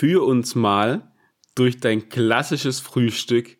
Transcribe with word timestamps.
führ 0.00 0.24
uns 0.24 0.54
mal 0.54 1.12
durch 1.54 1.78
dein 1.78 2.08
klassisches 2.08 2.80
Frühstück 2.80 3.58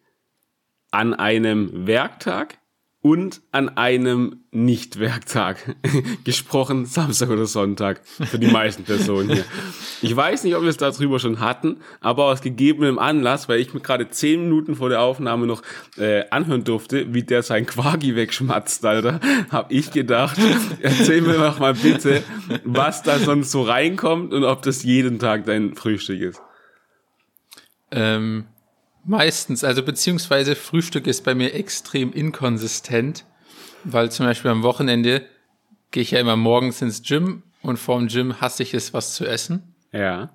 an 0.91 1.13
einem 1.13 1.87
Werktag 1.87 2.60
und 3.03 3.41
an 3.51 3.71
einem 3.71 4.41
Nicht-Werktag. 4.51 5.77
Gesprochen 6.25 6.85
Samstag 6.85 7.31
oder 7.31 7.47
Sonntag 7.47 8.03
für 8.05 8.39
die 8.39 8.49
meisten 8.49 8.85
Personen 8.85 9.31
hier. 9.31 9.45
Ich 10.03 10.15
weiß 10.15 10.45
nicht, 10.45 10.55
ob 10.55 10.63
wir 10.63 10.69
es 10.69 10.77
darüber 10.77 11.19
schon 11.19 11.41
hatten, 11.41 11.79
aber 12.01 12.27
aus 12.27 12.43
gegebenem 12.43 12.99
Anlass, 12.99 13.49
weil 13.49 13.59
ich 13.61 13.73
mir 13.73 13.81
gerade 13.81 14.11
zehn 14.11 14.43
Minuten 14.43 14.75
vor 14.75 14.91
der 14.91 15.01
Aufnahme 15.01 15.47
noch 15.47 15.63
äh, 15.97 16.25
anhören 16.31 16.65
durfte, 16.65 17.15
wie 17.15 17.23
der 17.23 17.43
sein 17.43 17.65
Quagi 17.65 18.17
wegschmatzt, 18.17 18.85
Alter, 18.85 19.21
habe 19.51 19.73
ich 19.73 19.93
gedacht, 19.93 20.37
erzähl 20.81 21.23
mir 21.23 21.39
doch 21.39 21.59
mal 21.59 21.75
bitte, 21.75 22.23
was 22.65 23.03
da 23.03 23.19
sonst 23.19 23.51
so 23.51 23.63
reinkommt 23.63 24.35
und 24.35 24.45
ob 24.45 24.61
das 24.63 24.83
jeden 24.83 25.19
Tag 25.19 25.47
dein 25.47 25.75
Frühstück 25.75 26.21
ist. 26.21 26.43
Ähm, 27.93 28.47
Meistens, 29.05 29.65
also 29.65 29.83
beziehungsweise 29.83 30.55
Frühstück 30.55 31.07
ist 31.07 31.25
bei 31.25 31.35
mir 31.35 31.55
extrem 31.55 32.13
inkonsistent, 32.13 33.25
weil 33.85 34.11
zum 34.11 34.27
Beispiel 34.27 34.51
am 34.51 34.63
Wochenende 34.63 35.25
gehe 35.91 36.03
ich 36.03 36.13
ja 36.13 36.21
immer 36.21 36.37
morgens 36.37 36.83
ins 36.83 37.03
Gym 37.03 37.43
und 37.63 37.79
vorm 37.79 38.09
Gym 38.09 38.41
hasse 38.41 38.63
ich 38.63 38.75
es, 38.75 38.93
was 38.93 39.15
zu 39.15 39.27
essen. 39.27 39.75
Ja. 39.93 40.31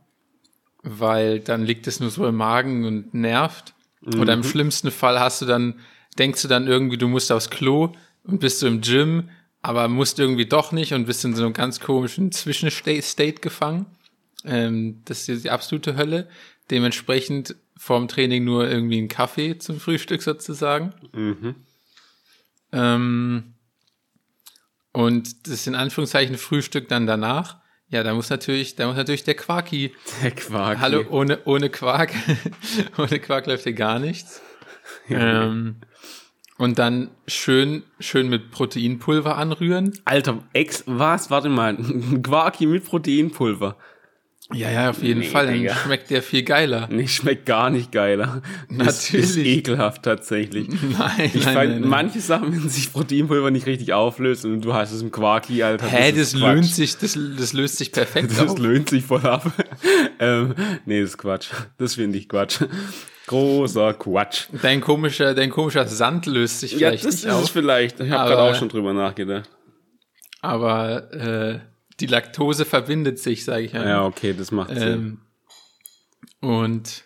Weil 0.81 1.39
dann 1.39 1.63
liegt 1.63 1.87
es 1.87 1.99
nur 1.99 2.09
so 2.09 2.25
im 2.27 2.35
Magen 2.35 2.85
und 2.85 3.13
nervt. 3.13 3.73
Mhm. 4.01 4.19
Oder 4.19 4.33
im 4.33 4.39
mhm. 4.39 4.45
schlimmsten 4.45 4.91
Fall 4.91 5.19
hast 5.19 5.41
du 5.41 5.45
dann, 5.45 5.79
denkst 6.17 6.41
du 6.41 6.47
dann 6.47 6.67
irgendwie, 6.67 6.97
du 6.97 7.07
musst 7.07 7.31
aufs 7.31 7.49
Klo 7.49 7.93
und 8.23 8.39
bist 8.39 8.61
du 8.61 8.67
im 8.67 8.81
Gym, 8.81 9.29
aber 9.61 9.87
musst 9.87 10.19
irgendwie 10.19 10.45
doch 10.45 10.71
nicht 10.71 10.93
und 10.93 11.05
bist 11.05 11.25
in 11.25 11.35
so 11.35 11.43
einem 11.43 11.53
ganz 11.53 11.79
komischen 11.79 12.31
Zwischenstate 12.31 13.41
gefangen. 13.41 13.87
Ähm, 14.43 15.01
das 15.05 15.27
ist 15.27 15.43
die 15.43 15.49
absolute 15.49 15.95
Hölle. 15.95 16.27
Dementsprechend 16.69 17.55
vorm 17.77 18.07
Training 18.07 18.43
nur 18.43 18.69
irgendwie 18.69 18.97
einen 18.97 19.07
Kaffee 19.07 19.57
zum 19.57 19.79
Frühstück 19.79 20.21
sozusagen. 20.21 20.93
Mhm. 21.13 21.55
Ähm, 22.71 23.53
und 24.91 25.47
das 25.49 25.67
in 25.67 25.75
Anführungszeichen 25.75 26.37
Frühstück 26.37 26.87
dann 26.87 27.05
danach. 27.05 27.57
Ja, 27.89 28.03
da 28.03 28.13
muss 28.13 28.29
natürlich, 28.29 28.75
da 28.75 28.87
muss 28.87 28.95
natürlich 28.95 29.23
der 29.23 29.35
Quarki. 29.35 29.93
Der 30.23 30.31
Quarki. 30.31 30.81
Hallo, 30.81 31.03
ohne, 31.09 31.39
ohne 31.45 31.69
Quark. 31.69 32.13
ohne 32.97 33.19
Quark 33.19 33.45
läuft 33.45 33.63
hier 33.63 33.73
gar 33.73 33.99
nichts. 33.99 34.41
ähm, 35.09 35.77
und 36.57 36.79
dann 36.79 37.11
schön, 37.27 37.83
schön 37.99 38.29
mit 38.29 38.51
Proteinpulver 38.51 39.37
anrühren. 39.37 39.93
Alter, 40.05 40.43
ex, 40.53 40.83
was? 40.87 41.29
Warte 41.29 41.49
mal. 41.49 41.75
Quarki 42.23 42.65
mit 42.65 42.85
Proteinpulver. 42.85 43.77
Ja, 44.53 44.69
ja, 44.69 44.89
auf 44.91 45.01
jeden 45.01 45.21
nee, 45.21 45.27
Fall. 45.27 45.47
Dann 45.47 45.55
Digga. 45.55 45.75
schmeckt 45.75 46.11
der 46.11 46.21
viel 46.21 46.43
geiler. 46.43 46.87
Nee, 46.91 47.07
schmeckt 47.07 47.47
gar 47.47 47.71
nicht 47.71 47.91
geiler. 47.91 48.43
Natürlich. 48.69 49.25
Ist, 49.25 49.37
ist 49.37 49.37
ekelhaft 49.37 50.03
tatsächlich. 50.03 50.67
Nein, 50.97 51.31
ich 51.33 51.45
nein, 51.45 51.57
find, 51.57 51.81
nein, 51.81 51.89
manche 51.89 52.19
Sachen, 52.19 52.51
wenn 52.51 52.69
sich 52.69 52.93
Proteinpulver 52.93 53.49
nicht 53.49 53.65
richtig 53.65 53.93
auflöst 53.93 54.45
und 54.45 54.61
du 54.61 54.73
hast 54.73 54.91
es 54.91 55.01
im 55.01 55.11
Quarki, 55.11 55.63
Alter. 55.63 55.87
Hä, 55.87 56.11
das, 56.11 56.33
das 56.33 56.39
löst 56.39 56.75
sich, 56.75 56.97
das, 56.97 57.17
das 57.37 57.53
löst 57.53 57.77
sich 57.77 57.91
perfekt 57.91 58.31
Das 58.31 58.51
auf. 58.51 58.59
löst 58.59 58.89
sich 58.89 59.03
voll 59.03 59.25
ab. 59.25 59.51
ähm, 60.19 60.53
nee, 60.85 61.01
das 61.01 61.11
ist 61.11 61.17
Quatsch. 61.17 61.49
Das 61.79 61.95
finde 61.95 62.19
ich 62.19 62.29
Quatsch. 62.29 62.61
Großer 63.25 63.95
Quatsch. 63.95 64.45
Dein 64.61 64.79
komischer, 64.79 65.33
dein 65.33 65.49
komischer 65.49 65.87
Sand 65.87 66.27
löst 66.27 66.59
sich 66.59 66.75
vielleicht 66.75 67.03
nicht 67.03 67.15
auf. 67.15 67.23
Ja, 67.23 67.29
das 67.29 67.39
ist 67.39 67.45
es 67.45 67.49
vielleicht. 67.49 67.99
Ich 67.99 68.11
habe 68.11 68.29
gerade 68.29 68.51
auch 68.51 68.55
schon 68.55 68.69
drüber 68.69 68.93
nachgedacht. 68.93 69.49
Aber, 70.41 71.11
äh, 71.11 71.59
die 71.99 72.07
Laktose 72.07 72.65
verbindet 72.65 73.19
sich, 73.19 73.45
sage 73.45 73.63
ich 73.63 73.73
ja. 73.73 73.87
Ja, 73.87 74.05
okay, 74.05 74.33
das 74.37 74.51
macht 74.51 74.71
ähm, 74.71 74.79
Sinn. 74.79 75.19
Und 76.41 77.03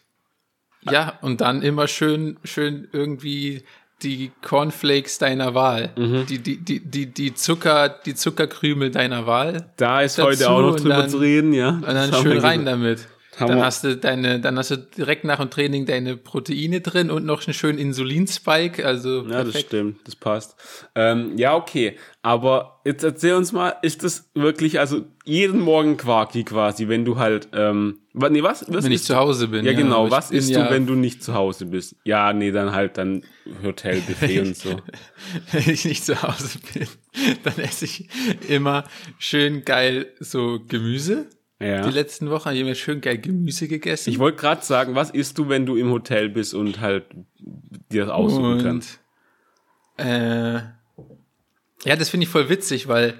ja, 0.81 1.17
und 1.21 1.41
dann 1.41 1.61
immer 1.61 1.87
schön, 1.87 2.39
schön 2.43 2.87
irgendwie 2.91 3.63
die 4.01 4.31
Cornflakes 4.41 5.17
deiner 5.17 5.53
Wahl, 5.53 5.91
mhm. 5.97 6.25
die, 6.27 6.39
die, 6.39 6.57
die, 6.57 6.79
die, 6.79 7.07
die 7.07 7.33
Zucker, 7.33 7.89
die 7.89 8.15
Zuckerkrümel 8.15 8.91
deiner 8.91 9.27
Wahl. 9.27 9.71
Da 9.77 10.01
ist 10.01 10.19
heute 10.19 10.49
auch 10.49 10.61
noch 10.61 10.77
drüber 10.77 10.97
dann, 10.97 11.09
zu 11.09 11.17
reden, 11.17 11.53
ja. 11.53 11.69
Und 11.69 11.83
dann 11.83 12.13
schön 12.13 12.39
rein 12.39 12.65
damit. 12.65 13.07
Dann 13.47 13.61
hast 13.61 13.83
du 13.83 13.95
deine, 13.97 14.39
dann 14.39 14.57
hast 14.57 14.71
du 14.71 14.77
direkt 14.77 15.23
nach 15.23 15.39
dem 15.39 15.49
Training 15.49 15.85
deine 15.85 16.17
Proteine 16.17 16.81
drin 16.81 17.09
und 17.09 17.25
noch 17.25 17.45
einen 17.45 17.53
schönen 17.53 17.77
Insulinspike. 17.77 18.85
Also 18.85 19.23
ja, 19.23 19.43
perfekt. 19.43 19.55
das 19.55 19.61
stimmt, 19.61 20.07
das 20.07 20.15
passt. 20.15 20.55
Ähm, 20.95 21.37
ja, 21.37 21.55
okay. 21.55 21.97
Aber 22.21 22.81
jetzt 22.85 23.03
erzähl 23.03 23.35
uns 23.35 23.51
mal, 23.51 23.75
ist 23.81 24.03
das 24.03 24.29
wirklich 24.33 24.79
also 24.79 25.05
jeden 25.23 25.61
Morgen 25.61 25.95
Quarki 25.95 26.43
quasi, 26.43 26.87
wenn 26.87 27.05
du 27.05 27.17
halt 27.17 27.47
ähm, 27.53 27.99
nee, 28.13 28.43
was, 28.43 28.65
was 28.67 28.83
wenn 28.83 28.91
ich 28.91 29.03
zu 29.03 29.15
Hause 29.15 29.47
bin. 29.47 29.63
Ja, 29.63 29.71
ja 29.71 29.77
genau. 29.77 30.11
Was 30.11 30.31
isst 30.31 30.49
du, 30.49 30.59
ja 30.59 30.69
wenn 30.69 30.85
du 30.85 30.95
nicht 30.95 31.23
zu 31.23 31.33
Hause 31.33 31.65
bist? 31.65 31.95
Ja, 32.03 32.33
nee, 32.33 32.51
dann 32.51 32.73
halt 32.73 32.97
dann 32.97 33.23
Hotelbuffet 33.63 34.39
und 34.41 34.57
so. 34.57 34.81
wenn 35.51 35.69
ich 35.69 35.85
nicht 35.85 36.03
zu 36.03 36.21
Hause 36.21 36.59
bin, 36.73 36.87
dann 37.43 37.57
esse 37.59 37.85
ich 37.85 38.09
immer 38.47 38.83
schön 39.17 39.63
geil 39.63 40.07
so 40.19 40.59
Gemüse 40.67 41.27
ja. 41.61 41.81
Die 41.81 41.91
letzten 41.91 42.29
Wochen 42.29 42.49
haben 42.49 42.55
wir 42.55 42.75
schön 42.75 43.01
geil 43.01 43.17
Gemüse 43.17 43.67
gegessen. 43.67 44.09
Ich 44.09 44.19
wollte 44.19 44.37
gerade 44.37 44.63
sagen, 44.63 44.95
was 44.95 45.09
isst 45.09 45.37
du, 45.37 45.49
wenn 45.49 45.65
du 45.65 45.75
im 45.75 45.91
Hotel 45.91 46.29
bist 46.29 46.53
und 46.53 46.79
halt 46.79 47.05
dir 47.91 48.05
das 48.05 48.09
aussuchen 48.09 48.53
und, 48.53 48.63
kannst? 48.63 48.99
Äh, 49.97 50.59
ja, 51.83 51.95
das 51.97 52.09
finde 52.09 52.25
ich 52.25 52.29
voll 52.29 52.49
witzig, 52.49 52.87
weil 52.87 53.15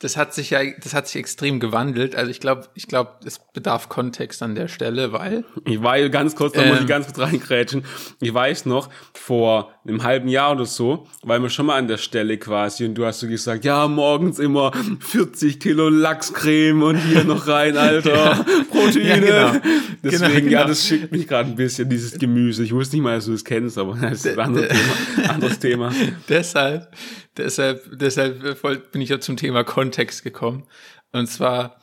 das 0.00 0.16
hat 0.16 0.32
sich 0.32 0.48
ja, 0.48 0.60
das 0.82 0.94
hat 0.94 1.08
sich 1.08 1.16
extrem 1.16 1.60
gewandelt. 1.60 2.16
Also 2.16 2.30
ich 2.30 2.40
glaube, 2.40 2.68
ich 2.74 2.88
glaube, 2.88 3.10
es 3.26 3.38
bedarf 3.52 3.90
Kontext 3.90 4.42
an 4.42 4.54
der 4.54 4.66
Stelle, 4.68 5.12
weil. 5.12 5.44
Ich 5.66 5.82
war 5.82 6.00
ganz 6.08 6.34
kurz, 6.34 6.54
da 6.54 6.62
ähm, 6.62 6.70
muss 6.70 6.80
ich 6.80 6.86
ganz 6.86 7.06
kurz 7.06 7.18
reingrätschen. 7.18 7.84
Ich 8.18 8.32
weiß 8.32 8.64
noch, 8.64 8.88
vor 9.12 9.72
einem 9.86 10.02
halben 10.02 10.28
Jahr 10.28 10.52
oder 10.52 10.64
so, 10.64 11.06
waren 11.22 11.42
wir 11.42 11.50
schon 11.50 11.66
mal 11.66 11.76
an 11.76 11.86
der 11.86 11.98
Stelle 11.98 12.38
quasi 12.38 12.86
und 12.86 12.94
du 12.94 13.04
hast 13.04 13.20
so 13.20 13.28
gesagt, 13.28 13.66
ja, 13.66 13.86
morgens 13.88 14.38
immer 14.38 14.72
40 15.00 15.60
Kilo 15.60 15.90
Lachscreme 15.90 16.82
und 16.82 16.96
hier 16.96 17.24
noch 17.24 17.46
rein, 17.46 17.76
Alter, 17.76 18.14
ja. 18.14 18.44
Proteine. 18.70 19.28
Ja, 19.28 19.50
genau. 19.52 19.66
Deswegen, 20.02 20.20
genau, 20.22 20.40
genau. 20.40 20.50
ja, 20.50 20.64
das 20.66 20.86
schickt 20.86 21.12
mich 21.12 21.28
gerade 21.28 21.50
ein 21.50 21.56
bisschen, 21.56 21.90
dieses 21.90 22.18
Gemüse. 22.18 22.64
Ich 22.64 22.72
wusste 22.72 22.96
nicht 22.96 23.02
mal, 23.02 23.16
dass 23.16 23.26
du 23.26 23.34
es 23.34 23.44
kennst, 23.44 23.76
aber 23.76 23.94
das 24.00 24.24
ist 24.24 24.38
ein 24.38 24.38
anderes 24.38 24.68
Thema. 24.68 25.28
Anderes 25.28 25.58
Thema. 25.58 25.92
deshalb, 26.26 26.88
deshalb, 27.36 27.98
deshalb 27.98 28.92
bin 28.92 29.00
ich 29.00 29.08
ja 29.08 29.20
zum 29.20 29.36
Thema 29.36 29.64
Kontext 29.64 30.22
gekommen. 30.22 30.66
Und 31.12 31.26
zwar, 31.26 31.80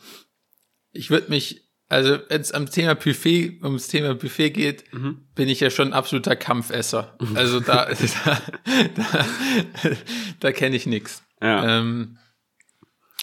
ich 0.91 1.09
würde 1.09 1.29
mich, 1.29 1.67
also 1.89 2.19
wenn 2.29 2.41
es 2.41 2.51
am 2.51 2.69
Thema 2.69 2.95
Buffet, 2.95 3.59
ums 3.63 3.87
Thema 3.87 4.15
Buffet 4.15 4.51
geht, 4.51 4.93
mhm. 4.93 5.27
bin 5.35 5.47
ich 5.47 5.59
ja 5.59 5.69
schon 5.69 5.89
ein 5.89 5.93
absoluter 5.93 6.35
Kampfesser. 6.35 7.17
Mhm. 7.19 7.37
Also 7.37 7.59
da, 7.61 7.85
da, 7.85 8.41
da, 8.95 9.25
da 10.39 10.51
kenne 10.51 10.75
ich 10.75 10.85
nichts. 10.85 11.23
Ja. 11.41 11.79
Ähm, 11.79 12.17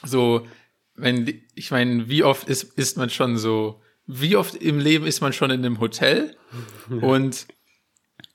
so, 0.05 0.47
wenn, 0.95 1.43
ich 1.55 1.71
meine, 1.71 2.09
wie 2.09 2.23
oft 2.23 2.49
ist, 2.49 2.63
ist 2.79 2.97
man 2.97 3.11
schon 3.11 3.37
so, 3.37 3.83
wie 4.07 4.37
oft 4.37 4.55
im 4.55 4.79
Leben 4.79 5.07
ist 5.07 5.21
man 5.21 5.33
schon 5.33 5.51
in 5.51 5.65
einem 5.65 5.81
Hotel 5.81 6.37
und, 7.01 7.47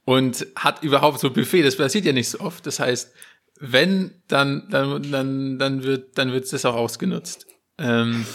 und 0.05 0.47
hat 0.55 0.83
überhaupt 0.83 1.19
so 1.19 1.29
Buffet? 1.29 1.63
Das 1.63 1.77
passiert 1.77 2.05
ja 2.05 2.13
nicht 2.13 2.29
so 2.29 2.39
oft. 2.39 2.65
Das 2.65 2.79
heißt, 2.79 3.13
wenn, 3.59 4.23
dann, 4.27 4.67
dann, 4.69 5.11
dann, 5.11 5.59
dann 5.59 5.83
wird, 5.83 6.17
dann 6.17 6.31
wird 6.31 6.51
das 6.51 6.65
auch 6.65 6.75
ausgenutzt. 6.75 7.45
Ähm, 7.77 8.25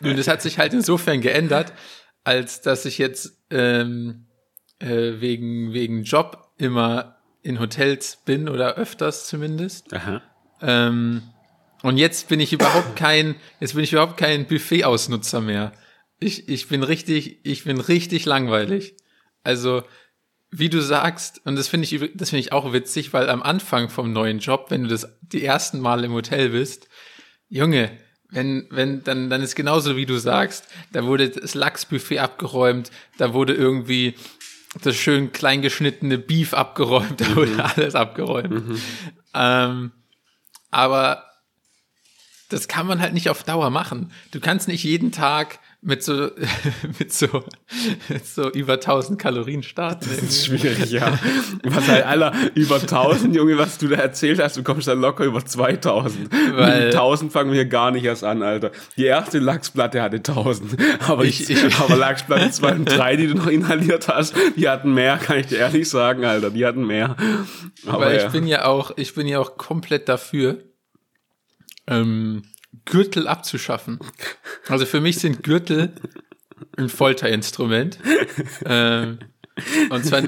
nun, 0.00 0.16
das 0.16 0.28
hat 0.28 0.42
sich 0.42 0.58
halt 0.58 0.74
insofern 0.74 1.20
geändert, 1.20 1.72
als 2.24 2.60
dass 2.60 2.84
ich 2.84 2.98
jetzt 2.98 3.42
ähm, 3.50 4.26
äh, 4.78 5.20
wegen, 5.20 5.72
wegen 5.72 6.04
Job 6.04 6.52
immer 6.58 7.18
in 7.42 7.60
Hotels 7.60 8.18
bin 8.24 8.48
oder 8.48 8.74
öfters 8.74 9.26
zumindest. 9.26 9.92
Aha. 9.92 10.22
Ähm, 10.60 11.22
und 11.82 11.98
jetzt 11.98 12.28
bin 12.28 12.40
ich 12.40 12.52
überhaupt 12.52 12.96
kein, 12.96 13.36
jetzt 13.60 13.74
bin 13.74 13.84
ich 13.84 13.92
überhaupt 13.92 14.16
kein 14.16 14.46
Buffet-Ausnutzer 14.46 15.40
mehr. 15.40 15.72
Ich, 16.18 16.48
ich 16.48 16.68
bin 16.68 16.82
richtig, 16.82 17.40
ich 17.44 17.64
bin 17.64 17.80
richtig 17.80 18.24
langweilig. 18.24 18.96
Also 19.42 19.82
wie 20.56 20.68
du 20.68 20.80
sagst, 20.80 21.40
und 21.44 21.56
das 21.56 21.66
finde 21.66 21.84
ich, 21.84 22.12
das 22.14 22.30
finde 22.30 22.40
ich 22.40 22.52
auch 22.52 22.72
witzig, 22.72 23.12
weil 23.12 23.28
am 23.28 23.42
Anfang 23.42 23.88
vom 23.88 24.12
neuen 24.12 24.38
Job, 24.38 24.66
wenn 24.68 24.84
du 24.84 24.88
das 24.88 25.08
die 25.20 25.44
ersten 25.44 25.80
Mal 25.80 26.04
im 26.04 26.12
Hotel 26.12 26.50
bist, 26.50 26.88
Junge, 27.48 27.90
wenn, 28.30 28.68
wenn, 28.70 29.02
dann, 29.02 29.30
dann 29.30 29.42
ist 29.42 29.56
genauso 29.56 29.96
wie 29.96 30.06
du 30.06 30.16
sagst, 30.16 30.68
da 30.92 31.04
wurde 31.04 31.30
das 31.30 31.54
Lachsbuffet 31.54 32.20
abgeräumt, 32.20 32.92
da 33.18 33.34
wurde 33.34 33.52
irgendwie 33.52 34.14
das 34.82 34.94
schön 34.94 35.32
kleingeschnittene 35.32 36.18
Beef 36.18 36.54
abgeräumt, 36.54 37.20
da 37.20 37.34
wurde 37.34 37.52
mhm. 37.52 37.60
alles 37.60 37.96
abgeräumt. 37.96 38.68
Mhm. 38.68 38.80
Ähm, 39.34 39.92
aber 40.70 41.24
das 42.48 42.68
kann 42.68 42.86
man 42.86 43.00
halt 43.00 43.12
nicht 43.12 43.28
auf 43.28 43.42
Dauer 43.42 43.70
machen. 43.70 44.12
Du 44.30 44.38
kannst 44.38 44.68
nicht 44.68 44.84
jeden 44.84 45.10
Tag 45.10 45.58
mit 45.84 46.02
so, 46.02 46.30
mit 46.98 47.12
so, 47.12 47.26
mit 48.08 48.26
so 48.26 48.50
über 48.50 48.74
1000 48.74 49.18
Kalorien 49.18 49.62
starten. 49.62 50.08
Das 50.08 50.22
ist 50.22 50.46
schwierig, 50.46 50.90
ja. 50.90 51.18
Was 51.62 51.86
halt, 51.88 52.06
aller 52.06 52.32
über 52.54 52.76
1000, 52.76 53.36
Junge, 53.36 53.58
was 53.58 53.78
du 53.78 53.88
da 53.88 53.96
erzählt 53.96 54.42
hast, 54.42 54.56
du 54.56 54.62
kommst 54.62 54.88
dann 54.88 55.00
locker 55.00 55.24
über 55.24 55.44
2000. 55.44 56.30
Weil, 56.54 56.86
Mit 56.86 56.94
1000 56.94 57.32
fangen 57.32 57.50
wir 57.50 57.56
hier 57.56 57.66
gar 57.66 57.90
nicht 57.90 58.04
erst 58.04 58.24
an, 58.24 58.42
Alter. 58.42 58.72
Die 58.96 59.04
erste 59.04 59.38
Lachsplatte 59.38 60.00
hatte 60.00 60.16
1000. 60.16 60.76
Aber 61.06 61.24
ich, 61.24 61.48
ich 61.50 61.78
aber 61.78 61.96
Lachsplatte 61.96 62.50
2 62.50 62.72
und 62.72 62.84
3, 62.86 63.16
die 63.16 63.26
du 63.26 63.34
noch 63.34 63.48
inhaliert 63.48 64.08
hast, 64.08 64.34
die 64.56 64.68
hatten 64.68 64.94
mehr, 64.94 65.18
kann 65.18 65.38
ich 65.38 65.46
dir 65.46 65.58
ehrlich 65.58 65.88
sagen, 65.88 66.24
Alter. 66.24 66.50
Die 66.50 66.64
hatten 66.64 66.86
mehr. 66.86 67.16
Aber 67.86 68.06
weil 68.06 68.16
ich 68.16 68.22
ja. 68.22 68.28
bin 68.30 68.46
ja 68.46 68.64
auch, 68.64 68.92
ich 68.96 69.14
bin 69.14 69.26
ja 69.26 69.38
auch 69.38 69.58
komplett 69.58 70.08
dafür, 70.08 70.62
ähm, 71.86 72.42
Gürtel 72.84 73.28
abzuschaffen. 73.28 73.98
Also 74.68 74.86
für 74.86 75.00
mich 75.00 75.18
sind 75.18 75.42
Gürtel 75.42 75.94
ein 76.76 76.88
Folterinstrument. 76.88 77.98
ähm, 78.64 79.18
und 79.90 80.04
zwar 80.04 80.22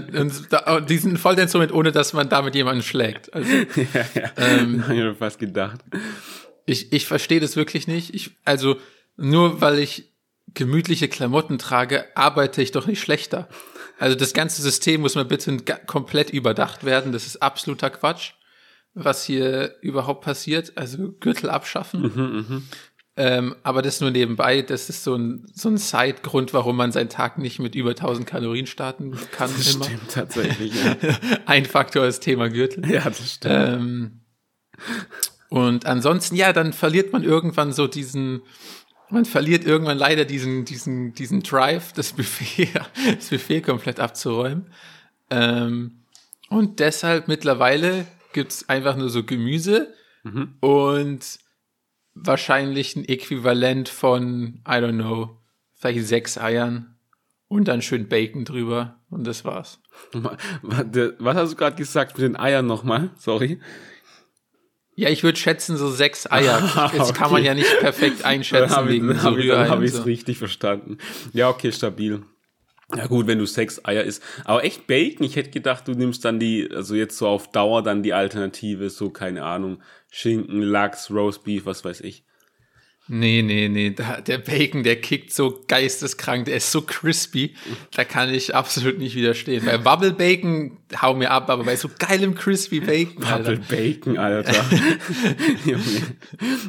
und 0.76 0.90
die 0.90 0.98
sind 0.98 1.14
ein 1.14 1.16
Folterinstrument, 1.16 1.72
ohne 1.72 1.90
dass 1.90 2.12
man 2.12 2.28
damit 2.28 2.54
jemanden 2.54 2.82
schlägt. 2.82 3.32
Also, 3.34 3.50
ja, 3.76 4.06
ja. 4.14 4.32
Ähm, 4.36 4.84
ich 4.88 4.88
mir 4.88 5.14
fast 5.14 5.38
gedacht. 5.38 5.80
Ich, 6.64 6.92
ich 6.92 7.06
verstehe 7.06 7.40
das 7.40 7.56
wirklich 7.56 7.88
nicht. 7.88 8.14
Ich, 8.14 8.36
also 8.44 8.76
nur 9.16 9.60
weil 9.60 9.78
ich 9.78 10.12
gemütliche 10.54 11.08
Klamotten 11.08 11.58
trage, 11.58 12.06
arbeite 12.16 12.62
ich 12.62 12.70
doch 12.70 12.86
nicht 12.86 13.00
schlechter. 13.00 13.48
Also 13.98 14.16
das 14.16 14.32
ganze 14.32 14.62
System 14.62 15.00
muss 15.00 15.14
mal 15.14 15.24
bitte 15.24 15.56
komplett 15.86 16.30
überdacht 16.30 16.84
werden. 16.84 17.12
Das 17.12 17.26
ist 17.26 17.42
absoluter 17.42 17.90
Quatsch 17.90 18.32
was 18.96 19.24
hier 19.24 19.76
überhaupt 19.82 20.24
passiert. 20.24 20.72
Also 20.74 21.12
Gürtel 21.20 21.50
abschaffen. 21.50 22.02
Mhm, 22.02 22.46
mh. 22.48 22.62
ähm, 23.16 23.56
aber 23.62 23.82
das 23.82 24.00
nur 24.00 24.10
nebenbei, 24.10 24.62
das 24.62 24.88
ist 24.88 25.04
so 25.04 25.14
ein, 25.14 25.46
so 25.54 25.68
ein 25.68 25.76
Side-Grund, 25.76 26.54
warum 26.54 26.76
man 26.76 26.92
seinen 26.92 27.10
Tag 27.10 27.38
nicht 27.38 27.58
mit 27.58 27.74
über 27.74 27.90
1000 27.90 28.26
Kalorien 28.26 28.66
starten 28.66 29.12
kann. 29.32 29.50
Das 29.54 29.74
immer. 29.74 29.84
stimmt 29.84 30.10
tatsächlich, 30.10 30.72
ja. 30.82 30.96
ein 31.46 31.66
Faktor 31.66 32.06
ist 32.06 32.20
Thema 32.20 32.48
Gürtel. 32.48 32.90
Ja, 32.90 33.04
das 33.04 33.34
stimmt. 33.34 33.54
Ähm, 33.54 34.20
und 35.50 35.84
ansonsten, 35.86 36.34
ja, 36.36 36.52
dann 36.54 36.72
verliert 36.72 37.12
man 37.12 37.22
irgendwann 37.22 37.72
so 37.72 37.86
diesen, 37.86 38.40
man 39.10 39.26
verliert 39.26 39.64
irgendwann 39.64 39.98
leider 39.98 40.24
diesen, 40.24 40.64
diesen, 40.64 41.12
diesen 41.12 41.42
Drive, 41.42 41.92
das 41.92 42.14
Buffet, 42.14 42.70
das 43.16 43.28
Buffet 43.28 43.60
komplett 43.60 44.00
abzuräumen. 44.00 44.72
Ähm, 45.28 46.02
und 46.48 46.80
deshalb 46.80 47.28
mittlerweile 47.28 48.06
gibt 48.36 48.52
es 48.52 48.68
einfach 48.68 48.96
nur 48.96 49.08
so 49.08 49.24
Gemüse 49.24 49.94
mhm. 50.22 50.56
und 50.60 51.38
wahrscheinlich 52.14 52.94
ein 52.94 53.08
Äquivalent 53.08 53.88
von, 53.88 54.60
I 54.68 54.72
don't 54.72 55.00
know, 55.00 55.38
vielleicht 55.74 56.06
sechs 56.06 56.36
Eiern 56.36 56.98
und 57.48 57.66
dann 57.66 57.80
schön 57.80 58.08
Bacon 58.08 58.44
drüber 58.44 59.00
und 59.08 59.26
das 59.26 59.46
war's. 59.46 59.80
Was 60.12 61.36
hast 61.36 61.52
du 61.52 61.56
gerade 61.56 61.76
gesagt 61.76 62.18
mit 62.18 62.24
den 62.24 62.36
Eiern 62.36 62.66
nochmal? 62.66 63.08
Sorry. 63.16 63.58
Ja, 64.96 65.08
ich 65.08 65.22
würde 65.22 65.38
schätzen 65.38 65.78
so 65.78 65.88
sechs 65.88 66.30
Eier. 66.30 66.90
Jetzt 66.92 67.10
okay. 67.10 67.12
kann 67.18 67.32
man 67.32 67.42
ja 67.42 67.54
nicht 67.54 67.80
perfekt 67.80 68.22
einschätzen 68.26 68.74
dann 68.74 68.88
wegen 68.88 69.10
ich, 69.10 69.20
so 69.20 69.30
Dann 69.30 69.70
habe 69.70 69.84
ich 69.86 69.92
es 69.92 69.96
so. 69.96 70.02
richtig 70.02 70.36
verstanden. 70.36 70.98
Ja, 71.32 71.48
okay, 71.48 71.72
stabil. 71.72 72.22
Ja 72.94 73.06
gut, 73.06 73.26
wenn 73.26 73.38
du 73.38 73.46
sechs 73.46 73.84
Eier 73.84 74.04
isst. 74.04 74.22
Aber 74.44 74.64
echt 74.64 74.86
Bacon, 74.86 75.26
ich 75.26 75.34
hätte 75.34 75.50
gedacht, 75.50 75.88
du 75.88 75.92
nimmst 75.92 76.24
dann 76.24 76.38
die, 76.38 76.68
also 76.72 76.94
jetzt 76.94 77.18
so 77.18 77.26
auf 77.26 77.50
Dauer 77.50 77.82
dann 77.82 78.04
die 78.04 78.12
Alternative, 78.12 78.90
so 78.90 79.10
keine 79.10 79.44
Ahnung, 79.44 79.82
Schinken, 80.10 80.62
Lachs, 80.62 81.10
Roastbeef, 81.10 81.66
was 81.66 81.84
weiß 81.84 82.02
ich. 82.02 82.24
Nee, 83.08 83.42
nee, 83.42 83.68
nee, 83.68 83.90
der 83.90 84.38
Bacon, 84.38 84.82
der 84.82 85.00
kickt 85.00 85.32
so 85.32 85.62
geisteskrank, 85.68 86.46
der 86.46 86.56
ist 86.56 86.72
so 86.72 86.82
crispy, 86.82 87.54
da 87.94 88.02
kann 88.02 88.34
ich 88.34 88.52
absolut 88.52 88.98
nicht 88.98 89.14
widerstehen. 89.14 89.64
Bei 89.64 89.78
Bubble 89.78 90.12
Bacon 90.12 90.78
hau 91.00 91.14
mir 91.14 91.30
ab, 91.30 91.48
aber 91.48 91.62
bei 91.62 91.76
so 91.76 91.88
geilem 92.00 92.34
crispy 92.34 92.80
Bacon, 92.80 93.22
Alter. 93.22 93.56
Bubble 93.56 93.64
Bacon, 93.68 94.18
Alter. 94.18 94.64
Junge. 95.64 96.16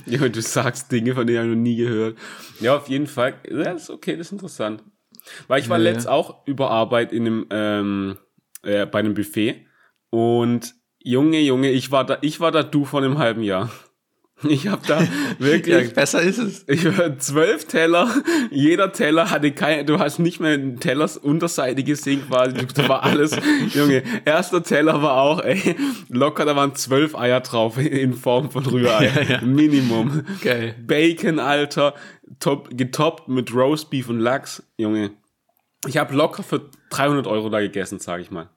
Junge, 0.05 0.29
du 0.29 0.41
sagst 0.43 0.91
Dinge, 0.91 1.15
von 1.15 1.25
denen 1.25 1.43
ich 1.43 1.55
noch 1.55 1.61
nie 1.61 1.75
gehört. 1.75 2.17
Ja, 2.59 2.77
auf 2.77 2.87
jeden 2.87 3.07
Fall, 3.07 3.33
das 3.49 3.83
ist 3.83 3.89
okay, 3.89 4.15
das 4.15 4.27
ist 4.27 4.33
interessant. 4.33 4.83
Weil 5.47 5.61
ich 5.61 5.69
war 5.69 5.77
nee. 5.77 5.85
letzt 5.85 6.07
auch 6.07 6.45
über 6.45 6.71
Arbeit 6.71 7.11
in 7.11 7.25
einem, 7.25 7.45
ähm, 7.49 8.17
äh, 8.63 8.85
bei 8.85 8.99
einem 8.99 9.13
Buffet 9.13 9.65
und 10.09 10.75
Junge, 11.03 11.39
Junge, 11.39 11.71
ich 11.71 11.91
war 11.91 12.05
da, 12.05 12.17
ich 12.21 12.39
war 12.39 12.51
da 12.51 12.63
du 12.63 12.85
von 12.85 13.03
einem 13.03 13.17
halben 13.17 13.43
Jahr. 13.43 13.71
Ich 14.43 14.67
habe 14.67 14.81
da 14.87 15.01
wirklich. 15.39 15.87
ja, 15.87 15.93
besser 15.93 16.21
ist 16.21 16.37
es. 16.37 16.63
Ich 16.67 16.85
war 16.97 17.17
zwölf 17.17 17.65
Teller. 17.65 18.07
Jeder 18.51 18.91
Teller 18.91 19.31
hatte 19.31 19.51
keine. 19.51 19.83
Du 19.83 19.97
hast 19.97 20.19
nicht 20.19 20.39
mehr 20.39 20.51
einen 20.51 20.79
Tellers 20.79 21.17
Unterseite 21.17 21.83
gesehen 21.83 22.23
quasi. 22.27 22.53
Da 22.75 22.87
war 22.87 23.03
alles. 23.03 23.35
Junge, 23.73 24.03
erster 24.25 24.61
Teller 24.61 25.01
war 25.01 25.21
auch, 25.21 25.39
ey, 25.41 25.75
locker, 26.09 26.45
da 26.45 26.55
waren 26.55 26.75
zwölf 26.75 27.15
Eier 27.15 27.41
drauf 27.41 27.79
in 27.79 28.13
Form 28.13 28.51
von 28.51 28.65
Rührei. 28.65 29.05
ja, 29.15 29.21
ja. 29.23 29.41
Minimum. 29.41 30.23
Geil. 30.43 30.75
Bacon, 30.85 31.39
Alter, 31.39 31.95
top, 32.39 32.69
getoppt 32.77 33.27
mit 33.29 33.53
Roastbeef 33.53 34.07
und 34.07 34.19
Lachs. 34.19 34.61
Junge, 34.77 35.11
ich 35.87 35.97
habe 35.97 36.13
locker 36.13 36.43
für 36.43 36.69
300 36.91 37.25
Euro 37.25 37.49
da 37.49 37.59
gegessen, 37.59 37.97
sage 37.99 38.21
ich 38.21 38.29
mal. 38.29 38.49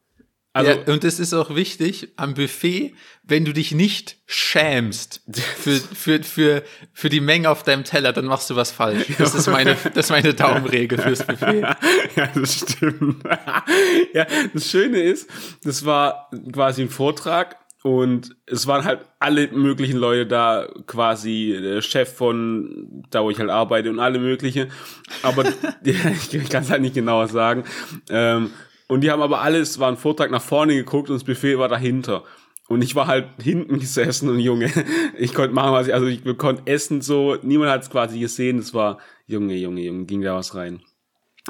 Also, 0.52 0.72
ja, 0.72 0.92
und 0.92 1.04
es 1.04 1.20
ist 1.20 1.32
auch 1.32 1.54
wichtig 1.54 2.08
am 2.16 2.34
Buffet, 2.34 2.92
wenn 3.22 3.44
du 3.44 3.52
dich 3.52 3.70
nicht 3.70 4.16
schämst 4.26 5.22
für, 5.32 5.70
für, 5.94 6.22
für, 6.24 6.62
für 6.92 7.08
die 7.08 7.20
Menge 7.20 7.48
auf 7.48 7.62
deinem 7.62 7.84
Teller, 7.84 8.12
dann 8.12 8.24
machst 8.24 8.50
du 8.50 8.56
was 8.56 8.72
falsch. 8.72 9.06
Das 9.16 9.34
ist 9.36 9.46
meine, 9.46 9.76
das 9.94 10.06
ist 10.06 10.10
meine 10.10 10.34
Daumenregel 10.34 10.98
fürs 10.98 11.24
Buffet. 11.24 11.60
Ja, 12.16 12.28
das 12.34 12.54
stimmt. 12.54 13.22
Ja, 14.12 14.26
das 14.52 14.68
Schöne 14.68 15.00
ist, 15.00 15.30
das 15.62 15.84
war 15.84 16.30
quasi 16.52 16.82
ein 16.82 16.88
Vortrag 16.88 17.56
und 17.82 18.36
es 18.46 18.66
waren 18.66 18.84
halt 18.84 19.00
alle 19.20 19.48
möglichen 19.48 19.96
Leute 19.96 20.26
da, 20.26 20.68
quasi 20.86 21.56
der 21.62 21.80
Chef 21.80 22.12
von 22.12 23.04
da, 23.10 23.22
wo 23.22 23.30
ich 23.30 23.38
halt 23.38 23.50
arbeite 23.50 23.88
und 23.88 24.00
alle 24.00 24.18
mögliche. 24.18 24.68
Aber 25.22 25.44
ich 25.84 26.48
kann 26.50 26.64
es 26.64 26.70
halt 26.70 26.82
nicht 26.82 26.94
genauer 26.94 27.28
sagen. 27.28 27.64
Ähm, 28.10 28.50
und 28.90 29.02
die 29.02 29.10
haben 29.12 29.22
aber 29.22 29.40
alles, 29.40 29.78
war 29.78 29.88
ein 29.88 29.96
Vortrag 29.96 30.32
nach 30.32 30.42
vorne 30.42 30.74
geguckt 30.74 31.10
und 31.10 31.14
das 31.14 31.22
Buffet 31.22 31.58
war 31.58 31.68
dahinter. 31.68 32.24
Und 32.68 32.82
ich 32.82 32.96
war 32.96 33.06
halt 33.06 33.28
hinten 33.40 33.78
gesessen 33.80 34.28
und 34.28 34.40
Junge, 34.40 34.68
ich 35.16 35.32
konnte 35.32 35.54
machen, 35.54 35.72
was 35.72 35.86
ich, 35.86 35.94
also 35.94 36.06
ich 36.06 36.24
konnte 36.38 36.62
essen 36.66 37.00
so, 37.00 37.36
niemand 37.42 37.70
hat 37.70 37.82
es 37.82 37.90
quasi 37.90 38.18
gesehen, 38.18 38.56
das 38.56 38.74
war, 38.74 38.98
Junge, 39.26 39.54
Junge, 39.54 39.82
Junge, 39.82 40.06
ging 40.06 40.22
da 40.22 40.34
was 40.34 40.56
rein. 40.56 40.82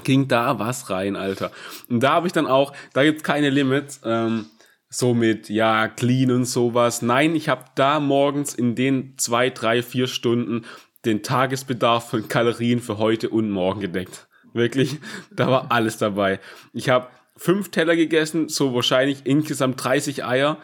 Ging 0.04 0.28
da 0.28 0.58
was 0.58 0.90
rein, 0.90 1.16
Alter. 1.16 1.50
Und 1.88 2.02
da 2.02 2.12
habe 2.12 2.26
ich 2.26 2.34
dann 2.34 2.46
auch, 2.46 2.74
da 2.92 3.04
gibt's 3.04 3.22
keine 3.22 3.48
Limits, 3.48 4.02
ähm, 4.04 4.44
so 4.90 5.14
mit, 5.14 5.48
ja, 5.48 5.88
clean 5.88 6.30
und 6.32 6.44
sowas. 6.44 7.00
Nein, 7.00 7.34
ich 7.34 7.48
habe 7.48 7.64
da 7.74 8.00
morgens 8.00 8.54
in 8.54 8.74
den 8.74 9.14
zwei, 9.16 9.48
drei, 9.48 9.82
vier 9.82 10.08
Stunden 10.08 10.66
den 11.06 11.22
Tagesbedarf 11.22 12.10
von 12.10 12.28
Kalorien 12.28 12.80
für 12.80 12.98
heute 12.98 13.30
und 13.30 13.50
morgen 13.50 13.80
gedeckt. 13.80 14.28
Wirklich, 14.52 14.98
da 15.30 15.48
war 15.48 15.72
alles 15.72 15.96
dabei. 15.96 16.40
Ich 16.72 16.90
habe 16.90 17.08
fünf 17.40 17.70
Teller 17.70 17.96
gegessen, 17.96 18.48
so 18.48 18.74
wahrscheinlich 18.74 19.22
insgesamt 19.24 19.82
30 19.82 20.24
Eier. 20.24 20.58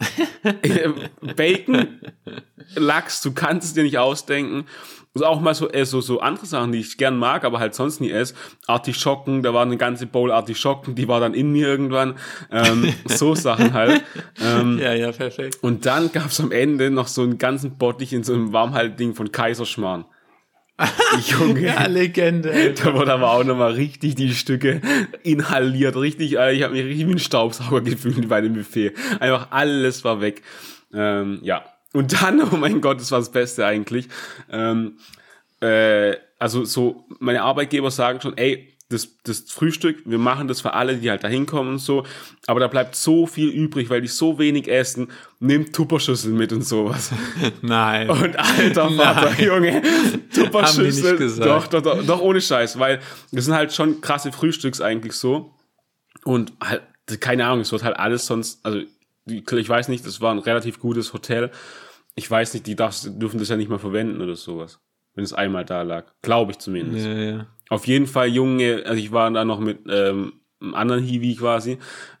Bacon, 1.36 2.00
Lachs, 2.76 3.22
du 3.22 3.32
kannst 3.32 3.66
es 3.66 3.74
dir 3.74 3.82
nicht 3.82 3.98
ausdenken. 3.98 4.66
Also 5.14 5.26
auch 5.26 5.40
mal 5.40 5.54
so, 5.54 5.68
äh, 5.70 5.86
so, 5.86 6.00
so 6.02 6.20
andere 6.20 6.44
Sachen, 6.46 6.70
die 6.72 6.78
ich 6.78 6.98
gern 6.98 7.16
mag, 7.16 7.42
aber 7.44 7.58
halt 7.58 7.74
sonst 7.74 8.00
nie 8.00 8.10
esse. 8.10 8.34
Artischocken, 8.66 9.42
da 9.42 9.54
war 9.54 9.62
eine 9.62 9.78
ganze 9.78 10.06
Bowl 10.06 10.30
Artischocken, 10.30 10.94
die 10.94 11.08
war 11.08 11.20
dann 11.20 11.32
in 11.34 11.50
mir 11.50 11.66
irgendwann. 11.66 12.16
Ähm, 12.52 12.92
so 13.06 13.34
Sachen 13.34 13.72
halt. 13.72 14.04
Ähm, 14.40 14.78
ja, 14.78 14.92
ja, 14.92 15.10
perfekt. 15.10 15.58
Und 15.62 15.86
dann 15.86 16.12
gab's 16.12 16.38
am 16.38 16.52
Ende 16.52 16.90
noch 16.90 17.08
so 17.08 17.22
einen 17.22 17.38
ganzen 17.38 17.78
Bottich 17.78 18.12
in 18.12 18.22
so 18.22 18.34
einem 18.34 18.52
Warmhaltding 18.52 19.14
von 19.14 19.32
Kaiserschmarrn. 19.32 20.04
Junge. 21.26 21.60
ja, 21.60 21.86
Legende. 21.86 22.74
Da 22.74 22.94
wurde 22.94 23.12
aber 23.12 23.32
auch 23.32 23.44
nochmal 23.44 23.72
richtig 23.72 24.14
die 24.14 24.32
Stücke 24.32 24.80
inhaliert. 25.24 25.96
Richtig, 25.96 26.32
ich 26.32 26.62
habe 26.62 26.74
mich 26.74 26.84
richtig 26.84 27.08
wie 27.08 27.12
ein 27.12 27.18
Staubsauger 27.18 27.80
gefühlt 27.90 28.28
bei 28.28 28.40
dem 28.40 28.54
Buffet. 28.54 28.92
Einfach 29.18 29.48
alles 29.50 30.04
war 30.04 30.20
weg. 30.20 30.42
Ähm, 30.92 31.40
ja. 31.42 31.64
Und 31.92 32.20
dann, 32.22 32.40
oh 32.52 32.56
mein 32.56 32.80
Gott, 32.80 33.00
das 33.00 33.10
war 33.10 33.18
das 33.18 33.32
Beste 33.32 33.66
eigentlich. 33.66 34.08
Ähm, 34.50 34.98
äh, 35.60 36.16
also 36.38 36.64
so, 36.64 37.04
meine 37.18 37.42
Arbeitgeber 37.42 37.90
sagen 37.90 38.20
schon, 38.20 38.36
ey, 38.36 38.68
das, 38.90 39.18
das 39.22 39.40
Frühstück, 39.40 40.02
wir 40.06 40.18
machen 40.18 40.48
das 40.48 40.62
für 40.62 40.72
alle, 40.72 40.96
die 40.96 41.10
halt 41.10 41.22
da 41.22 41.28
hinkommen 41.28 41.72
und 41.74 41.78
so, 41.78 42.04
aber 42.46 42.60
da 42.60 42.68
bleibt 42.68 42.96
so 42.96 43.26
viel 43.26 43.50
übrig, 43.50 43.90
weil 43.90 44.00
die 44.00 44.08
so 44.08 44.38
wenig 44.38 44.66
essen, 44.66 45.08
nehmt 45.40 45.74
Tupperschüsseln 45.74 46.34
mit 46.34 46.52
und 46.52 46.62
sowas. 46.62 47.10
Nein. 47.62 48.08
Und 48.08 48.38
alter 48.38 48.90
Vater, 48.96 49.30
Nein. 49.30 49.44
Junge, 49.44 49.82
Tupperschüssel, 50.34 51.18
doch, 51.38 51.66
doch, 51.66 51.82
doch, 51.82 52.02
doch, 52.04 52.20
ohne 52.20 52.40
Scheiß, 52.40 52.78
weil 52.78 53.00
das 53.30 53.44
sind 53.44 53.54
halt 53.54 53.74
schon 53.74 54.00
krasse 54.00 54.32
Frühstücks 54.32 54.80
eigentlich 54.80 55.12
so 55.12 55.54
und 56.24 56.54
halt, 56.62 56.82
keine 57.20 57.44
Ahnung, 57.44 57.60
es 57.60 57.72
wird 57.72 57.84
halt 57.84 57.98
alles 57.98 58.26
sonst, 58.26 58.64
also 58.64 58.80
ich 59.26 59.68
weiß 59.68 59.88
nicht, 59.88 60.06
das 60.06 60.22
war 60.22 60.32
ein 60.32 60.38
relativ 60.38 60.80
gutes 60.80 61.12
Hotel, 61.12 61.50
ich 62.14 62.30
weiß 62.30 62.54
nicht, 62.54 62.66
die 62.66 62.74
darfst, 62.74 63.20
dürfen 63.20 63.38
das 63.38 63.50
ja 63.50 63.56
nicht 63.56 63.68
mehr 63.68 63.78
verwenden 63.78 64.22
oder 64.22 64.34
sowas. 64.34 64.80
Wenn 65.18 65.24
es 65.24 65.32
einmal 65.32 65.64
da 65.64 65.82
lag. 65.82 66.04
Glaube 66.22 66.52
ich 66.52 66.58
zumindest. 66.58 67.04
Ja, 67.04 67.12
ja. 67.12 67.46
Auf 67.70 67.88
jeden 67.88 68.06
Fall, 68.06 68.28
Junge, 68.28 68.84
also 68.86 69.00
ich 69.00 69.10
war 69.10 69.28
da 69.32 69.44
noch 69.44 69.58
mit 69.58 69.80
ähm, 69.90 70.34
einem 70.60 70.74
anderen 70.74 71.02
Hiwi 71.02 71.34
quasi. 71.34 71.78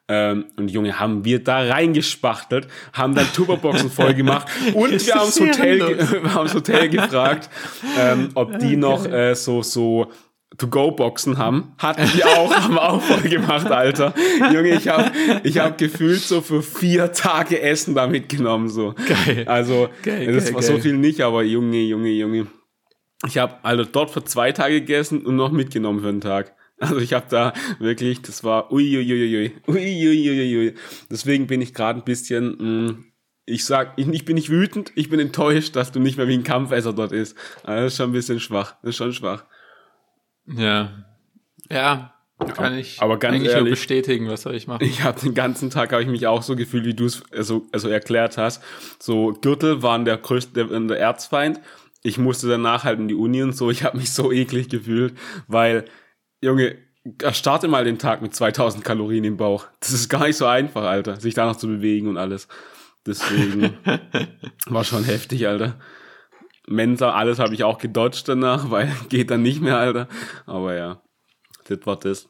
Ähm, 0.08 0.46
und 0.56 0.68
Junge, 0.68 0.98
haben 0.98 1.24
wir 1.24 1.44
da 1.44 1.60
reingespachtelt, 1.60 2.66
haben 2.92 3.14
dann 3.14 3.32
Tupperboxen 3.32 3.88
voll 3.88 4.14
gemacht 4.14 4.48
und 4.74 4.90
wir 5.06 5.14
haben 5.14 5.26
das 5.26 5.38
Hotel, 5.38 5.80
wir 6.22 6.34
haben 6.34 6.46
das 6.46 6.54
Hotel 6.54 6.88
gefragt, 6.88 7.50
ähm, 7.96 8.30
ob 8.34 8.58
die 8.58 8.76
noch 8.76 9.06
äh, 9.06 9.34
so, 9.34 9.62
so 9.62 10.10
To-Go-Boxen 10.56 11.38
haben. 11.38 11.74
Hatten 11.78 12.10
die 12.16 12.24
auch, 12.24 12.52
haben 12.62 12.74
wir 12.74 12.82
auch 12.82 13.00
voll 13.00 13.30
gemacht, 13.30 13.70
Alter. 13.70 14.12
Junge, 14.52 14.70
ich 14.70 14.88
habe 14.88 15.12
ich 15.44 15.58
hab 15.58 15.78
gefühlt 15.78 16.20
so 16.20 16.40
für 16.40 16.62
vier 16.62 17.12
Tage 17.12 17.60
Essen 17.60 17.94
da 17.94 18.08
mitgenommen. 18.08 18.68
So. 18.68 18.96
Geil. 19.06 19.44
Also, 19.46 19.88
Geil, 20.02 20.34
das 20.34 20.46
geil, 20.46 20.54
war 20.54 20.62
so 20.62 20.72
geil. 20.72 20.82
viel 20.82 20.96
nicht, 20.96 21.20
aber 21.20 21.44
Junge, 21.44 21.82
Junge, 21.82 22.08
Junge. 22.08 22.48
Ich 23.26 23.38
habe 23.38 23.56
also 23.62 23.84
dort 23.84 24.10
für 24.10 24.24
zwei 24.24 24.52
Tage 24.52 24.80
gegessen 24.80 25.26
und 25.26 25.36
noch 25.36 25.50
mitgenommen 25.50 26.00
für 26.00 26.08
einen 26.08 26.20
Tag. 26.20 26.54
Also 26.80 26.98
ich 26.98 27.12
habe 27.12 27.26
da 27.28 27.52
wirklich, 27.80 28.22
das 28.22 28.44
war 28.44 28.70
uiuiuiui, 28.70 29.52
uiuiuiui. 29.66 30.74
Deswegen 31.10 31.48
bin 31.48 31.60
ich 31.60 31.74
gerade 31.74 31.98
ein 31.98 32.04
bisschen, 32.04 32.84
mh, 32.86 32.94
ich 33.46 33.64
sag, 33.64 33.94
ich, 33.96 34.06
ich 34.06 34.24
bin 34.24 34.36
nicht 34.36 34.50
wütend, 34.50 34.92
ich 34.94 35.08
bin 35.10 35.18
enttäuscht, 35.18 35.74
dass 35.74 35.90
du 35.90 35.98
nicht 35.98 36.16
mehr 36.18 36.28
wie 36.28 36.34
ein 36.34 36.44
Kampfesser 36.44 36.92
dort 36.92 37.10
ist. 37.10 37.36
Also 37.64 37.82
das 37.84 37.92
ist 37.92 37.96
schon 37.96 38.10
ein 38.10 38.12
bisschen 38.12 38.38
schwach, 38.38 38.76
das 38.82 38.90
ist 38.90 38.96
schon 38.96 39.12
schwach. 39.12 39.44
Ja. 40.46 41.04
Ja, 41.70 42.14
kann 42.54 42.78
ich 42.78 43.02
aber 43.02 43.18
ganz 43.18 43.34
eigentlich 43.34 43.48
ehrlich- 43.48 43.64
nur 43.64 43.70
bestätigen, 43.70 44.28
was 44.28 44.42
soll 44.42 44.54
ich 44.54 44.68
machen? 44.68 44.84
Ich 44.84 45.02
habe 45.02 45.18
den 45.20 45.34
ganzen 45.34 45.70
Tag 45.70 45.92
habe 45.92 46.02
ich 46.02 46.08
mich 46.08 46.26
auch 46.28 46.42
so 46.42 46.54
gefühlt, 46.54 46.84
wie 46.84 46.94
du 46.94 47.06
es 47.06 47.22
also, 47.32 47.66
also 47.72 47.88
erklärt 47.88 48.38
hast. 48.38 48.62
So 49.00 49.32
Gürtel 49.32 49.82
waren 49.82 50.04
der 50.04 50.16
größte, 50.18 50.52
der, 50.66 50.78
der 50.80 50.98
Erzfeind. 51.00 51.60
Ich 52.02 52.18
musste 52.18 52.48
danach 52.48 52.84
halt 52.84 52.98
in 53.00 53.08
die 53.08 53.14
Uni 53.14 53.42
und 53.42 53.56
so. 53.56 53.70
Ich 53.70 53.84
habe 53.84 53.96
mich 53.96 54.12
so 54.12 54.32
eklig 54.32 54.68
gefühlt, 54.68 55.14
weil 55.46 55.84
Junge, 56.40 56.76
starte 57.32 57.68
mal 57.68 57.84
den 57.84 57.98
Tag 57.98 58.22
mit 58.22 58.34
2000 58.34 58.84
Kalorien 58.84 59.24
im 59.24 59.36
Bauch. 59.36 59.66
Das 59.80 59.92
ist 59.92 60.08
gar 60.08 60.26
nicht 60.26 60.36
so 60.36 60.46
einfach, 60.46 60.84
Alter, 60.84 61.20
sich 61.20 61.34
da 61.34 61.46
noch 61.46 61.56
zu 61.56 61.66
bewegen 61.66 62.08
und 62.08 62.16
alles. 62.16 62.48
Deswegen 63.06 63.74
war 64.66 64.84
schon 64.84 65.04
heftig, 65.04 65.46
Alter. 65.48 65.78
Mensa, 66.66 67.12
alles 67.12 67.38
habe 67.38 67.54
ich 67.54 67.64
auch 67.64 67.78
gedodged 67.78 68.28
danach, 68.28 68.70
weil 68.70 68.92
geht 69.08 69.30
dann 69.30 69.42
nicht 69.42 69.60
mehr, 69.60 69.78
Alter. 69.78 70.08
Aber 70.46 70.74
ja, 70.74 71.02
das 71.64 71.78
war 71.84 71.98
das. 71.98 72.28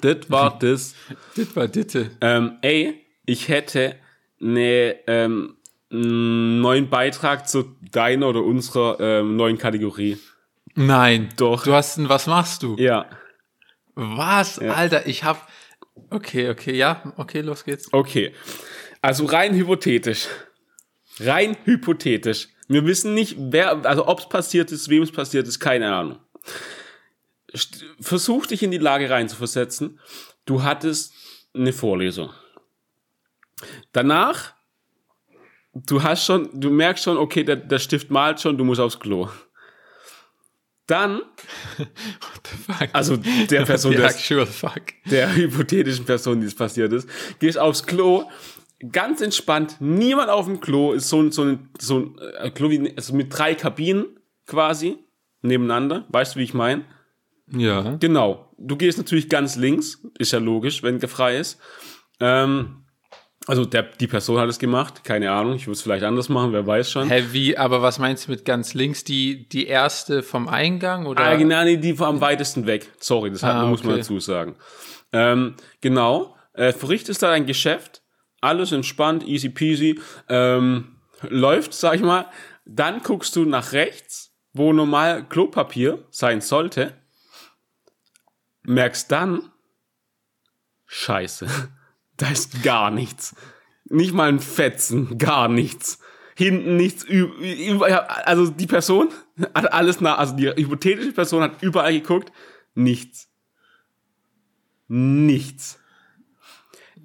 Das 0.00 0.30
war 0.30 0.58
das. 0.60 0.94
Dit 1.36 1.56
war 1.56 1.68
Ditte. 1.68 2.10
Ähm, 2.20 2.58
ey, 2.62 3.06
ich 3.24 3.48
hätte 3.48 3.96
ne, 4.38 4.96
ähm, 5.06 5.55
einen 5.90 6.60
neuen 6.60 6.90
Beitrag 6.90 7.48
zu 7.48 7.76
deiner 7.92 8.28
oder 8.28 8.42
unserer 8.42 8.98
ähm, 9.00 9.36
neuen 9.36 9.58
Kategorie. 9.58 10.18
Nein. 10.74 11.30
Doch. 11.36 11.64
Du 11.64 11.72
hast 11.72 11.96
ein, 11.98 12.08
was 12.08 12.26
machst 12.26 12.62
du? 12.62 12.76
Ja, 12.78 13.08
Was? 13.94 14.58
Alter, 14.58 15.06
ich 15.06 15.24
hab. 15.24 15.48
Okay, 16.10 16.50
okay, 16.50 16.74
ja, 16.76 17.14
okay, 17.16 17.40
los 17.40 17.64
geht's. 17.64 17.92
okay. 17.92 18.34
Also 19.00 19.24
rein 19.24 19.54
hypothetisch. 19.54 20.26
Rein 21.20 21.56
hypothetisch. 21.64 22.48
Wir 22.68 22.84
wissen 22.84 23.14
nicht, 23.14 23.36
wer, 23.38 23.86
also 23.86 24.06
ob 24.08 24.18
es 24.18 24.28
passiert 24.28 24.72
ist, 24.72 24.88
wem 24.88 25.02
es 25.02 25.12
passiert 25.12 25.46
ist, 25.46 25.60
keine 25.60 25.94
Ahnung. 25.94 26.18
Versuch 28.00 28.46
dich 28.46 28.62
in 28.62 28.72
die 28.72 28.78
Lage 28.78 29.08
reinzuversetzen. 29.08 30.00
Du 30.44 30.62
hattest 30.64 31.14
eine 31.54 31.72
Vorlesung. 31.72 32.30
Danach, 33.92 34.55
du 35.84 36.02
hast 36.02 36.24
schon, 36.24 36.48
du 36.52 36.70
merkst 36.70 37.04
schon, 37.04 37.16
okay, 37.16 37.44
der, 37.44 37.56
der 37.56 37.78
Stift 37.78 38.10
malt 38.10 38.40
schon, 38.40 38.56
du 38.56 38.64
musst 38.64 38.80
aufs 38.80 38.98
Klo. 38.98 39.28
Dann, 40.86 41.20
Fuck. 42.66 42.88
also 42.92 43.16
der 43.16 43.64
Person, 43.64 43.92
The 43.92 43.98
der, 43.98 44.82
der 45.10 45.34
hypothetischen 45.34 46.04
Person, 46.04 46.40
die 46.40 46.46
es 46.46 46.54
passiert 46.54 46.92
ist, 46.92 47.08
gehst 47.40 47.58
aufs 47.58 47.84
Klo, 47.86 48.30
ganz 48.92 49.20
entspannt, 49.20 49.76
niemand 49.80 50.30
auf 50.30 50.46
dem 50.46 50.60
Klo, 50.60 50.92
ist 50.92 51.08
so 51.08 51.20
ein, 51.20 51.32
so 51.32 51.42
ein, 51.42 51.70
so 51.78 51.98
ein 51.98 52.18
äh, 52.38 52.50
Klo 52.50 52.70
wie, 52.70 52.92
also 52.96 53.14
mit 53.14 53.36
drei 53.36 53.56
Kabinen 53.56 54.06
quasi 54.46 54.98
nebeneinander, 55.42 56.06
weißt 56.08 56.34
du, 56.36 56.38
wie 56.38 56.44
ich 56.44 56.54
meine? 56.54 56.84
Ja. 57.50 57.96
Genau. 57.96 58.52
Du 58.58 58.76
gehst 58.76 58.98
natürlich 58.98 59.28
ganz 59.28 59.56
links, 59.56 60.02
ist 60.18 60.32
ja 60.32 60.38
logisch, 60.38 60.82
wenn 60.82 61.00
frei 61.00 61.38
ist. 61.38 61.60
Ähm, 62.20 62.85
also 63.46 63.64
der, 63.64 63.84
die 63.84 64.06
Person 64.08 64.38
hat 64.38 64.48
es 64.48 64.58
gemacht, 64.58 65.04
keine 65.04 65.30
Ahnung, 65.30 65.54
ich 65.54 65.66
würde 65.66 65.72
es 65.76 65.82
vielleicht 65.82 66.04
anders 66.04 66.28
machen, 66.28 66.52
wer 66.52 66.66
weiß 66.66 66.90
schon. 66.90 67.08
Hä, 67.08 67.26
wie, 67.30 67.56
aber 67.56 67.80
was 67.80 67.98
meinst 67.98 68.26
du 68.26 68.32
mit 68.32 68.44
ganz 68.44 68.74
links? 68.74 69.04
Die, 69.04 69.48
die 69.48 69.66
erste 69.66 70.22
vom 70.22 70.48
Eingang 70.48 71.06
oder? 71.06 71.24
Ah, 71.24 71.36
genau, 71.36 71.62
nee, 71.64 71.76
die 71.76 71.98
war 71.98 72.08
am 72.08 72.20
weitesten 72.20 72.66
weg. 72.66 72.90
Sorry, 72.98 73.30
das 73.30 73.42
hat, 73.42 73.54
Ah, 73.54 73.66
muss 73.66 73.82
man 73.84 73.92
okay. 73.92 74.00
dazu 74.02 74.18
sagen. 74.18 74.56
Ähm, 75.12 75.54
genau, 75.80 76.36
äh, 76.54 76.72
verrichtest 76.72 77.22
da 77.22 77.28
dein 77.30 77.46
Geschäft, 77.46 78.02
alles 78.40 78.72
entspannt, 78.72 79.26
easy 79.26 79.48
peasy, 79.48 80.00
ähm, 80.28 80.96
läuft, 81.22 81.72
sag 81.72 81.94
ich 81.94 82.02
mal. 82.02 82.26
Dann 82.64 83.00
guckst 83.00 83.36
du 83.36 83.44
nach 83.44 83.72
rechts, 83.72 84.34
wo 84.52 84.72
normal 84.72 85.24
Klopapier 85.28 86.04
sein 86.10 86.40
sollte, 86.40 86.94
merkst 88.62 89.10
dann, 89.12 89.52
scheiße, 90.86 91.46
da 92.16 92.28
ist 92.30 92.62
gar 92.62 92.90
nichts. 92.90 93.34
Nicht 93.88 94.12
mal 94.12 94.28
ein 94.28 94.40
Fetzen, 94.40 95.18
gar 95.18 95.48
nichts. 95.48 95.98
Hinten 96.34 96.76
nichts, 96.76 97.06
ja, 97.08 97.98
also 98.24 98.50
die 98.50 98.66
Person 98.66 99.08
hat 99.54 99.72
alles 99.72 100.00
nach, 100.02 100.18
also 100.18 100.36
die 100.36 100.48
hypothetische 100.48 101.12
Person 101.12 101.42
hat 101.42 101.62
überall 101.62 101.92
geguckt, 101.92 102.30
nichts. 102.74 103.28
Nichts. 104.88 105.78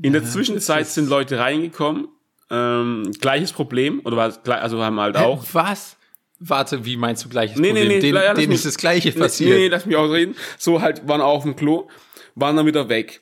In 0.01 0.13
der 0.13 0.23
Zwischenzeit 0.25 0.87
sind 0.87 1.07
Leute 1.07 1.39
reingekommen, 1.39 2.07
ähm, 2.49 3.11
gleiches 3.21 3.53
Problem, 3.53 4.01
oder 4.03 4.17
war 4.17 4.31
gleich, 4.31 4.61
also 4.61 4.83
haben 4.83 4.99
halt 4.99 5.15
auch. 5.17 5.45
Was? 5.53 5.97
Warte, 6.39 6.83
wie 6.85 6.97
meinst 6.97 7.23
du 7.23 7.29
gleiches 7.29 7.57
Nee, 7.57 7.71
nee, 7.71 7.81
Problem? 7.81 7.87
nee, 7.89 7.99
Den, 8.01 8.15
ja, 8.15 8.21
lass 8.23 8.35
denen 8.35 8.49
mich- 8.49 8.55
ist 8.57 8.65
das 8.65 8.77
Gleiche 8.77 9.09
Nee, 9.09 9.19
passiert. 9.19 9.49
Nee, 9.51 9.57
nee, 9.57 9.67
lass 9.67 9.85
mich 9.85 9.95
ausreden. 9.95 10.35
So 10.57 10.81
halt, 10.81 11.07
waren 11.07 11.21
auf 11.21 11.43
dem 11.43 11.55
Klo, 11.55 11.87
waren 12.35 12.55
dann 12.55 12.65
wieder 12.65 12.89
weg. 12.89 13.21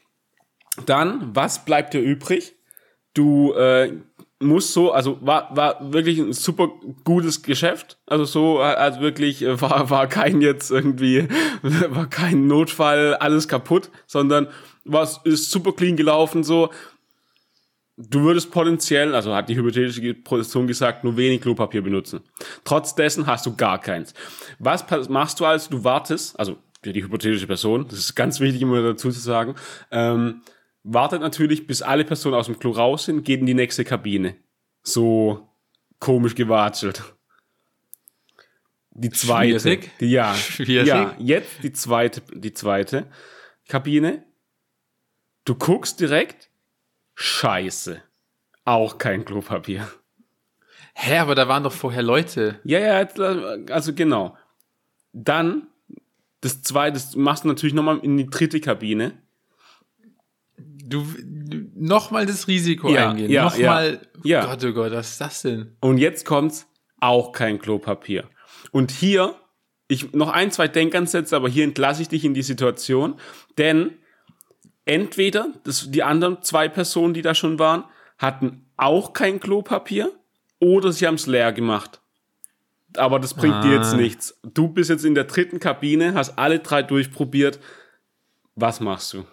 Dann, 0.86 1.36
was 1.36 1.65
bleibt 1.65 1.93
dir 1.93 2.01
übrig? 2.01 2.55
Du 3.13 3.53
äh, 3.53 3.91
musst 4.39 4.74
so, 4.74 4.91
also 4.91 5.17
war, 5.21 5.55
war 5.55 5.93
wirklich 5.93 6.19
ein 6.19 6.33
super 6.33 6.69
gutes 7.03 7.43
Geschäft. 7.43 7.98
Also 8.05 8.25
so, 8.25 8.59
also 8.59 9.01
wirklich 9.01 9.41
äh, 9.41 9.59
war, 9.62 9.89
war 9.89 10.07
kein 10.07 10.41
jetzt 10.41 10.71
irgendwie, 10.71 11.27
war 11.62 12.07
kein 12.07 12.48
Notfall, 12.48 13.15
alles 13.15 13.48
kaputt, 13.48 13.89
sondern 14.07 14.48
was 14.86 15.19
ist 15.24 15.51
super 15.51 15.74
clean 15.74 15.98
gelaufen, 15.98 16.43
so. 16.43 16.69
Du 18.01 18.21
würdest 18.21 18.50
potenziell, 18.51 19.13
also 19.13 19.36
hat 19.36 19.50
die 19.50 19.57
hypothetische 19.57 20.13
Position 20.13 20.67
gesagt, 20.67 21.03
nur 21.03 21.17
wenig 21.17 21.41
Klopapier 21.41 21.81
benutzen. 21.81 22.21
Trotz 22.63 22.95
dessen 22.95 23.27
hast 23.27 23.45
du 23.45 23.57
gar 23.57 23.77
keins. 23.77 24.13
Was 24.57 24.86
machst 25.09 25.41
du 25.41 25.45
also? 25.45 25.69
Du 25.69 25.83
wartest, 25.83 26.39
also 26.39 26.55
die 26.86 27.03
hypothetische 27.03 27.45
Person, 27.45 27.86
das 27.89 28.00
ist 28.00 28.15
ganz 28.15 28.39
wichtig 28.39 28.62
immer 28.62 28.81
dazu 28.81 29.12
zu 29.12 29.19
sagen, 29.19 29.55
ähm, 29.91 30.43
wartet 30.93 31.22
natürlich, 31.22 31.67
bis 31.67 31.81
alle 31.81 32.03
Personen 32.03 32.36
aus 32.36 32.48
dem 32.48 32.60
Klo 32.60 32.72
raus 32.72 33.05
sind, 33.05 33.24
geht 33.24 33.39
in 33.39 33.46
die 33.46 33.53
nächste 33.53 33.84
Kabine. 33.84 34.36
So 34.81 35.48
komisch 36.00 36.36
gewatschelt. 36.36 37.15
Die 38.91 39.10
zweite. 39.12 39.60
Schwierig. 39.60 39.91
Die, 40.00 40.12
ja. 40.12 40.34
Schwierig. 40.34 40.88
Ja, 40.88 41.15
jetzt 41.19 41.63
die 41.63 41.72
zweite, 41.72 42.22
die 42.34 42.53
zweite 42.53 43.08
Kabine. 43.67 44.24
Du 45.46 45.55
guckst 45.55 46.00
direkt, 46.00 46.50
scheiße. 47.15 48.01
Auch 48.65 48.98
kein 48.98 49.25
Klopapier. 49.25 49.89
Hä, 50.93 51.17
aber 51.19 51.34
da 51.34 51.48
waren 51.48 51.63
doch 51.63 51.72
vorher 51.72 52.03
Leute. 52.03 52.60
Ja, 52.63 52.79
ja, 52.79 53.08
also 53.72 53.93
genau. 53.93 54.38
Dann, 55.13 55.67
das 56.41 56.62
zweite, 56.62 56.93
das 56.93 57.15
machst 57.15 57.46
du 57.46 57.48
natürlich 57.48 57.74
nochmal 57.74 58.00
in 58.00 58.17
die 58.17 58.27
dritte 58.27 58.60
Kabine. 58.60 59.17
Du, 60.89 61.05
du 61.24 61.67
nochmal 61.75 62.25
das 62.25 62.48
Risiko 62.48 62.89
Ja, 62.89 63.10
eingehen. 63.12 63.29
ja, 63.31 63.46
nochmal. 63.46 64.01
ja. 64.24 64.46
Gott, 64.46 64.63
oh 64.65 64.74
Gott, 64.74 64.91
was 64.91 65.12
ist 65.12 65.22
das 65.22 65.41
denn? 65.43 65.75
Und 65.81 65.98
jetzt 65.98 66.25
kommt's, 66.25 66.67
auch 67.00 67.31
kein 67.31 67.60
Klopapier. 67.60 68.25
Und 68.72 68.91
hier, 68.91 69.36
ich 69.88 70.12
noch 70.13 70.29
ein, 70.29 70.51
zwei 70.51 70.67
Denkansätze, 70.67 71.36
aber 71.36 71.48
hier 71.50 71.63
entlasse 71.63 72.01
ich 72.01 72.10
dich 72.10 72.25
in 72.25 72.34
die 72.34 72.41
Situation, 72.41 73.15
denn 73.58 73.91
entweder 74.86 75.53
das, 75.63 75.89
die 75.91 76.03
anderen 76.03 76.41
zwei 76.41 76.67
Personen, 76.67 77.13
die 77.13 77.22
da 77.22 77.36
schon 77.36 77.60
waren, 77.60 77.84
hatten 78.17 78.65
auch 78.75 79.13
kein 79.13 79.39
Klopapier 79.39 80.12
oder 80.60 80.91
sie 80.91 81.08
haben 81.08 81.15
es 81.15 81.27
leer 81.27 81.53
gemacht. 81.53 82.01
Aber 82.98 83.19
das 83.19 83.34
bringt 83.36 83.63
dir 83.63 83.74
jetzt 83.75 83.93
Ah. 83.93 83.98
nichts. 83.98 84.39
Du 84.43 84.67
bist 84.67 84.89
jetzt 84.89 85.05
in 85.05 85.13
der 85.15 85.25
dritten 85.25 85.60
Kabine, 85.60 86.15
hast 86.15 86.38
alle 86.39 86.60
drei 86.60 86.81
durchprobiert. 86.81 87.60
Was 88.55 88.79
machst 88.79 89.13
du? 89.13 89.25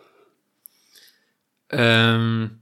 Ähm, 1.71 2.61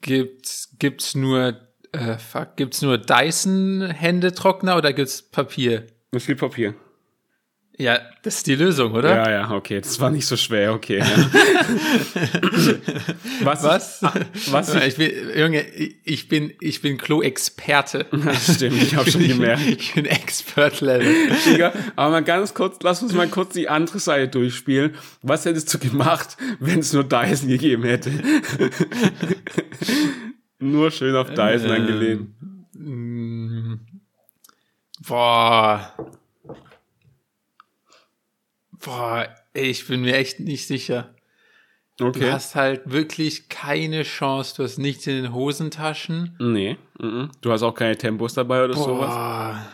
gibt's, 0.00 0.76
gibt's 0.78 1.14
nur 1.14 1.60
Äh, 1.94 2.18
fuck. 2.18 2.56
Gibt's 2.56 2.82
nur 2.82 2.98
Dyson-Händetrockner 2.98 4.76
oder 4.76 4.92
gibt's 4.92 5.22
Papier? 5.22 5.86
Es 6.10 6.26
gibt 6.26 6.40
Papier. 6.40 6.74
Ja, 7.76 7.98
das 8.22 8.36
ist 8.36 8.46
die 8.46 8.54
Lösung, 8.54 8.92
oder? 8.92 9.16
Ja, 9.16 9.30
ja, 9.30 9.50
okay. 9.50 9.80
Das 9.80 9.98
war 9.98 10.08
nicht 10.08 10.26
so 10.26 10.36
schwer, 10.36 10.74
okay. 10.74 10.98
Ja. 10.98 11.06
was? 13.42 13.64
Was? 13.64 14.00
Ich, 14.32 14.52
was 14.52 14.72
ich, 14.76 14.82
ich 14.84 14.96
bin, 14.96 15.10
Junge, 15.36 15.64
ich 16.04 16.28
bin, 16.28 16.52
ich 16.60 16.80
bin 16.82 16.98
Klo-Experte. 16.98 18.06
Stimmt, 18.40 18.80
ich 18.80 18.94
habe 18.94 19.10
schon 19.10 19.26
gemerkt. 19.26 19.62
Ich 19.66 19.92
bin 19.94 20.06
Expert-Level. 20.06 21.12
Digga, 21.46 21.72
aber 21.96 22.12
mal 22.12 22.22
ganz 22.22 22.54
kurz, 22.54 22.76
lass 22.82 23.02
uns 23.02 23.12
mal 23.12 23.26
kurz 23.26 23.54
die 23.54 23.68
andere 23.68 23.98
Seite 23.98 24.28
durchspielen. 24.28 24.94
Was 25.22 25.44
hättest 25.44 25.74
du 25.74 25.78
gemacht, 25.80 26.36
wenn 26.60 26.78
es 26.78 26.92
nur 26.92 27.02
Dyson 27.02 27.48
gegeben 27.48 27.82
hätte? 27.82 28.12
nur 30.60 30.92
schön 30.92 31.16
auf 31.16 31.30
Dyson 31.30 31.70
Ähm, 31.70 31.82
angelehnt. 31.82 32.28
mm, 32.74 33.74
Boah. 35.08 35.92
Boah, 38.84 39.28
ey, 39.54 39.64
ich 39.70 39.86
bin 39.86 40.02
mir 40.02 40.16
echt 40.16 40.40
nicht 40.40 40.66
sicher. 40.66 41.14
Du 41.96 42.06
Okay. 42.08 42.30
hast 42.32 42.54
halt 42.56 42.82
wirklich 42.90 43.48
keine 43.48 44.02
Chance. 44.02 44.54
Du 44.56 44.64
hast 44.64 44.78
nichts 44.78 45.06
in 45.06 45.22
den 45.22 45.32
Hosentaschen. 45.32 46.36
Nee, 46.40 46.76
mhm. 46.98 47.30
du 47.40 47.52
hast 47.52 47.62
auch 47.62 47.74
keine 47.74 47.96
Tempos 47.96 48.34
dabei 48.34 48.64
oder 48.64 48.74
sowas. 48.74 49.10
Boah. 49.14 49.66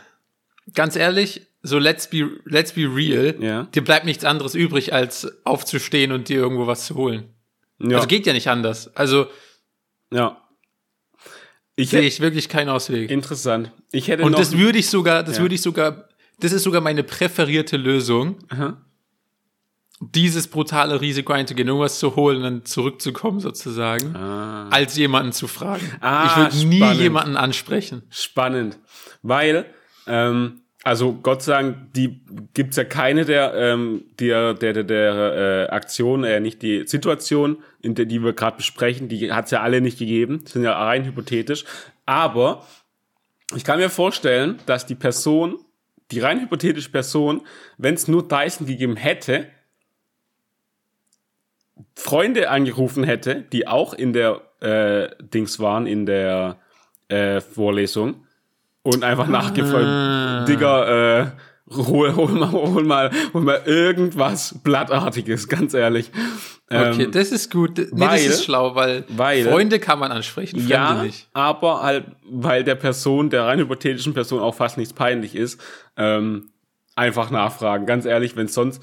Ganz 0.75 0.97
ehrlich, 0.97 1.47
so 1.63 1.79
let's 1.79 2.09
be, 2.11 2.31
let's 2.45 2.73
be 2.73 2.83
real. 2.83 3.35
Ja. 3.41 3.63
Dir 3.75 3.83
bleibt 3.83 4.05
nichts 4.05 4.25
anderes 4.25 4.55
übrig, 4.55 4.93
als 4.93 5.33
aufzustehen 5.45 6.13
und 6.13 6.29
dir 6.29 6.37
irgendwo 6.41 6.67
was 6.67 6.87
zu 6.87 6.95
holen. 6.95 7.25
Ja, 7.79 7.97
Also 7.97 8.07
geht 8.09 8.27
ja 8.27 8.35
nicht 8.35 8.49
anders. 8.49 8.95
Also 8.95 9.27
ja. 10.13 10.37
Ich 11.77 11.89
sehe 11.89 12.03
ich 12.03 12.21
wirklich 12.21 12.51
keinen 12.51 12.69
Ausweg. 12.69 13.11
interessant. 13.11 13.73
Ich 13.93 14.09
hätte 14.09 14.23
Und 14.25 14.39
das 14.39 14.57
würde 14.59 14.79
ich 14.79 14.91
sogar, 14.91 15.23
das 15.23 15.37
Ja. 15.37 15.43
würde 15.43 15.55
ich 15.55 15.63
sogar, 15.63 16.09
das 16.39 16.53
ist 16.53 16.65
sogar 16.65 16.83
meine 16.83 17.03
präferierte 17.03 17.79
Lösung, 17.79 18.37
Aha. 18.51 18.77
Dieses 20.01 20.49
brutale 20.49 21.01
Risiko 21.01 21.35
einzugehen, 21.35 21.69
irgendwas 21.69 21.99
zu 21.99 22.17
holen 22.17 22.39
und 22.39 22.43
dann 22.43 22.65
zurückzukommen 22.65 23.41
sozusagen, 23.41 24.17
als 24.17 24.97
jemanden 24.97 25.33
zu 25.33 25.47
fragen. 25.47 25.87
Ah, 26.01 26.27
ich 26.27 26.37
würde 26.37 26.69
nie 26.69 26.93
jemanden 27.03 27.37
ansprechen. 27.37 28.03
spannend, 28.09 28.79
weil, 29.23 29.67
ähm, 30.07 30.63
also 30.83 31.13
Gott 31.13 31.43
sei 31.43 31.53
Dank, 31.53 31.93
die 31.93 32.23
gibt's 32.55 32.79
ja 32.79 32.85
keine 32.85 33.27
der, 33.27 33.53
ähm, 33.55 34.05
der, 34.19 34.55
der, 34.55 34.73
der, 34.73 34.85
der 34.85 35.67
äh, 35.69 35.71
Aktion, 35.71 36.25
äh, 36.25 36.41
nicht 36.41 36.63
die 36.63 36.87
Situation, 36.87 37.59
in 37.83 37.95
der 37.95 38.07
die 38.07 38.23
wir 38.23 38.33
gerade 38.33 38.57
besprechen, 38.57 39.09
die 39.09 39.31
hat's 39.31 39.51
ja 39.51 39.61
alle 39.61 39.83
nicht 39.83 39.99
gegeben, 39.99 40.43
sind 40.47 40.65
ja 40.65 40.73
rein 40.83 41.05
hypothetisch. 41.05 41.67
Aber 42.07 42.67
ich 43.55 43.65
kann 43.65 43.79
mir 43.79 43.91
vorstellen, 43.91 44.59
dass 44.65 44.87
die 44.87 44.95
Person, 44.95 45.59
die 46.11 46.21
rein 46.21 46.41
hypothetische 46.41 46.91
Person, 46.91 47.43
wenn 47.77 47.95
es 47.95 48.09
nur 48.09 48.27
Dyson 48.27 48.67
gegeben 48.67 48.97
hätte, 48.97 49.47
Freunde 51.97 52.51
angerufen 52.51 53.05
hätte, 53.05 53.37
die 53.53 53.67
auch 53.69 53.95
in 53.95 54.13
der 54.13 54.41
äh, 54.61 55.09
Dings 55.23 55.59
waren, 55.61 55.87
in 55.87 56.07
der 56.07 56.57
äh, 57.09 57.41
Vorlesung 57.41 58.27
und 58.83 59.05
einfach 59.05 59.27
nachgefragt, 59.29 60.49
Digga, 60.49 61.21
äh, 61.23 61.27
hol, 61.71 62.15
hol, 62.17 62.29
mal, 62.33 62.51
hol, 62.53 62.83
mal, 62.85 63.11
hol 63.33 63.43
mal 63.43 63.61
irgendwas 63.65 64.59
Blattartiges, 64.63 65.49
ganz 65.49 65.75
ehrlich. 65.75 66.11
Okay, 66.73 67.03
Ähm, 67.05 67.11
das 67.11 67.33
ist 67.33 67.51
gut. 67.53 67.79
Nee, 67.79 67.87
weil- 67.93 68.25
das 68.25 68.35
ist 68.37 68.45
schlau, 68.45 68.75
weil, 68.75 69.05
weil- 69.09 69.45
Freunde 69.45 69.79
kann 69.81 69.99
man 69.99 70.13
ansprechen, 70.13 70.59
Fremde 70.61 70.73
ja, 70.73 71.03
nicht. 71.03 71.29
aber 71.33 71.83
halt, 71.83 72.05
weil 72.31 72.63
der 72.65 72.77
Person, 72.77 73.29
der 73.31 73.45
rein 73.47 73.59
hypothetischen 73.59 74.15
Person 74.15 74.41
auch 74.41 74.55
fast 74.55 74.79
nichts 74.79 74.93
peinlich 74.95 75.35
ist, 75.35 75.61
ähm, 75.97 76.51
einfach 76.97 77.31
nachfragen. 77.31 77.87
Ganz 77.87 78.05
ehrlich, 78.05 78.37
wenn 78.37 78.47
sonst, 78.49 78.83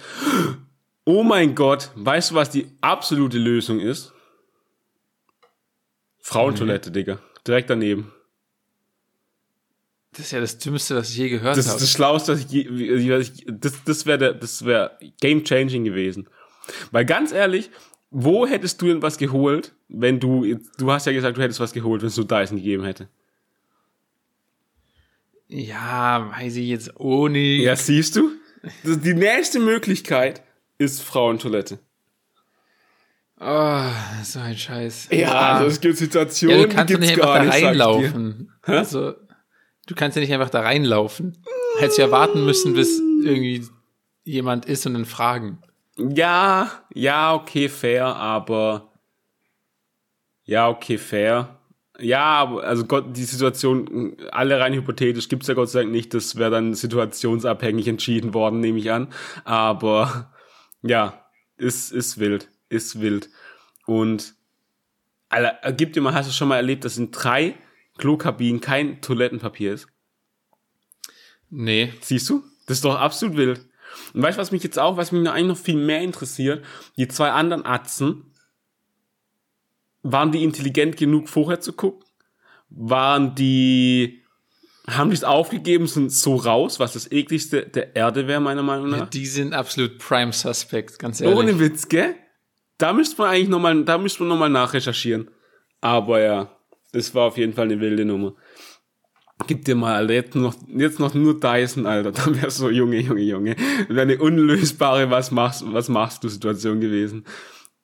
oh 1.08 1.24
mein 1.24 1.56
Gott, 1.56 1.90
weißt 1.96 2.32
du, 2.32 2.36
was 2.36 2.50
die 2.52 2.68
absolute 2.82 3.38
Lösung 3.40 3.80
ist? 3.80 4.14
Frauentoilette, 6.20 6.92
Digga. 6.92 7.20
Direkt 7.48 7.70
daneben. 7.70 8.12
Das 10.12 10.26
ist 10.26 10.32
ja 10.32 10.40
das 10.42 10.58
Dümmste, 10.58 10.96
was 10.96 11.10
ich 11.12 11.18
je 11.18 11.30
gehört 11.30 11.56
Das 11.58 11.66
ist 11.66 11.72
habe. 11.72 11.80
das 11.80 11.92
Schlauste, 11.92 12.34
was 12.34 12.40
ich, 12.42 12.52
je- 12.52 13.18
ich 13.20 13.46
das, 13.48 13.84
das 13.86 14.06
wäre 14.06 14.36
das 14.36 14.66
wäre 14.66 14.98
game 15.22 15.44
changing 15.44 15.84
gewesen. 15.84 16.28
Weil 16.92 17.06
ganz 17.06 17.32
ehrlich, 17.32 17.70
wo 18.10 18.46
hättest 18.48 18.82
du 18.82 18.88
denn 18.88 19.02
was 19.02 19.18
geholt, 19.18 19.74
wenn 19.88 20.20
du, 20.20 20.60
du 20.78 20.92
hast 20.92 21.06
ja 21.06 21.12
gesagt, 21.14 21.38
du 21.38 21.42
hättest 21.42 21.60
was 21.60 21.72
geholt, 21.72 22.02
wenn 22.02 22.08
es 22.08 22.18
nur 22.18 22.28
Dyson 22.28 22.58
gegeben 22.58 22.84
hätte. 22.84 23.08
Ja, 25.48 26.30
weiß 26.38 26.56
ich 26.58 26.68
jetzt 26.68 27.00
ohne. 27.00 27.38
Ja, 27.40 27.76
siehst 27.76 28.16
du? 28.16 28.32
Das- 28.84 29.00
Die 29.00 29.14
nächste 29.14 29.60
Möglichkeit 29.60 30.42
ist 30.78 31.02
Frauentoilette. 31.02 31.80
Oh, 33.40 33.84
so 34.24 34.40
ein 34.40 34.58
Scheiß. 34.58 35.10
also 35.28 35.66
es 35.68 35.80
gibt 35.80 35.98
Situationen, 35.98 36.60
Ja, 36.60 36.66
du 36.66 36.74
kannst 36.74 36.94
doch 36.94 37.00
nicht 37.00 37.12
einfach 37.12 37.36
da 37.36 37.50
reinlaufen. 37.50 38.52
Also, 38.64 39.14
du 39.86 39.96
kannst 39.96 40.16
ja 40.16 40.22
nicht 40.22 40.34
einfach 40.34 40.50
da 40.50 40.62
reinlaufen. 40.62 41.38
Hättest 41.80 42.00
ja 42.00 42.10
warten 42.10 42.46
müssen, 42.46 42.74
bis 42.74 43.00
irgendwie 43.24 43.68
jemand 44.24 44.66
ist 44.66 44.86
und 44.88 44.94
dann 44.96 45.06
fragen. 45.06 45.60
Ja, 45.98 46.72
ja, 46.94 47.34
okay, 47.34 47.70
fair, 47.70 48.06
aber 48.08 48.92
ja, 50.44 50.70
okay, 50.70 50.98
fair. 50.98 51.60
Ja, 52.00 52.24
aber 52.24 52.64
also 52.64 52.86
Gott, 52.86 53.16
die 53.16 53.24
Situation, 53.24 54.16
alle 54.32 54.60
rein 54.60 54.74
hypothetisch, 54.74 55.30
gibt's 55.30 55.48
ja 55.48 55.54
Gott 55.54 55.70
sei 55.70 55.82
Dank 55.82 55.92
nicht. 55.92 56.14
Das 56.14 56.36
wäre 56.36 56.52
dann 56.52 56.74
situationsabhängig 56.74 57.88
entschieden 57.88 58.34
worden, 58.34 58.60
nehme 58.60 58.80
ich 58.80 58.92
an. 58.92 59.08
Aber 59.46 60.32
ja, 60.82 61.26
ist, 61.58 61.92
ist 61.92 62.20
wild, 62.20 62.50
ist 62.70 63.00
wild. 63.00 63.30
Und 63.86 64.36
Alter, 65.30 65.72
gib 65.74 65.94
dir 65.94 66.02
mal, 66.02 66.14
hast 66.14 66.30
du 66.30 66.34
schon 66.34 66.48
mal 66.48 66.58
erlebt, 66.58 66.86
dass 66.86 66.98
in 66.98 67.12
drei 67.12 67.56
Klokabinen 67.98 68.62
kein 68.62 69.02
Toilettenpapier 69.02 69.74
ist? 69.74 69.88
Nee. 71.50 71.94
Siehst 72.02 72.30
du? 72.30 72.44
Das 72.66 72.78
ist 72.78 72.86
doch 72.86 72.96
absolut 72.96 73.38
wild. 73.38 73.66
Und 74.14 74.22
weißt 74.22 74.38
du, 74.38 74.42
was 74.42 74.52
mich 74.52 74.64
jetzt 74.64 74.78
auch, 74.78 74.98
was 74.98 75.12
mich 75.12 75.24
noch 75.24 75.34
eigentlich 75.34 75.48
noch 75.48 75.58
viel 75.58 75.78
mehr 75.78 76.02
interessiert? 76.02 76.64
Die 76.98 77.08
zwei 77.08 77.32
anderen 77.32 77.66
Atzen, 77.66 78.34
waren 80.04 80.32
die 80.32 80.44
intelligent 80.44 80.98
genug, 80.98 81.30
vorher 81.30 81.60
zu 81.60 81.74
gucken? 81.74 82.04
Waren 82.70 83.36
die, 83.36 84.24
haben 84.90 85.10
die 85.10 85.16
es 85.16 85.24
aufgegeben, 85.24 85.88
sind 85.88 86.12
so 86.12 86.36
raus, 86.36 86.80
was 86.80 86.94
das 86.94 87.12
ekligste 87.12 87.64
der 87.64 87.96
Erde 87.96 88.28
wäre, 88.28 88.40
meiner 88.40 88.64
Meinung 88.64 88.90
nach? 88.90 89.10
Die 89.10 89.26
sind 89.26 89.54
absolut 89.54 89.98
Prime 90.00 90.32
Suspect, 90.32 90.98
ganz 90.98 91.20
ehrlich. 91.20 91.38
Ohne 91.38 91.60
Witz, 91.60 91.90
gell? 91.90 92.16
Da 92.78 92.94
müsste 92.94 93.22
man 93.22 93.32
eigentlich 93.32 93.50
nochmal, 93.50 93.84
da 93.84 93.98
müsste 93.98 94.24
man 94.24 94.30
nochmal 94.30 94.50
nachrecherchieren. 94.50 95.30
Aber 95.82 96.22
ja, 96.22 96.58
das 96.94 97.14
war 97.14 97.26
auf 97.26 97.38
jeden 97.38 97.54
Fall 97.54 97.66
eine 97.66 97.80
wilde 97.80 98.06
Nummer. 98.06 98.36
Gib 99.46 99.66
dir 99.66 99.76
mal, 99.76 99.94
Alter, 99.96 100.14
jetzt 100.14 100.36
noch, 100.36 100.56
jetzt 100.68 101.00
noch 101.00 101.14
nur 101.14 101.40
Dyson, 101.40 101.86
Alter. 101.86 102.12
Dann 102.14 102.42
wär's 102.42 102.58
so, 102.58 102.70
Junge, 102.70 103.00
Junge, 103.00 103.22
Junge. 103.22 103.56
Wäre 103.88 104.02
eine 104.02 104.18
unlösbare, 104.18 105.12
was 105.12 105.32
machst, 105.32 105.64
was 105.66 105.90
machst 105.90 106.24
du 106.24 106.30
Situation 106.30 106.80
gewesen. 106.80 107.26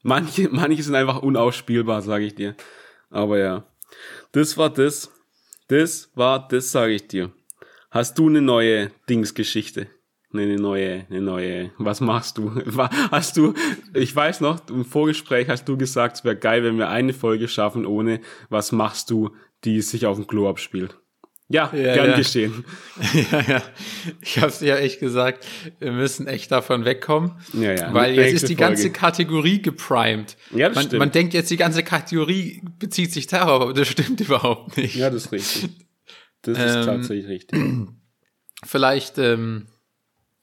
Manche, 0.03 0.49
manche 0.51 0.81
sind 0.81 0.95
einfach 0.95 1.21
unausspielbar, 1.21 2.01
sage 2.01 2.25
ich 2.25 2.35
dir. 2.35 2.55
Aber 3.09 3.37
ja. 3.37 3.65
Das 4.31 4.57
war 4.57 4.69
das. 4.69 5.11
Das 5.67 6.11
war 6.15 6.47
das, 6.47 6.71
sage 6.71 6.93
ich 6.93 7.07
dir. 7.07 7.31
Hast 7.89 8.17
du 8.17 8.27
eine 8.27 8.41
neue 8.41 8.91
Dingsgeschichte? 9.09 9.87
Eine 10.33 10.55
neue, 10.55 11.05
eine 11.09 11.21
neue. 11.21 11.71
Was 11.77 12.01
machst 12.01 12.39
du? 12.39 12.51
Hast 13.11 13.37
du, 13.37 13.53
ich 13.93 14.15
weiß 14.15 14.41
noch, 14.41 14.67
im 14.69 14.83
Vorgespräch 14.83 15.47
hast 15.47 15.65
du 15.65 15.77
gesagt, 15.77 16.17
es 16.17 16.23
wäre 16.23 16.35
geil, 16.35 16.63
wenn 16.63 16.79
wir 16.79 16.89
eine 16.89 17.13
Folge 17.13 17.47
schaffen 17.47 17.85
ohne 17.85 18.19
was 18.49 18.71
machst 18.71 19.11
du, 19.11 19.29
die 19.63 19.79
sich 19.81 20.07
auf 20.07 20.17
dem 20.17 20.25
Klo 20.25 20.49
abspielt. 20.49 20.97
Ja, 21.49 21.71
Ja, 21.73 21.93
gern 21.93 22.09
ja. 22.11 22.15
geschehen. 22.17 22.65
ja, 23.31 23.41
ja. 23.41 23.61
Ich 24.21 24.39
hab's 24.39 24.59
dir 24.59 24.67
ja 24.69 24.77
echt 24.77 24.99
gesagt, 24.99 25.45
wir 25.79 25.91
müssen 25.91 26.25
echt 26.27 26.51
davon 26.51 26.85
wegkommen. 26.85 27.33
Ja, 27.53 27.73
ja. 27.73 27.93
Weil 27.93 28.15
jetzt 28.15 28.33
ist 28.33 28.49
die 28.49 28.55
ganze 28.55 28.83
Folge. 28.83 28.97
Kategorie 28.99 29.61
geprimed. 29.61 30.37
Ja, 30.51 30.69
das 30.69 30.75
man, 30.75 30.85
stimmt. 30.85 30.99
man 30.99 31.11
denkt 31.11 31.33
jetzt, 31.33 31.51
die 31.51 31.57
ganze 31.57 31.83
Kategorie 31.83 32.63
bezieht 32.79 33.11
sich 33.11 33.27
darauf, 33.27 33.61
aber 33.61 33.73
das 33.73 33.87
stimmt 33.87 34.19
überhaupt 34.21 34.77
nicht. 34.77 34.95
Ja, 34.95 35.09
das 35.09 35.25
ist 35.25 35.31
richtig. 35.31 35.69
Das 36.43 36.57
ist 36.57 36.75
Ähm, 36.75 36.85
tatsächlich 36.85 37.27
richtig. 37.27 37.59
Vielleicht, 38.65 39.17
ähm, 39.17 39.67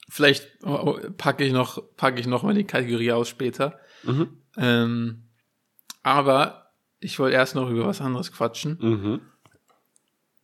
vielleicht 0.09 0.47
oh, 0.63 0.69
oh, 0.85 0.99
packe 1.17 1.43
ich 1.43 1.51
noch, 1.53 1.81
packe 1.97 2.19
ich 2.19 2.27
noch 2.27 2.43
mal 2.43 2.53
die 2.53 2.65
Kategorie 2.65 3.11
aus 3.13 3.27
später. 3.29 3.79
Mhm. 4.03 4.27
Ähm, 4.57 5.23
aber 6.03 6.71
ich 6.99 7.17
wollte 7.17 7.35
erst 7.35 7.55
noch 7.55 7.69
über 7.69 7.87
was 7.87 7.99
anderes 8.01 8.31
quatschen, 8.31 8.77
Mhm. 8.79 9.21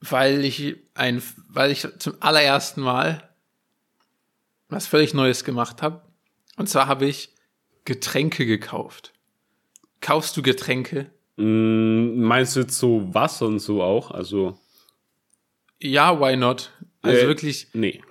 Weil 0.02 0.46
ich 0.46 0.78
ein, 0.94 1.22
weil 1.50 1.72
ich 1.72 1.88
zum 2.00 2.14
allerersten 2.20 2.82
Mal 2.82 3.30
was 4.70 4.88
völlig 4.88 5.14
Neues 5.14 5.44
gemacht 5.44 5.82
habe. 5.82 6.02
Und 6.58 6.68
zwar 6.68 6.88
habe 6.88 7.06
ich 7.06 7.34
Getränke 7.86 8.46
gekauft. 8.46 9.14
Kaufst 10.02 10.36
du 10.38 10.42
Getränke? 10.42 11.10
Mm, 11.38 12.22
meinst 12.22 12.56
du 12.56 12.62
jetzt 12.62 12.78
so 12.78 13.14
Wasser 13.14 13.48
und 13.48 13.60
so 13.60 13.82
auch? 13.82 14.12
Also. 14.12 14.60
Ja, 15.80 16.20
why 16.20 16.36
not? 16.36 16.72
Also 17.02 17.22
Äh, 17.22 17.28
wirklich, 17.28 17.68
Nee. 17.74 18.02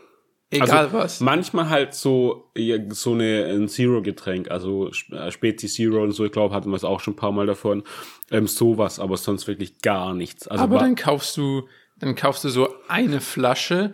Egal 0.51 0.87
also, 0.87 0.99
was. 0.99 1.21
Manchmal 1.21 1.69
halt 1.69 1.95
so, 1.95 2.51
so 2.91 3.13
eine, 3.13 3.47
ein 3.47 3.69
Zero-Getränk, 3.69 4.51
also 4.51 4.91
äh, 5.11 5.31
Spezi 5.31 5.67
Zero 5.69 6.03
und 6.03 6.13
so, 6.13 6.25
ich 6.25 6.33
glaube, 6.33 6.55
hatten 6.55 6.71
wir 6.71 6.77
es 6.77 6.85
auch 6.85 7.01
schon 7.01 7.15
ein 7.15 7.17
paar 7.17 7.33
Mal 7.33 7.47
davon. 7.47 7.83
Ähm, 8.31 8.47
sowas, 8.47 8.99
aber 8.99 9.17
sonst 9.17 9.47
wirklich 9.47 9.81
gar 9.83 10.15
nichts. 10.15 10.49
Also 10.49 10.63
Aber 10.63 10.79
dann 10.79 10.95
kaufst 10.95 11.37
du, 11.37 11.69
dann 11.99 12.15
kaufst 12.15 12.45
du 12.45 12.51
so 12.51 12.75
eine 12.89 13.21
Flasche 13.23 13.91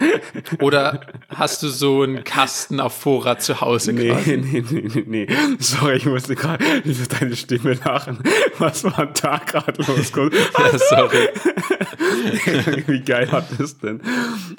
oder 0.60 1.06
hast 1.28 1.62
du 1.62 1.68
so 1.68 2.02
einen 2.02 2.24
Kasten 2.24 2.80
auf 2.80 2.96
Vorrat 3.00 3.42
zu 3.42 3.60
Hause 3.60 3.92
Nee, 3.92 4.08
quasi? 4.08 4.36
nee, 4.38 4.64
nee, 4.68 4.88
nee, 4.92 5.04
nee. 5.06 5.56
Sorry, 5.60 5.96
ich 5.98 6.06
musste 6.06 6.34
gerade 6.34 6.64
über 6.84 7.06
deine 7.18 7.36
Stimme 7.36 7.74
lachen. 7.74 8.18
Was 8.58 8.82
war 8.84 9.06
da 9.06 9.38
gerade 9.38 9.80
los? 9.82 10.12
Ja, 10.58 10.78
sorry. 10.78 11.28
Wie 12.88 13.00
geil 13.00 13.30
hat 13.30 13.46
das 13.58 13.78
denn? 13.78 14.02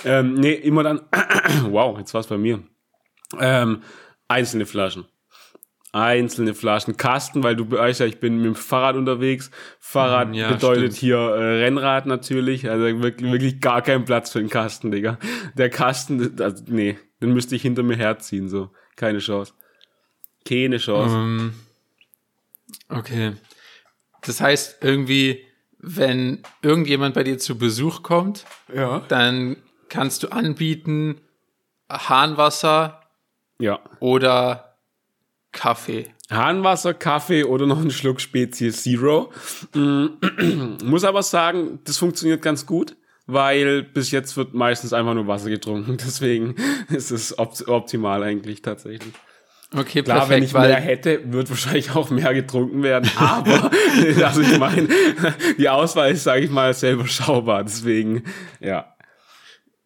Ähm, 0.05 0.35
nee, 0.35 0.53
immer 0.53 0.83
dann, 0.83 1.01
wow, 1.69 1.97
jetzt 1.99 2.13
war's 2.13 2.27
bei 2.27 2.37
mir. 2.37 2.63
Ähm, 3.39 3.81
einzelne 4.27 4.65
Flaschen. 4.65 5.05
Einzelne 5.93 6.53
Flaschen. 6.55 6.97
Kasten, 6.97 7.43
weil 7.43 7.55
du 7.55 7.69
weißt 7.69 7.99
ja, 8.01 8.05
ich 8.07 8.19
bin 8.19 8.37
mit 8.37 8.45
dem 8.47 8.55
Fahrrad 8.55 8.95
unterwegs. 8.95 9.51
Fahrrad 9.79 10.29
Mm, 10.29 10.33
ja, 10.33 10.51
bedeutet 10.51 10.93
stimmt. 10.93 10.95
hier 10.95 11.17
äh, 11.17 11.63
Rennrad 11.63 12.05
natürlich. 12.07 12.67
Also 12.69 13.01
wirklich, 13.01 13.31
wirklich 13.31 13.61
gar 13.61 13.81
kein 13.83 14.03
Platz 14.03 14.31
für 14.31 14.39
den 14.39 14.49
Kasten, 14.49 14.91
Digga. 14.91 15.19
Der 15.55 15.69
Kasten, 15.69 16.41
also, 16.41 16.63
nee, 16.67 16.97
den 17.21 17.31
müsste 17.33 17.55
ich 17.55 17.61
hinter 17.61 17.83
mir 17.83 17.95
herziehen, 17.95 18.49
so. 18.49 18.71
Keine 18.95 19.19
Chance. 19.19 19.53
Keine 20.47 20.77
Chance. 20.77 21.15
Ähm, 21.15 21.53
okay. 22.89 23.33
Das 24.25 24.41
heißt, 24.41 24.77
irgendwie, 24.81 25.45
wenn 25.77 26.41
irgendjemand 26.61 27.13
bei 27.13 27.23
dir 27.23 27.37
zu 27.37 27.57
Besuch 27.57 28.03
kommt, 28.03 28.45
Ja. 28.73 29.03
dann 29.09 29.57
kannst 29.89 30.23
du 30.23 30.29
anbieten 30.29 31.21
Hahnwasser 31.91 33.01
Ja. 33.59 33.79
oder 33.99 34.72
Kaffee. 35.53 36.07
Hahnwasser, 36.29 36.93
Kaffee 36.93 37.45
oder 37.45 37.65
noch 37.65 37.79
einen 37.79 37.91
Schluck 37.91 38.19
Spezies 38.19 38.83
Zero. 38.83 39.31
Mm, 39.73 40.07
Muss 40.83 41.05
aber 41.05 41.23
sagen, 41.23 41.79
das 41.85 41.97
funktioniert 41.97 42.41
ganz 42.41 42.65
gut, 42.65 42.97
weil 43.27 43.83
bis 43.83 44.11
jetzt 44.11 44.35
wird 44.35 44.53
meistens 44.53 44.91
einfach 44.91 45.13
nur 45.13 45.27
Wasser 45.27 45.49
getrunken. 45.49 45.97
Deswegen 46.05 46.55
ist 46.89 47.11
es 47.11 47.37
opt 47.37 47.67
optimal 47.67 48.23
eigentlich 48.23 48.61
tatsächlich. 48.61 49.13
Okay, 49.75 50.03
Klar, 50.03 50.19
perfekt, 50.19 50.29
wenn 50.29 50.43
ich 50.43 50.53
mehr 50.53 50.79
hätte, 50.79 51.33
wird 51.33 51.49
wahrscheinlich 51.49 51.95
auch 51.95 52.09
mehr 52.11 52.33
getrunken 52.33 52.83
werden. 52.83 53.09
Aber, 53.17 53.71
also 54.23 54.41
ich 54.41 54.57
meine, 54.59 54.87
die 55.57 55.69
Auswahl 55.69 56.11
ist, 56.11 56.23
sage 56.23 56.41
ich 56.41 56.51
mal, 56.51 56.73
selber 56.73 57.07
schaubar. 57.07 57.63
Deswegen, 57.63 58.23
ja. 58.59 58.92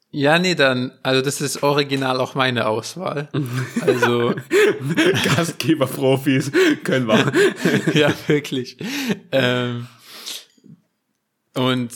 Ja, 0.10 0.39
nee, 0.39 0.56
dann, 0.56 0.93
also 1.04 1.22
das 1.22 1.41
ist 1.41 1.63
original 1.63 2.20
auch 2.22 2.34
meine 2.34 2.67
Auswahl. 2.67 3.30
Also, 3.82 4.34
Gastgeber-Profis 5.36 6.52
können 6.84 7.08
wir. 7.08 7.32
ja, 7.93 8.13
wirklich. 8.28 8.78
Ähm, 9.32 9.88
und 11.56 11.91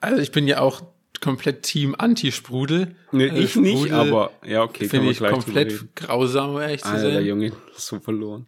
also 0.00 0.22
ich 0.22 0.32
bin 0.32 0.46
ja 0.46 0.60
auch 0.60 0.82
komplett 1.20 1.62
Team 1.62 1.94
Anti-Sprudel. 1.96 2.94
Nee, 3.12 3.28
Also 3.30 3.42
ich 3.42 3.56
nicht, 3.56 3.76
Sprudel 3.78 3.94
aber 3.94 4.32
ja, 4.46 4.62
okay, 4.62 4.88
Finde 4.88 5.10
ich 5.10 5.18
komplett 5.18 5.94
grausam, 5.96 6.58
ehrlich 6.58 6.82
zu 6.82 6.88
Alter, 6.88 7.12
sein. 7.14 7.26
Junge, 7.26 7.52
so 7.76 8.00
verloren. 8.00 8.46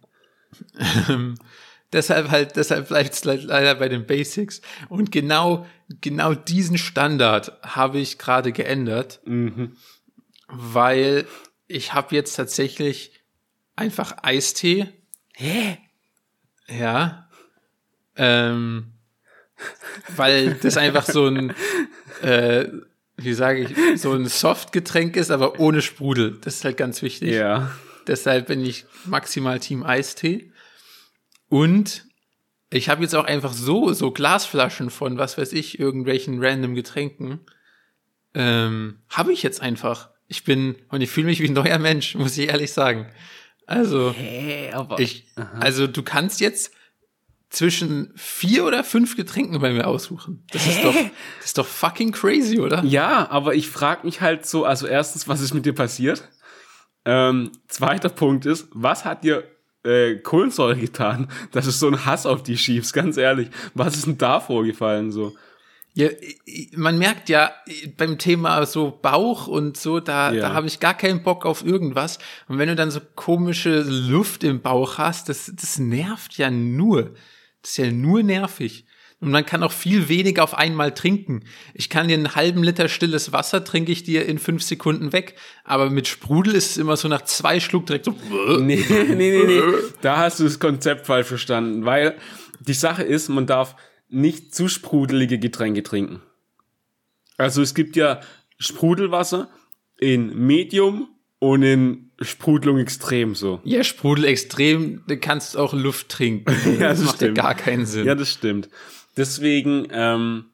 Deshalb 1.93 2.29
halt, 2.31 2.55
deshalb 2.55 2.87
bleibt 2.87 3.13
es 3.13 3.23
leider 3.25 3.75
bei 3.75 3.89
den 3.89 4.05
Basics. 4.05 4.61
Und 4.87 5.11
genau, 5.11 5.65
genau 6.01 6.33
diesen 6.33 6.77
Standard 6.77 7.51
habe 7.63 7.99
ich 7.99 8.17
gerade 8.17 8.51
geändert, 8.53 9.19
Mhm. 9.25 9.75
weil 10.47 11.25
ich 11.67 11.93
habe 11.93 12.15
jetzt 12.15 12.35
tatsächlich 12.35 13.11
einfach 13.75 14.17
Eistee. 14.23 14.87
Hä? 15.33 15.77
Ja. 16.69 17.29
Ähm, 18.15 18.93
weil 20.15 20.55
das 20.55 20.77
einfach 20.77 21.05
so 21.05 21.27
ein, 21.27 21.53
äh, 22.21 22.67
wie 23.17 23.33
sage 23.33 23.61
ich, 23.61 24.01
so 24.01 24.13
ein 24.13 24.25
Softgetränk 24.27 25.15
ist, 25.15 25.31
aber 25.31 25.59
ohne 25.59 25.81
Sprudel. 25.81 26.37
Das 26.41 26.55
ist 26.55 26.65
halt 26.65 26.77
ganz 26.77 27.01
wichtig. 27.01 27.31
Ja. 27.33 27.71
Deshalb 28.07 28.47
bin 28.47 28.65
ich 28.65 28.85
maximal 29.05 29.59
Team 29.59 29.83
Eistee. 29.83 30.50
Und 31.51 32.05
ich 32.69 32.87
habe 32.87 33.01
jetzt 33.03 33.13
auch 33.13 33.25
einfach 33.25 33.51
so, 33.51 33.91
so 33.91 34.11
Glasflaschen 34.11 34.89
von, 34.89 35.17
was 35.17 35.37
weiß 35.37 35.51
ich, 35.51 35.79
irgendwelchen 35.79 36.41
random 36.41 36.75
Getränken. 36.75 37.41
Ähm, 38.33 39.01
habe 39.09 39.33
ich 39.33 39.43
jetzt 39.43 39.61
einfach. 39.61 40.11
Ich 40.29 40.45
bin, 40.45 40.77
und 40.87 41.01
ich 41.01 41.09
fühle 41.09 41.27
mich 41.27 41.41
wie 41.41 41.49
ein 41.49 41.53
neuer 41.53 41.77
Mensch, 41.77 42.15
muss 42.15 42.37
ich 42.37 42.47
ehrlich 42.47 42.71
sagen. 42.71 43.11
Also, 43.67 44.13
Hä, 44.13 44.71
aber 44.71 44.97
ich, 45.01 45.27
also 45.59 45.87
du 45.87 46.03
kannst 46.03 46.39
jetzt 46.39 46.73
zwischen 47.49 48.13
vier 48.15 48.63
oder 48.63 48.85
fünf 48.85 49.17
Getränken 49.17 49.59
bei 49.59 49.73
mir 49.73 49.87
aussuchen. 49.87 50.45
Das 50.51 50.65
ist 50.65 50.85
doch, 50.85 50.95
das 50.95 51.47
ist 51.47 51.57
doch 51.57 51.67
fucking 51.67 52.13
crazy, 52.13 52.61
oder? 52.61 52.81
Ja, 52.85 53.29
aber 53.29 53.55
ich 53.55 53.67
frage 53.67 54.05
mich 54.05 54.21
halt 54.21 54.45
so, 54.45 54.63
also 54.63 54.87
erstens, 54.87 55.27
was 55.27 55.41
ist 55.41 55.53
mit 55.53 55.65
dir 55.65 55.75
passiert? 55.75 56.29
Ähm, 57.03 57.51
zweiter 57.67 58.07
Punkt 58.07 58.45
ist, 58.45 58.69
was 58.71 59.03
hat 59.03 59.25
dir 59.25 59.43
äh, 59.83 60.15
Kohlensäure 60.15 60.77
getan, 60.77 61.27
dass 61.51 61.65
du 61.65 61.71
so 61.71 61.87
einen 61.87 62.05
Hass 62.05 62.25
auf 62.25 62.43
die 62.43 62.57
schiebst, 62.57 62.93
ganz 62.93 63.17
ehrlich. 63.17 63.49
Was 63.73 63.95
ist 63.95 64.07
denn 64.07 64.17
da 64.17 64.39
vorgefallen 64.39 65.11
so? 65.11 65.33
Ja, 65.93 66.07
man 66.77 66.97
merkt 66.97 67.27
ja 67.27 67.51
beim 67.97 68.17
Thema 68.17 68.65
so 68.65 68.97
Bauch 69.01 69.47
und 69.47 69.75
so, 69.75 69.99
da, 69.99 70.31
Ja. 70.31 70.41
da 70.41 70.53
habe 70.53 70.67
ich 70.67 70.79
gar 70.79 70.93
keinen 70.93 71.21
Bock 71.21 71.45
auf 71.45 71.65
irgendwas. 71.65 72.17
Und 72.47 72.59
wenn 72.59 72.69
du 72.69 72.75
dann 72.75 72.91
so 72.91 73.01
komische 73.15 73.81
Luft 73.81 74.45
im 74.45 74.61
Bauch 74.61 74.97
hast, 74.97 75.27
das, 75.27 75.51
das 75.53 75.79
nervt 75.79 76.37
ja 76.37 76.49
nur. 76.49 77.13
Das 77.61 77.71
ist 77.71 77.77
ja 77.77 77.91
nur 77.91 78.23
nervig. 78.23 78.85
Und 79.21 79.29
man 79.29 79.45
kann 79.45 79.61
auch 79.61 79.71
viel 79.71 80.09
weniger 80.09 80.43
auf 80.43 80.57
einmal 80.57 80.93
trinken. 80.95 81.43
Ich 81.75 81.89
kann 81.89 82.07
dir 82.07 82.15
einen 82.15 82.33
halben 82.35 82.63
Liter 82.63 82.89
stilles 82.89 83.31
Wasser 83.31 83.63
trinke 83.63 83.91
ich 83.91 84.01
dir 84.01 84.25
in 84.25 84.39
fünf 84.39 84.63
Sekunden 84.63 85.13
weg. 85.13 85.35
Aber 85.63 85.91
mit 85.91 86.07
Sprudel 86.07 86.55
ist 86.55 86.71
es 86.71 86.77
immer 86.77 86.97
so 86.97 87.07
nach 87.07 87.21
zwei 87.21 87.59
Schluck 87.59 87.85
direkt 87.85 88.05
so. 88.05 88.15
Nee, 88.59 88.83
nee, 88.89 89.15
nee, 89.15 89.43
nee. 89.45 89.61
Da 90.01 90.17
hast 90.17 90.39
du 90.39 90.43
das 90.43 90.59
Konzept 90.59 91.05
falsch 91.05 91.27
verstanden, 91.27 91.85
weil 91.85 92.17
die 92.59 92.73
Sache 92.73 93.03
ist, 93.03 93.29
man 93.29 93.45
darf 93.45 93.75
nicht 94.09 94.55
zu 94.55 94.67
sprudelige 94.67 95.37
Getränke 95.37 95.83
trinken. 95.83 96.21
Also 97.37 97.61
es 97.61 97.75
gibt 97.75 97.95
ja 97.95 98.21
Sprudelwasser 98.57 99.49
in 99.99 100.35
Medium 100.47 101.09
und 101.39 101.63
in 101.63 102.11
Sprudelung 102.21 102.77
extrem 102.79 103.35
so. 103.35 103.61
Ja, 103.63 103.83
Sprudel 103.83 104.25
extrem, 104.25 105.03
du 105.07 105.17
kannst 105.17 105.57
auch 105.57 105.73
Luft 105.73 106.09
trinken. 106.09 106.51
Ja, 106.79 106.89
das 106.89 106.99
das 106.99 107.05
macht 107.05 107.13
ja 107.21 107.27
stimmt. 107.27 107.37
gar 107.37 107.55
keinen 107.55 107.85
Sinn. 107.85 108.05
Ja, 108.05 108.15
das 108.15 108.31
stimmt. 108.31 108.69
Deswegen, 109.17 109.87
ähm, 109.91 110.45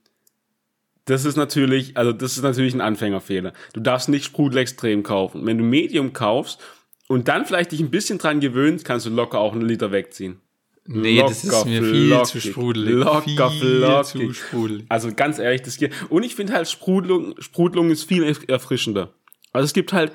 das 1.06 1.26
ist 1.26 1.36
natürlich, 1.38 1.96
also 1.96 2.12
das 2.12 2.36
ist 2.38 2.43
natürlich 2.43 2.74
ein 2.74 2.82
Anfängerfehler. 2.82 3.54
Du 3.74 3.80
darfst 3.80 4.10
nicht 4.10 4.26
Sprudel 4.26 4.58
extrem 4.60 5.04
kaufen. 5.04 5.46
Wenn 5.46 5.58
du 5.58 5.63
Medium 5.63 6.13
kaufst 6.13 6.60
und 7.08 7.28
dann 7.28 7.46
vielleicht 7.46 7.72
dich 7.72 7.80
ein 7.80 7.91
bisschen 7.91 8.17
dran 8.17 8.39
gewöhnst, 8.39 8.84
kannst 8.84 9.06
du 9.06 9.10
locker 9.10 9.39
auch 9.39 9.54
einen 9.54 9.62
Liter 9.67 9.91
wegziehen. 9.91 10.41
Nee, 10.89 11.20
das 11.20 11.43
ist 11.43 11.52
Locker 11.52 11.65
mir 11.70 11.84
viel 11.84 12.08
flockig. 12.08 12.28
zu 12.28 12.41
sprudelig. 12.41 12.93
Locker 12.96 13.52
viel 13.52 13.78
flockig. 13.80 14.06
zu 14.06 14.34
sprudelig. 14.34 14.86
Also 14.89 15.12
ganz 15.13 15.38
ehrlich, 15.38 15.62
das 15.62 15.78
geht. 15.78 15.91
Und 16.10 16.24
ich 16.24 16.34
finde 16.36 16.54
halt 16.54 16.70
Sprudelung, 16.70 17.36
Sprudelung 17.39 17.89
ist 17.91 18.04
viel 18.06 18.24
erf- 18.24 18.50
erfrischender. 18.50 19.13
Also 19.52 19.65
es 19.65 19.74
gibt 19.74 19.91
halt, 19.91 20.13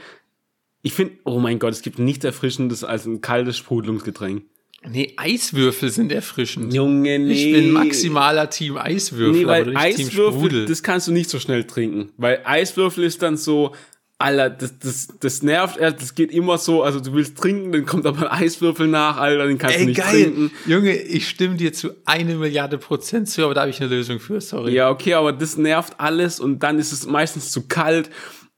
ich 0.81 0.95
finde, 0.95 1.15
oh 1.25 1.39
mein 1.41 1.59
Gott, 1.59 1.73
es 1.73 1.83
gibt 1.83 1.99
nichts 1.99 2.25
Erfrischendes 2.25 2.85
als 2.85 3.05
ein 3.07 3.21
kaltes 3.21 3.57
Sprudelungsgetränk. 3.59 4.45
Nee, 4.89 5.15
Eiswürfel 5.17 5.91
sind 5.91 6.11
erfrischend. 6.13 6.75
Junge, 6.75 7.19
nee. 7.19 7.33
Ich 7.33 7.53
bin 7.53 7.71
maximaler 7.71 8.51
Team 8.51 8.77
Eiswürfel, 8.77 9.33
Nee, 9.33 9.45
aber 9.45 9.53
weil 9.53 9.65
nicht 9.67 9.97
Team 9.97 10.07
Eiswürfel, 10.09 10.39
Sprudel. 10.41 10.67
das 10.67 10.83
kannst 10.83 11.07
du 11.09 11.13
nicht 11.13 11.31
so 11.31 11.39
schnell 11.39 11.65
trinken. 11.65 12.11
Weil 12.17 12.41
Eiswürfel 12.45 13.05
ist 13.05 13.23
dann 13.23 13.37
so, 13.37 13.75
Alter, 14.19 14.51
das, 14.51 14.79
das, 14.79 15.09
das 15.21 15.43
nervt, 15.43 15.79
erst, 15.79 16.01
das 16.01 16.15
geht 16.15 16.31
immer 16.33 16.59
so, 16.59 16.83
also 16.83 17.01
du 17.01 17.13
willst 17.13 17.37
trinken, 17.39 17.73
dann 17.73 17.85
kommt 17.87 18.07
aber 18.07 18.31
ein 18.33 18.43
Eiswürfel 18.43 18.87
nach, 18.89 19.17
Alter, 19.19 19.47
den 19.47 19.59
kannst 19.59 19.77
du 19.77 19.81
Ey, 19.81 19.87
nicht 19.87 19.99
geil. 20.01 20.23
trinken. 20.25 20.51
Junge, 20.67 20.97
ich 20.97 21.29
stimme 21.29 21.57
dir 21.57 21.73
zu 21.73 21.91
eine 22.05 22.35
Milliarde 22.37 22.79
Prozent 22.79 23.29
zu, 23.29 23.45
aber 23.45 23.55
da 23.55 23.63
habe 23.63 23.71
ich 23.71 23.81
eine 23.81 23.91
Lösung 23.91 24.21
für, 24.21 24.41
sorry. 24.41 24.75
Ja, 24.75 24.91
okay, 24.91 25.15
aber 25.15 25.33
das 25.33 25.57
nervt 25.57 25.95
alles 25.99 26.39
und 26.41 26.61
dann 26.63 26.79
ist 26.79 26.93
es 26.93 27.07
meistens 27.07 27.51
zu 27.53 27.67
kalt 27.67 28.11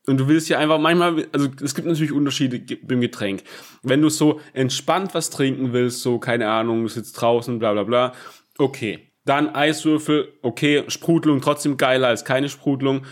und 0.07 0.19
du 0.19 0.29
willst 0.29 0.49
ja 0.49 0.59
einfach 0.59 0.79
manchmal, 0.79 1.27
also 1.33 1.49
es 1.63 1.75
gibt 1.75 1.89
natürlich 1.89 2.13
Unterschiede 2.13 2.77
beim 2.83 3.01
Getränk. 3.01 3.43
Wenn 3.83 4.03
du 4.03 4.11
so 4.11 4.41
entspannt 4.53 5.15
was 5.15 5.31
trinken 5.31 5.73
willst, 5.73 6.03
so 6.03 6.19
keine 6.19 6.49
Ahnung, 6.49 6.83
du 6.83 6.89
sitzt 6.89 7.21
draußen, 7.21 7.59
bla 7.59 7.73
bla 7.73 7.85
bla, 7.85 8.13
okay. 8.59 9.11
Dann 9.25 9.55
Eiswürfel, 9.55 10.29
okay, 10.43 10.85
Sprudelung 10.89 11.41
trotzdem 11.41 11.79
geiler 11.79 12.09
als 12.09 12.27
keine 12.27 12.51
Sprudelung. 12.51 13.07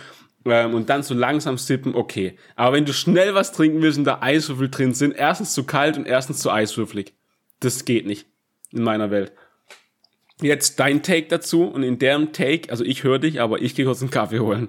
Ähm, 0.44 0.74
und 0.74 0.90
dann 0.90 1.02
so 1.02 1.14
langsam 1.14 1.56
sippen, 1.56 1.94
okay. 1.94 2.36
Aber 2.56 2.76
wenn 2.76 2.84
du 2.84 2.92
schnell 2.92 3.34
was 3.34 3.52
trinken 3.52 3.80
willst 3.80 3.96
und 3.96 4.04
da 4.04 4.18
Eiswürfel 4.20 4.68
drin 4.68 4.92
sind, 4.92 5.14
erstens 5.16 5.54
zu 5.54 5.64
kalt 5.64 5.96
und 5.96 6.06
erstens 6.06 6.40
zu 6.40 6.50
eiswürfelig. 6.50 7.14
Das 7.60 7.86
geht 7.86 8.06
nicht 8.06 8.26
in 8.72 8.82
meiner 8.82 9.10
Welt. 9.10 9.32
Jetzt 10.42 10.80
dein 10.80 11.02
Take 11.02 11.28
dazu 11.28 11.64
und 11.64 11.82
in 11.82 11.98
dem 11.98 12.32
Take, 12.32 12.70
also 12.70 12.84
ich 12.84 13.04
höre 13.04 13.20
dich, 13.20 13.40
aber 13.40 13.62
ich 13.62 13.74
gehe 13.74 13.86
kurz 13.86 14.02
einen 14.02 14.10
Kaffee 14.10 14.40
holen. 14.40 14.68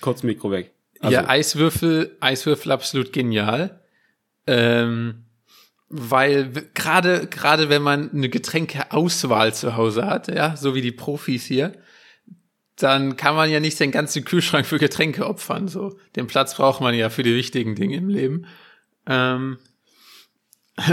Kurz 0.00 0.22
Mikro 0.24 0.50
weg. 0.50 0.73
Also, 1.04 1.16
ja, 1.16 1.28
Eiswürfel, 1.28 2.16
Eiswürfel 2.20 2.72
absolut 2.72 3.12
genial. 3.12 3.80
Ähm, 4.46 5.24
weil 5.88 6.50
gerade 6.74 7.26
gerade 7.26 7.68
wenn 7.68 7.82
man 7.82 8.10
eine 8.10 8.28
Getränkeauswahl 8.28 9.54
zu 9.54 9.76
Hause 9.76 10.06
hat, 10.06 10.28
ja, 10.28 10.56
so 10.56 10.74
wie 10.74 10.80
die 10.80 10.92
Profis 10.92 11.44
hier, 11.44 11.72
dann 12.76 13.16
kann 13.16 13.36
man 13.36 13.50
ja 13.50 13.60
nicht 13.60 13.78
den 13.78 13.92
ganzen 13.92 14.24
Kühlschrank 14.24 14.66
für 14.66 14.78
Getränke 14.78 15.26
opfern. 15.26 15.68
So, 15.68 15.98
den 16.16 16.26
Platz 16.26 16.56
braucht 16.56 16.80
man 16.80 16.94
ja 16.94 17.10
für 17.10 17.22
die 17.22 17.36
wichtigen 17.36 17.74
Dinge 17.74 17.96
im 17.96 18.08
Leben. 18.08 18.46
Ähm, 19.06 19.58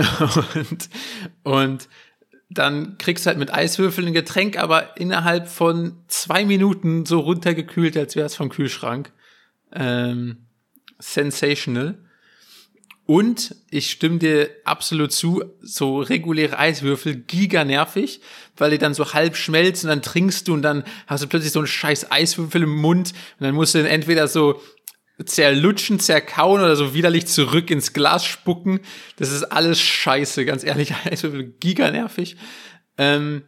und, 0.53 0.89
und 1.43 1.89
dann 2.49 2.97
kriegst 2.97 3.25
du 3.25 3.29
halt 3.29 3.39
mit 3.39 3.53
Eiswürfeln 3.53 4.07
ein 4.07 4.13
Getränk, 4.13 4.57
aber 4.57 4.97
innerhalb 4.97 5.47
von 5.47 6.03
zwei 6.07 6.45
Minuten 6.45 7.05
so 7.05 7.19
runtergekühlt, 7.21 7.97
als 7.97 8.15
wäre 8.15 8.25
es 8.27 8.35
vom 8.35 8.49
Kühlschrank. 8.49 9.11
Ähm, 9.73 10.37
sensational. 10.99 11.97
Und 13.05 13.55
ich 13.69 13.91
stimme 13.91 14.19
dir 14.19 14.49
absolut 14.63 15.11
zu, 15.11 15.43
so 15.61 15.99
reguläre 15.99 16.57
Eiswürfel, 16.57 17.15
giga 17.15 17.65
nervig, 17.65 18.21
weil 18.55 18.71
die 18.71 18.77
dann 18.77 18.93
so 18.93 19.13
halb 19.13 19.35
schmelzen, 19.35 19.89
dann 19.89 20.01
trinkst 20.01 20.47
du 20.47 20.53
und 20.53 20.61
dann 20.61 20.85
hast 21.07 21.23
du 21.23 21.27
plötzlich 21.27 21.51
so 21.51 21.59
einen 21.59 21.67
scheiß 21.67 22.09
Eiswürfel 22.11 22.63
im 22.63 22.77
Mund 22.77 23.11
und 23.39 23.43
dann 23.45 23.55
musst 23.55 23.73
du 23.73 23.79
den 23.79 23.87
entweder 23.87 24.27
so 24.27 24.61
zerlutschen, 25.25 25.99
zerkauen 25.99 26.61
oder 26.61 26.75
so 26.75 26.93
widerlich 26.93 27.27
zurück 27.27 27.69
ins 27.69 27.93
Glas 27.93 28.23
spucken. 28.23 28.79
Das 29.17 29.31
ist 29.31 29.43
alles 29.43 29.81
scheiße, 29.81 30.45
ganz 30.45 30.63
ehrlich, 30.63 30.93
Eiswürfel 31.05 31.51
giga 31.59 31.91
nervig. 31.91 32.37
Ähm, 32.97 33.43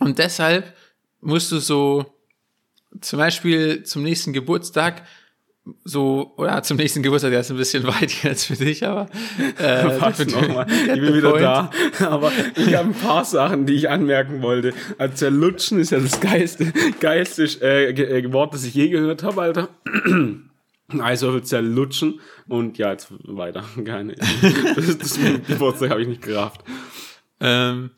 und 0.00 0.18
deshalb 0.18 0.74
musst 1.20 1.52
du 1.52 1.58
so 1.58 2.15
zum 3.00 3.18
Beispiel 3.18 3.82
zum 3.84 4.02
nächsten 4.02 4.32
Geburtstag 4.32 5.02
so, 5.84 6.32
oder 6.36 6.62
zum 6.62 6.76
nächsten 6.76 7.02
Geburtstag, 7.02 7.32
der 7.32 7.40
ist 7.40 7.50
ein 7.50 7.56
bisschen 7.56 7.84
weit 7.86 8.22
jetzt 8.22 8.44
für 8.44 8.54
dich, 8.54 8.86
aber 8.86 9.08
äh, 9.58 9.82
du- 10.24 10.24
nochmal? 10.30 10.66
Ich 10.70 11.00
bin 11.00 11.14
wieder 11.14 11.30
point. 11.30 11.42
da. 11.42 11.70
Aber 12.08 12.30
ich 12.54 12.74
habe 12.76 12.88
ein 12.90 12.94
paar 12.94 13.24
Sachen, 13.24 13.66
die 13.66 13.74
ich 13.74 13.90
anmerken 13.90 14.42
wollte. 14.42 14.72
Also 14.96 15.14
zerlutschen 15.16 15.80
ist 15.80 15.90
ja 15.90 15.98
das 15.98 16.20
geilste, 16.20 16.72
geilste 17.00 17.44
äh, 17.62 17.90
äh, 17.90 18.32
Wort, 18.32 18.54
das 18.54 18.64
ich 18.64 18.74
je 18.74 18.88
gehört 18.90 19.24
habe, 19.24 19.42
Alter. 19.42 19.68
Eiswürfel 21.00 21.42
zerlutschen 21.42 22.20
und 22.46 22.78
ja, 22.78 22.92
jetzt 22.92 23.08
weiter. 23.24 23.64
Keine. 23.84 24.14
Das, 24.76 24.98
das 24.98 25.18
Geburtstag 25.48 25.90
habe 25.90 26.02
ich 26.02 26.06
nicht 26.08 26.22
gerafft. 26.22 26.60
ähm, 27.40 27.90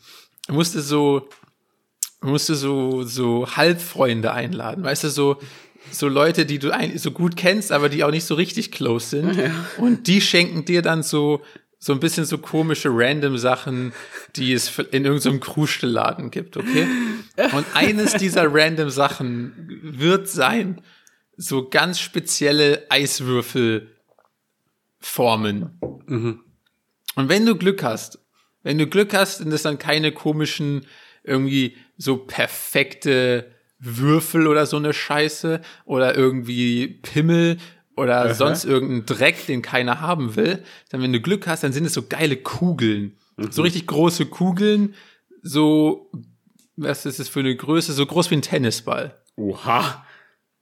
musste 0.49 0.81
so, 0.81 1.29
musste 2.20 2.54
so, 2.54 3.04
so 3.04 3.57
Halbfreunde 3.57 4.33
einladen, 4.33 4.85
weißt 4.85 5.04
du, 5.04 5.09
so, 5.09 5.37
so 5.90 6.09
Leute, 6.09 6.46
die 6.46 6.59
du 6.59 6.72
ein, 6.72 6.98
so 6.98 7.11
gut 7.11 7.37
kennst, 7.37 7.72
aber 7.72 7.88
die 7.88 8.04
auch 8.04 8.11
nicht 8.11 8.24
so 8.24 8.35
richtig 8.35 8.72
close 8.72 9.09
sind. 9.09 9.38
Und 9.78 10.07
die 10.07 10.20
schenken 10.20 10.64
dir 10.64 10.83
dann 10.83 11.02
so, 11.02 11.42
so 11.78 11.92
ein 11.92 12.00
bisschen 12.00 12.24
so 12.24 12.38
komische 12.38 12.90
random 12.92 13.38
Sachen, 13.38 13.92
die 14.35 14.52
es 14.52 14.78
in 14.90 15.04
irgendeinem 15.04 15.40
Krustelladen 15.40 16.31
gibt, 16.31 16.57
okay? 16.57 16.87
Und 17.52 17.66
eines 17.74 18.14
dieser 18.14 18.52
random 18.52 18.90
Sachen 18.90 19.81
wird 19.83 20.28
sein, 20.28 20.81
so 21.37 21.68
ganz 21.68 22.00
spezielle 22.00 22.90
Eiswürfelformen. 22.90 25.78
Und 27.14 27.28
wenn 27.28 27.46
du 27.46 27.54
Glück 27.54 27.85
hast, 27.85 28.18
wenn 28.64 28.76
du 28.76 28.88
Glück 28.88 29.14
hast, 29.14 29.38
sind 29.38 29.50
das 29.50 29.62
dann 29.62 29.78
keine 29.78 30.11
komischen, 30.11 30.85
irgendwie 31.24 31.76
so 31.96 32.16
perfekte 32.16 33.50
Würfel 33.78 34.46
oder 34.46 34.66
so 34.66 34.76
eine 34.76 34.92
Scheiße 34.92 35.61
oder 35.85 36.16
irgendwie 36.16 36.88
Pimmel 36.88 37.59
oder 37.96 38.35
sonst 38.35 38.64
irgendein 38.64 39.07
Dreck, 39.07 39.46
den 39.46 39.62
keiner 39.62 40.00
haben 40.00 40.37
will, 40.37 40.62
dann 40.90 41.02
wenn 41.02 41.12
du 41.12 41.20
Glück 41.20 41.46
hast, 41.46 41.64
dann 41.64 41.72
sind 41.72 41.85
es 41.85 41.94
so 41.94 42.02
geile 42.02 42.37
Kugeln. 42.37 43.16
So 43.50 43.62
richtig 43.62 43.87
große 43.87 44.26
Kugeln, 44.26 44.94
so, 45.42 46.11
was 46.76 47.07
ist 47.07 47.20
das 47.20 47.28
für 47.28 47.40
eine 47.40 47.54
Größe? 47.54 47.92
So 47.92 48.04
groß 48.04 48.31
wie 48.31 48.37
ein 48.37 48.42
Tennisball. 48.42 49.16
Oha. 49.37 50.04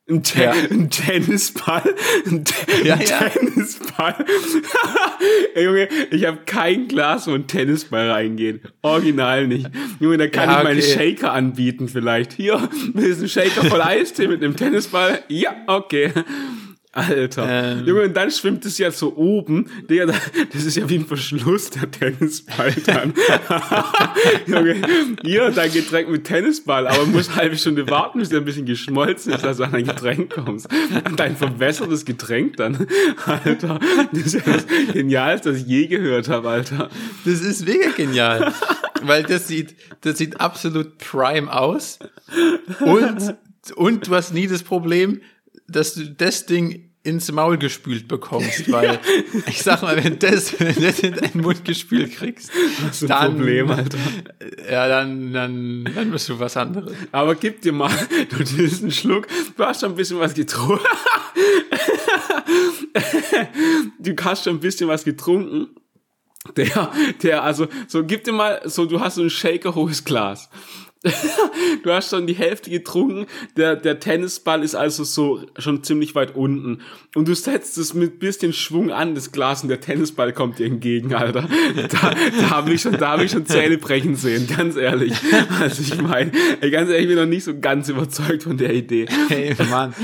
Ein, 0.09 0.23
Te 0.23 0.45
Ja. 0.45 0.53
ein 0.53 0.89
Tennisball. 0.89 1.95
Ein, 2.27 2.45
Te 2.45 2.55
Ja, 2.85 2.95
ein 2.95 3.01
ja. 3.01 3.29
Tennisball. 3.29 4.15
Ey, 5.55 5.65
Junge, 5.65 5.89
ich 6.13 6.25
habe 6.25 6.39
kein 6.47 6.87
Glas, 6.87 7.27
wo 7.27 7.33
ein 7.33 7.49
Tennisball 7.49 8.11
reingeht. 8.11 8.61
Original 8.83 9.49
nicht. 9.49 9.69
Junge, 9.99 10.19
da 10.19 10.29
kann 10.29 10.49
ich 10.49 10.65
meinen 10.65 10.79
okay. 10.81 11.15
Shaker 11.17 11.33
anbieten 11.33 11.89
vielleicht. 11.89 12.35
Hier, 12.35 12.57
du 12.95 13.01
einen 13.01 13.29
Shaker 13.29 13.65
voll 13.65 13.83
Eistee 13.83 14.29
mit 14.29 14.45
einem 14.45 14.55
Tennisball? 14.57 15.25
Ja, 15.29 15.57
okay. 15.67 16.13
Alter. 16.97 17.47
Ähm. 17.49 17.87
Junge, 17.87 18.03
und 18.03 18.17
dann 18.17 18.31
schwimmt 18.31 18.65
es 18.65 18.79
ja 18.79 18.91
so 18.91 19.15
oben. 19.17 19.67
Digga, 19.89 20.07
da- 20.07 20.15
das 20.53 20.65
ist 20.65 20.77
ja 20.77 20.89
wie 20.89 20.97
ein 20.97 21.07
Verschluss, 21.07 21.71
der 21.71 21.91
Tennisball 21.91 22.73
dann. 22.87 23.13
Junge, 24.47 24.77
hier 25.23 25.51
dein 25.51 25.73
Getränk 25.73 26.09
mit 26.09 26.25
Tennisball, 26.25 26.87
aber 26.87 27.05
musst 27.07 27.31
eine 27.31 27.39
halbe 27.43 27.57
Stunde 27.59 27.89
warten, 27.91 28.19
bis 28.19 28.31
der 28.31 28.39
ein 28.41 28.45
bisschen 28.45 28.67
geschmolzen 28.67 29.33
ist, 29.33 29.45
dass 29.45 29.59
du 29.59 29.65
an 29.65 29.73
dein 29.73 29.85
Getränk 29.85 30.33
kommst. 30.35 30.69
Und 31.09 31.19
dein 31.21 31.37
verwässertes 31.37 32.05
Getränk 32.05 32.57
dann. 32.57 32.87
Alter, 33.27 33.79
das 34.13 34.23
ist 34.23 34.35
ja 34.35 34.53
das 34.53 34.67
Genialste, 34.93 35.53
das 35.53 35.61
ich 35.63 35.67
je 35.67 35.87
gehört 35.87 36.29
habe, 36.29 36.49
Alter. 36.49 36.89
Das 37.25 37.41
ist 37.41 37.67
mega 37.67 37.91
genial. 37.91 38.53
weil 39.03 39.23
das 39.23 39.49
sieht, 39.49 39.75
das 40.01 40.19
sieht 40.19 40.41
absolut 40.41 40.99
prime 40.99 41.53
aus. 41.53 41.99
Und, 42.81 43.37
und 43.77 44.07
du 44.07 44.15
hast 44.15 44.33
nie 44.33 44.47
das 44.47 44.63
Problem, 44.63 45.21
dass 45.69 45.95
du 45.95 46.05
das 46.09 46.47
Ding 46.47 46.86
ins 47.07 47.31
Maul 47.31 47.57
gespült 47.57 48.09
bekommst, 48.09 48.71
weil 48.73 48.99
ich 49.47 49.63
sag 49.63 49.83
mal, 49.83 50.03
wenn 50.03 50.19
das, 50.19 50.59
wenn 50.59 50.83
das 50.83 50.99
in 51.01 51.15
deinen 51.15 51.41
Mund 51.41 51.65
gespült 51.65 52.17
kriegst, 52.17 52.51
Das 52.85 52.97
ist 52.97 53.03
ein 53.05 53.09
dann, 53.09 53.37
Problem, 53.37 53.71
Alter. 53.71 53.99
ja, 54.71 54.89
dann, 54.89 55.33
dann, 55.33 55.89
dann 55.95 56.11
bist 56.11 56.29
du 56.29 56.39
was 56.39 56.57
anderes. 56.57 56.93
Aber 57.13 57.35
gib 57.37 57.63
dir 57.63 57.73
mal, 57.73 57.91
du 58.31 58.37
nimmst 58.57 58.83
einen 58.83 58.93
Schluck, 58.93 59.27
du 59.57 59.65
hast 59.65 59.81
schon 59.81 59.93
ein 59.93 59.97
bisschen 59.97 60.19
was 60.19 60.35
getrunken. 60.35 60.85
du 63.99 64.15
hast 64.23 64.45
schon 64.45 64.57
ein 64.57 64.61
bisschen 64.61 64.89
was 64.89 65.05
getrunken. 65.05 65.69
Der, 66.57 66.93
der, 67.23 67.43
also, 67.43 67.67
so, 67.89 68.05
gib 68.05 68.25
dir 68.25 68.33
mal, 68.33 68.61
so, 68.65 68.87
du 68.87 69.01
hast 69.01 69.17
so 69.17 69.23
ein 69.23 69.31
Shaker 69.31 69.75
hohes 69.75 70.05
Glas. 70.05 70.49
du 71.83 71.93
hast 71.93 72.11
schon 72.11 72.27
die 72.27 72.35
Hälfte 72.35 72.71
getrunken, 72.71 73.27
der, 73.57 73.77
der 73.77 74.01
Tennisball 74.01 74.63
ist 74.63 74.75
also 74.75 75.05
so 75.05 75.41
schon 75.59 75.83
ziemlich 75.83 76.15
weit 76.15 76.35
unten. 76.35 76.81
Und 77.15 77.29
du 77.29 77.35
setzt 77.35 77.79
es 77.79 77.95
mit 77.95 78.19
bisschen 78.19 78.53
Schwung 78.53 78.91
an, 78.91 79.15
das 79.15 79.33
Glas, 79.33 79.63
und 79.63 79.69
der 79.69 79.81
Tennisball 79.81 80.33
kommt 80.33 80.59
dir 80.59 80.67
entgegen, 80.67 81.15
Alter. 81.15 81.49
Da, 81.89 82.15
da 82.41 82.51
habe 82.51 82.73
ich 82.73 82.83
schon, 82.83 82.93
da 82.99 83.11
habe 83.11 83.25
ich 83.25 83.31
schon 83.31 83.47
Zähne 83.47 83.79
brechen 83.79 84.17
sehen, 84.17 84.47
ganz 84.47 84.77
ehrlich. 84.77 85.13
Also 85.61 85.83
ich 85.83 86.01
meine, 86.01 86.31
ganz 86.71 86.91
ehrlich, 86.91 87.03
ich 87.03 87.09
bin 87.09 87.17
noch 87.17 87.27
nicht 87.27 87.45
so 87.45 87.59
ganz 87.59 87.89
überzeugt 87.89 88.43
von 88.43 88.57
der 88.57 88.75
Idee. 88.75 89.07
Hey, 89.29 89.55
Mann. 89.71 89.95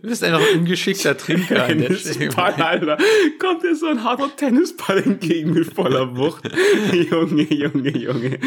Du 0.00 0.08
bist 0.08 0.22
einfach 0.22 0.40
ein 0.40 0.60
ungeschickter 0.60 1.16
Trinker. 1.16 1.66
Tennisball, 1.66 2.54
Alter. 2.54 2.98
Kommt 3.38 3.64
dir 3.64 3.74
so 3.74 3.86
ein 3.86 4.04
harter 4.04 4.30
Tennisball 4.36 4.98
entgegen 4.98 5.52
mit 5.52 5.74
voller 5.74 6.16
Wucht. 6.16 6.48
Junge, 6.92 7.42
Junge, 7.42 7.90
Junge. 7.90 8.38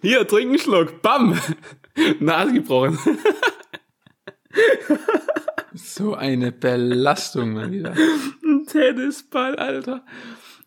Hier, 0.00 0.26
trink 0.26 0.48
einen 0.48 0.58
Schluck. 0.58 1.02
Bam. 1.02 1.15
Nase 2.20 2.52
gebrochen. 2.52 2.98
So 5.76 6.14
eine 6.14 6.52
Belastung 6.52 7.52
mal 7.52 7.70
wieder. 7.70 7.94
Ein 8.44 8.66
Tennisball, 8.66 9.56
Alter. 9.56 10.04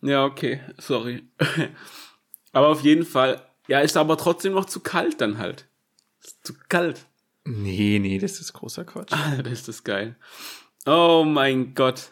Ja, 0.02 0.24
okay. 0.26 0.62
Sorry. 0.78 1.24
Aber 2.52 2.68
auf 2.68 2.82
jeden 2.82 3.06
Fall. 3.06 3.42
Ja, 3.68 3.80
ist 3.80 3.98
aber 3.98 4.18
trotzdem 4.18 4.54
noch 4.54 4.66
zu 4.66 4.80
kalt 4.80 5.22
dann 5.22 5.38
halt. 5.38 5.68
Ist 6.24 6.46
zu 6.46 6.54
kalt. 6.68 7.06
Nee, 7.46 8.00
nee, 8.00 8.18
das 8.18 8.40
ist 8.40 8.54
großer 8.54 8.84
Quatsch. 8.86 9.14
Alter, 9.14 9.52
ist 9.52 9.68
das 9.68 9.84
geil. 9.84 10.16
Oh 10.86 11.24
mein 11.28 11.76
Gott. 11.76 12.12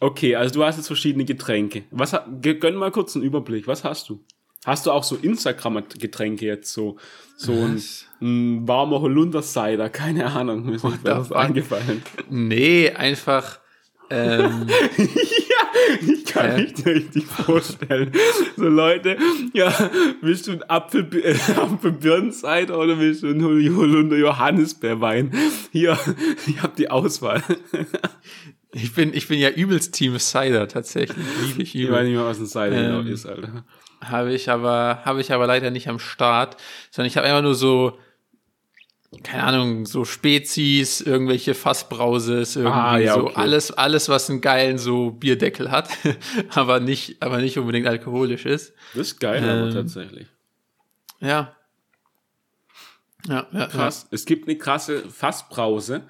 Okay, 0.00 0.36
also 0.36 0.54
du 0.54 0.64
hast 0.64 0.76
jetzt 0.76 0.86
verschiedene 0.86 1.24
Getränke. 1.24 1.84
Was 1.90 2.16
gönn 2.40 2.76
mal 2.76 2.90
kurz 2.90 3.14
einen 3.16 3.24
Überblick. 3.24 3.66
Was 3.66 3.84
hast 3.84 4.08
du? 4.08 4.24
Hast 4.68 4.86
du 4.86 4.92
auch 4.92 5.02
so 5.04 5.16
Instagram-Getränke 5.16 6.44
jetzt 6.46 6.72
so 6.72 6.96
so 7.36 7.52
ein, 7.52 7.80
ein 8.20 8.66
warmer 8.68 9.00
Holunder-Cider? 9.00 9.88
Keine 9.90 10.26
Ahnung, 10.26 10.66
mir 10.66 10.74
ist 10.76 10.84
nicht 10.84 10.98
fuck? 11.06 11.34
eingefallen. 11.36 12.02
Nee, 12.28 12.90
einfach. 12.90 13.60
Ähm, 14.10 14.66
ja, 14.98 16.06
ich 16.14 16.24
kann 16.24 16.56
mich 16.56 16.76
nicht 16.76 16.86
richtig 16.86 17.26
vorstellen. 17.26 18.10
So 18.56 18.64
Leute, 18.68 19.16
ja, 19.52 19.72
willst 20.22 20.46
du 20.46 20.52
einen 20.52 20.62
Apfel, 20.64 21.06
äh, 21.22 21.34
Apfelbirnen-Cider 21.56 22.78
oder 22.78 22.98
willst 22.98 23.22
du 23.22 23.28
einen 23.28 23.42
Hol- 23.44 23.74
Holunder-Johannisbeerwein? 23.76 25.32
Hier, 25.72 25.98
ich 26.46 26.62
habe 26.62 26.72
die 26.76 26.90
Auswahl. 26.90 27.42
ich 28.72 28.94
bin, 28.94 29.12
ich 29.14 29.28
bin 29.28 29.38
ja 29.38 29.50
übelst 29.50 29.94
Team 29.94 30.18
Cider 30.18 30.68
tatsächlich. 30.68 31.16
Liebe 31.46 31.62
ich 31.62 31.74
Ich 31.74 31.90
weiß 31.90 32.04
nicht 32.04 32.16
mehr, 32.16 32.24
was 32.26 32.38
ein 32.38 32.46
Cider 32.46 32.72
Ähm. 32.72 33.04
genau 33.04 33.12
ist, 33.12 33.26
Alter. 33.26 33.64
Habe 34.00 34.32
ich 34.32 34.50
aber, 34.50 35.02
habe 35.04 35.20
ich 35.20 35.32
aber 35.32 35.46
leider 35.46 35.70
nicht 35.70 35.88
am 35.88 35.98
Start, 35.98 36.56
sondern 36.90 37.08
ich 37.08 37.16
habe 37.16 37.26
einfach 37.26 37.42
nur 37.42 37.54
so, 37.54 37.98
keine 39.22 39.44
Ahnung, 39.44 39.86
so 39.86 40.04
Spezies, 40.04 41.00
irgendwelche 41.00 41.54
Fassbrauses, 41.54 42.56
irgendwie 42.56 42.78
Ah, 42.78 42.98
ja, 42.98 43.14
so 43.14 43.24
okay. 43.24 43.32
alles, 43.36 43.70
alles, 43.72 44.08
was 44.08 44.28
einen 44.28 44.40
geilen 44.40 44.76
so 44.78 45.10
Bierdeckel 45.12 45.70
hat, 45.70 45.88
aber 46.50 46.78
nicht, 46.80 47.22
aber 47.22 47.38
nicht 47.38 47.58
unbedingt 47.58 47.86
alkoholisch 47.86 48.44
ist. 48.44 48.74
Das 48.94 49.08
ist 49.08 49.20
geil, 49.20 49.42
aber 49.42 49.68
Ähm, 49.68 49.74
tatsächlich. 49.74 50.28
Ja. 51.20 51.54
Ja, 53.26 53.46
ja, 53.52 53.66
Krass. 53.66 54.06
Es 54.10 54.24
gibt 54.26 54.46
eine 54.48 54.56
krasse 54.56 55.08
Fassbrause, 55.10 56.02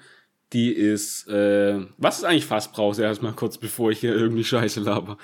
die 0.53 0.71
ist, 0.71 1.27
äh, 1.27 1.79
was 1.97 2.19
ist 2.19 2.23
eigentlich 2.23 2.45
Fassbrause? 2.45 3.03
Erstmal 3.03 3.33
kurz, 3.33 3.57
bevor 3.57 3.91
ich 3.91 3.99
hier 3.99 4.15
irgendwie 4.15 4.43
Scheiße 4.43 4.79
laber. 4.79 5.17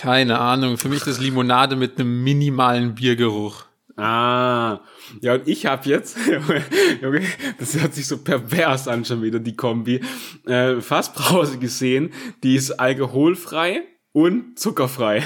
Keine 0.00 0.38
Ahnung. 0.38 0.78
Für 0.78 0.88
mich 0.88 1.02
das 1.02 1.20
Limonade 1.20 1.76
mit 1.76 2.00
einem 2.00 2.24
minimalen 2.24 2.94
Biergeruch. 2.94 3.66
Ah, 3.98 4.80
ja, 5.20 5.34
und 5.34 5.46
ich 5.46 5.66
habe 5.66 5.86
jetzt, 5.90 6.16
Junge, 7.02 7.20
das 7.58 7.78
hört 7.78 7.92
sich 7.92 8.06
so 8.06 8.16
pervers 8.16 8.88
an 8.88 9.04
schon 9.04 9.22
wieder, 9.22 9.38
die 9.40 9.54
Kombi, 9.54 10.00
äh, 10.46 10.80
Fassbrause 10.80 11.58
gesehen, 11.58 12.14
die 12.42 12.56
ist 12.56 12.70
alkoholfrei 12.70 13.82
und 14.12 14.58
zuckerfrei. 14.58 15.22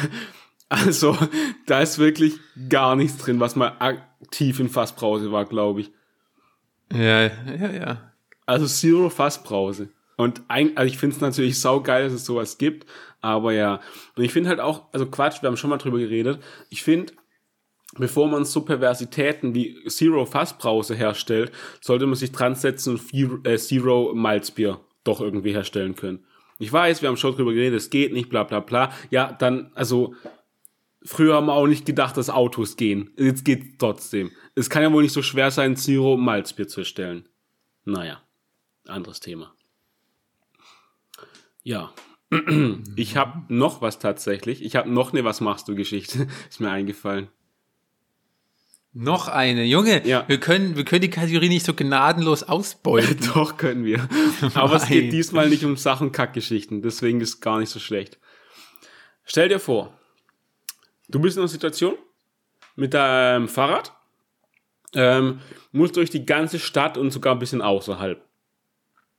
Also, 0.68 1.16
da 1.66 1.80
ist 1.80 2.00
wirklich 2.00 2.40
gar 2.68 2.96
nichts 2.96 3.18
drin, 3.18 3.38
was 3.38 3.54
mal 3.54 3.76
aktiv 3.78 4.58
in 4.58 4.68
Fassbrause 4.68 5.30
war, 5.30 5.44
glaube 5.44 5.82
ich. 5.82 5.92
Ja, 6.92 7.26
ja, 7.26 7.70
ja. 7.70 8.12
Also 8.44 8.66
Zero 8.66 9.08
Fassbrause. 9.08 9.90
Und 10.16 10.42
ein, 10.48 10.76
also 10.76 10.92
ich 10.92 10.98
finde 10.98 11.14
es 11.16 11.22
natürlich 11.22 11.60
saugeil, 11.60 12.04
dass 12.04 12.12
es 12.12 12.24
sowas 12.24 12.58
gibt, 12.58 12.86
aber 13.24 13.52
ja. 13.52 13.80
Und 14.16 14.24
ich 14.24 14.32
finde 14.32 14.50
halt 14.50 14.60
auch, 14.60 14.92
also 14.92 15.06
Quatsch, 15.06 15.40
wir 15.42 15.48
haben 15.48 15.56
schon 15.56 15.70
mal 15.70 15.78
drüber 15.78 15.98
geredet, 15.98 16.42
ich 16.68 16.82
finde, 16.82 17.14
bevor 17.96 18.28
man 18.28 18.44
so 18.44 18.60
Perversitäten 18.60 19.54
wie 19.54 19.82
Zero 19.86 20.26
Fassbrause 20.26 20.94
herstellt, 20.94 21.50
sollte 21.80 22.06
man 22.06 22.16
sich 22.16 22.32
dran 22.32 22.54
setzen 22.54 23.00
und 23.00 23.46
äh, 23.46 23.56
Zero 23.56 24.12
Malzbier 24.14 24.80
doch 25.04 25.20
irgendwie 25.20 25.52
herstellen 25.52 25.96
können. 25.96 26.24
Ich 26.58 26.70
weiß, 26.70 27.00
wir 27.00 27.08
haben 27.08 27.16
schon 27.16 27.34
drüber 27.34 27.52
geredet, 27.52 27.78
es 27.78 27.90
geht 27.90 28.12
nicht, 28.12 28.28
bla 28.28 28.44
bla 28.44 28.60
bla. 28.60 28.92
Ja, 29.10 29.32
dann, 29.32 29.72
also, 29.74 30.14
früher 31.02 31.34
haben 31.34 31.46
wir 31.46 31.54
auch 31.54 31.66
nicht 31.66 31.86
gedacht, 31.86 32.16
dass 32.16 32.30
Autos 32.30 32.76
gehen. 32.76 33.10
Jetzt 33.16 33.44
geht's 33.44 33.78
trotzdem. 33.78 34.30
Es 34.54 34.68
kann 34.68 34.82
ja 34.82 34.92
wohl 34.92 35.02
nicht 35.02 35.12
so 35.12 35.22
schwer 35.22 35.50
sein, 35.50 35.76
Zero 35.76 36.16
Malzbier 36.16 36.68
zu 36.68 36.80
erstellen. 36.80 37.28
Naja, 37.84 38.22
anderes 38.86 39.20
Thema. 39.20 39.54
Ja. 41.62 41.92
Ich 42.96 43.16
habe 43.16 43.42
noch 43.52 43.80
was 43.82 43.98
tatsächlich. 43.98 44.62
Ich 44.64 44.76
habe 44.76 44.90
noch 44.90 45.12
eine 45.12 45.24
Was 45.24 45.40
machst 45.40 45.68
du 45.68 45.74
Geschichte. 45.74 46.26
Ist 46.50 46.60
mir 46.60 46.70
eingefallen. 46.70 47.28
Noch 48.92 49.26
eine. 49.28 49.64
Junge, 49.64 50.06
Ja. 50.06 50.24
wir 50.28 50.38
können, 50.38 50.76
wir 50.76 50.84
können 50.84 51.00
die 51.02 51.10
Kategorie 51.10 51.48
nicht 51.48 51.66
so 51.66 51.74
gnadenlos 51.74 52.44
ausbeuten. 52.44 53.18
Doch, 53.34 53.56
können 53.56 53.84
wir. 53.84 54.08
Aber 54.54 54.76
es 54.76 54.86
geht 54.86 55.12
diesmal 55.12 55.48
nicht 55.48 55.64
um 55.64 55.76
Sach- 55.76 56.00
und 56.00 56.12
Kackgeschichten. 56.12 56.80
Deswegen 56.80 57.20
ist 57.20 57.28
es 57.30 57.40
gar 57.40 57.58
nicht 57.58 57.70
so 57.70 57.80
schlecht. 57.80 58.18
Stell 59.24 59.48
dir 59.48 59.58
vor, 59.58 59.98
du 61.08 61.18
bist 61.18 61.36
in 61.36 61.40
einer 61.42 61.48
Situation 61.48 61.94
mit 62.76 62.94
deinem 62.94 63.48
Fahrrad, 63.48 63.92
ähm, 64.94 65.40
musst 65.72 65.96
durch 65.96 66.10
die 66.10 66.24
ganze 66.24 66.60
Stadt 66.60 66.96
und 66.96 67.10
sogar 67.10 67.34
ein 67.34 67.40
bisschen 67.40 67.62
außerhalb. 67.62 68.24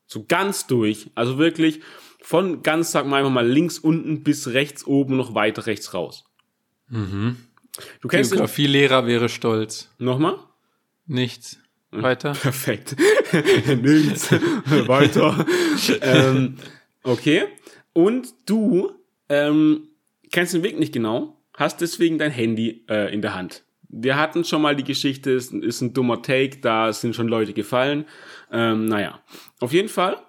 So 0.07 0.23
ganz 0.25 0.67
durch. 0.67 1.09
Also 1.15 1.37
wirklich 1.37 1.81
von 2.25 2.63
ganz, 2.63 2.91
sag 2.91 3.05
mal 3.05 3.17
einfach 3.17 3.31
mal 3.31 3.47
links 3.47 3.77
unten 3.77 4.23
bis 4.23 4.47
rechts 4.47 4.87
oben 4.87 5.15
noch 5.15 5.35
weiter 5.35 5.67
rechts 5.67 5.93
raus. 5.93 6.25
Du 6.89 8.07
kennst 8.07 8.31
Geografielehrer 8.31 9.05
wäre 9.05 9.29
stolz. 9.29 9.91
nochmal? 9.99 10.39
Nichts. 11.05 11.59
Weiter. 11.91 12.31
Perfekt. 12.41 12.95
Nichts. 13.79 14.31
Weiter. 14.87 15.45
ähm, 16.01 16.57
okay. 17.03 17.43
Und 17.93 18.33
du 18.47 18.91
ähm, 19.29 19.89
kennst 20.31 20.55
den 20.55 20.63
Weg 20.63 20.79
nicht 20.79 20.93
genau, 20.93 21.39
hast 21.53 21.79
deswegen 21.81 22.17
dein 22.17 22.31
Handy 22.31 22.85
äh, 22.89 23.13
in 23.13 23.21
der 23.21 23.35
Hand. 23.35 23.65
Wir 23.87 24.17
hatten 24.17 24.43
schon 24.43 24.63
mal 24.63 24.75
die 24.75 24.83
Geschichte, 24.83 25.35
es 25.35 25.51
ist 25.51 25.81
ein 25.81 25.93
dummer 25.93 26.23
Take, 26.23 26.57
da 26.57 26.91
sind 26.91 27.15
schon 27.15 27.27
Leute 27.27 27.53
gefallen. 27.53 28.05
Ähm, 28.51 28.85
naja, 28.85 29.21
auf 29.59 29.73
jeden 29.73 29.89
Fall 29.89 30.24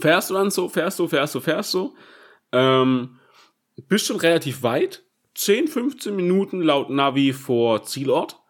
fährst 0.00 0.30
du 0.30 0.34
dann 0.34 0.50
so, 0.50 0.68
fährst 0.68 0.98
du, 0.98 1.08
fährst 1.08 1.34
du, 1.34 1.40
fährst 1.40 1.74
du. 1.74 1.94
Ähm, 2.52 3.18
bist 3.88 4.06
schon 4.06 4.16
relativ 4.16 4.62
weit. 4.62 5.02
10, 5.34 5.68
15 5.68 6.16
Minuten 6.16 6.62
laut 6.62 6.88
Navi 6.88 7.32
vor 7.32 7.82
Zielort 7.82 8.40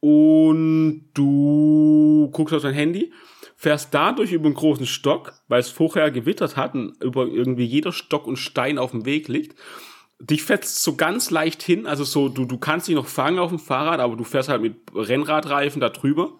und 0.00 1.10
du 1.14 2.28
guckst 2.32 2.52
auf 2.52 2.62
dein 2.62 2.74
Handy, 2.74 3.12
fährst 3.54 3.94
dadurch 3.94 4.32
über 4.32 4.46
einen 4.46 4.54
großen 4.54 4.86
Stock, 4.86 5.34
weil 5.46 5.60
es 5.60 5.70
vorher 5.70 6.10
gewittert 6.10 6.56
hat 6.56 6.74
und 6.74 7.00
über 7.00 7.26
irgendwie 7.26 7.64
jeder 7.64 7.92
Stock 7.92 8.26
und 8.26 8.36
Stein 8.36 8.78
auf 8.78 8.90
dem 8.90 9.04
Weg 9.04 9.28
liegt. 9.28 9.56
Dich 10.18 10.42
fetzt 10.42 10.82
so 10.82 10.96
ganz 10.96 11.30
leicht 11.30 11.62
hin, 11.62 11.86
also 11.86 12.02
so, 12.02 12.28
du, 12.28 12.44
du 12.44 12.58
kannst 12.58 12.88
dich 12.88 12.96
noch 12.96 13.06
fangen 13.06 13.38
auf 13.38 13.50
dem 13.50 13.60
Fahrrad, 13.60 14.00
aber 14.00 14.16
du 14.16 14.24
fährst 14.24 14.48
halt 14.48 14.62
mit 14.62 14.76
Rennradreifen 14.92 15.80
da 15.80 15.88
drüber. 15.88 16.32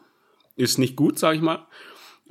Ist 0.57 0.79
nicht 0.79 0.97
gut, 0.97 1.19
sag 1.21 1.37
ich 1.37 1.41
mal. 1.41 1.67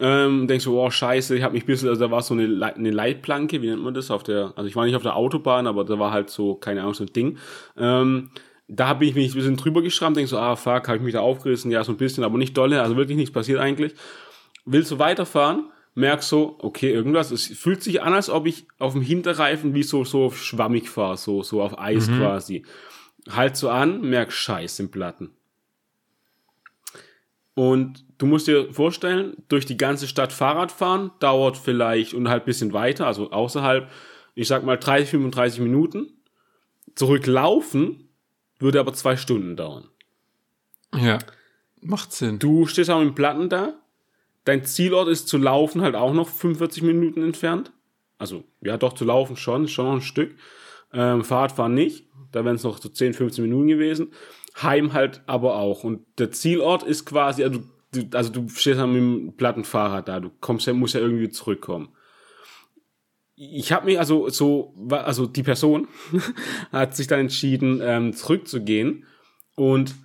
Ähm, 0.04 0.48
denkst 0.48 0.66
du, 0.66 0.80
oh 0.80 0.90
scheiße, 0.90 1.38
ich 1.38 1.44
habe 1.44 1.54
mich 1.54 1.64
ein 1.64 1.68
bisschen, 1.68 1.88
also 1.88 2.02
da 2.02 2.10
war 2.10 2.24
so 2.24 2.34
eine, 2.34 2.48
Leit- 2.48 2.76
eine 2.76 2.90
Leitplanke, 2.90 3.62
wie 3.62 3.68
nennt 3.68 3.84
man 3.84 3.94
das, 3.94 4.10
auf 4.10 4.24
der, 4.24 4.52
also 4.56 4.68
ich 4.68 4.76
war 4.76 4.84
nicht 4.86 4.96
auf 4.96 5.04
der 5.04 5.16
Autobahn, 5.16 5.68
aber 5.68 5.86
da 5.86 6.00
war 6.00 6.12
halt 6.12 6.32
so, 6.32 6.56
keine 6.56 6.82
Ahnung, 6.82 6.96
so 6.96 7.04
ein 7.04 7.14
Ding. 7.14 7.38
Ähm, 7.78 8.32
da 8.68 8.96
bin 8.96 9.10
ich 9.10 9.14
mich 9.14 9.32
ein 9.32 9.36
bisschen 9.36 9.58
drüber 9.58 9.84
geschrammt, 9.84 10.18
denk 10.18 10.28
so, 10.28 10.40
ah 10.40 10.56
fuck, 10.56 10.88
habe 10.88 10.98
ich 10.98 11.04
mich 11.04 11.14
da 11.14 11.20
aufgerissen, 11.20 11.70
ja, 11.70 11.84
so 11.84 11.92
ein 11.92 11.98
bisschen, 11.98 12.24
aber 12.24 12.40
nicht 12.40 12.58
dolle, 12.58 12.82
also 12.82 12.98
wirklich 12.98 13.16
nichts 13.16 13.32
passiert 13.32 13.60
eigentlich. 13.60 13.94
Willst 14.66 14.90
du 14.90 14.98
weiterfahren, 14.98 15.66
merkst 15.94 16.30
so, 16.30 16.56
okay, 16.58 16.92
irgendwas, 16.92 17.30
es 17.30 17.46
fühlt 17.46 17.84
sich 17.84 18.02
an, 18.02 18.14
als 18.14 18.32
ob 18.32 18.48
ich 18.48 18.66
auf 18.80 18.94
dem 18.94 19.04
Hinterreifen 19.04 19.76
wie 19.76 19.84
so, 19.84 20.04
so 20.04 20.32
schwammig 20.32 20.90
fahre, 20.90 21.18
so, 21.18 21.44
so 21.44 21.62
auf 21.62 21.78
Eis 21.78 22.08
quasi. 22.08 22.64
Halt 23.30 23.56
so 23.56 23.70
an, 23.70 24.02
merk 24.02 24.32
Scheiß 24.32 24.80
im 24.80 24.90
Platten. 24.90 25.30
Und 27.54 28.04
du 28.22 28.28
musst 28.28 28.48
dir 28.48 28.72
vorstellen, 28.72 29.36
durch 29.50 29.66
die 29.66 29.78
ganze 29.78 30.08
Stadt 30.08 30.32
Fahrrad 30.32 30.72
fahren 30.72 31.12
dauert 31.20 31.58
vielleicht 31.58 32.14
und 32.14 32.30
halt 32.30 32.44
ein 32.44 32.46
bisschen 32.46 32.72
weiter, 32.72 33.08
also 33.08 33.32
außerhalb, 33.32 33.90
ich 34.36 34.48
sag 34.48 34.64
mal 34.64 34.78
30, 34.78 35.10
35 35.10 35.60
Minuten. 35.60 36.14
Zurücklaufen 36.94 38.10
würde 38.60 38.80
aber 38.80 38.94
zwei 38.94 39.18
Stunden 39.18 39.56
dauern. 39.56 39.90
Ja. 40.96 41.18
Macht 41.82 42.12
Sinn. 42.12 42.38
Du 42.38 42.68
stehst 42.68 42.92
auch 42.92 43.00
dem 43.00 43.16
Platten 43.16 43.50
da. 43.50 43.74
Dein 44.44 44.66
Zielort 44.66 45.08
ist 45.08 45.28
zu 45.28 45.38
laufen 45.38 45.82
halt 45.82 45.96
auch 45.96 46.14
noch 46.14 46.30
45 46.30 46.84
Minuten 46.84 47.24
entfernt. 47.24 47.72
Also, 48.20 48.44
ja, 48.62 48.78
doch 48.78 48.94
zu 48.94 49.06
laufen 49.06 49.36
schon, 49.36 49.68
schon 49.68 49.86
noch 49.86 49.94
ein 49.94 50.02
Stück. 50.02 50.36
Ähm, 50.94 51.24
Fahrradfahren 51.24 51.74
nicht. 51.74 52.06
Da 52.32 52.46
wären 52.46 52.56
es 52.56 52.64
noch 52.64 52.78
so 52.78 52.90
10, 52.90 53.14
15 53.14 53.44
Minuten 53.44 53.68
gewesen. 53.68 54.12
Heim 54.62 54.94
halt 54.94 55.22
aber 55.26 55.56
auch. 55.56 55.84
Und 55.84 56.06
der 56.20 56.32
Zielort 56.32 56.84
ist 56.84 57.06
quasi, 57.06 57.44
also 57.44 57.62
du, 57.92 58.18
also 58.18 58.32
du 58.32 58.48
stehst 58.50 58.80
halt 58.80 58.90
mit 58.90 59.02
dem 59.02 59.34
platten 59.38 59.64
Fahrrad 59.64 60.08
da. 60.08 60.20
Du 60.20 60.32
kommst 60.40 60.68
ja, 60.68 60.74
musst 60.74 60.96
ja 60.96 61.02
irgendwie 61.02 61.30
zurückkommen. 61.30 61.90
Ich 63.36 63.72
habe 63.72 63.88
mich 63.88 64.00
also 64.00 64.30
so, 64.30 64.76
also 64.90 65.26
die 65.26 65.44
Person 65.44 65.88
hat 66.72 66.96
sich 66.96 67.08
dann 67.08 67.22
entschieden, 67.22 67.80
ähm, 67.82 68.14
zurückzugehen. 68.14 69.06
Und 69.56 69.96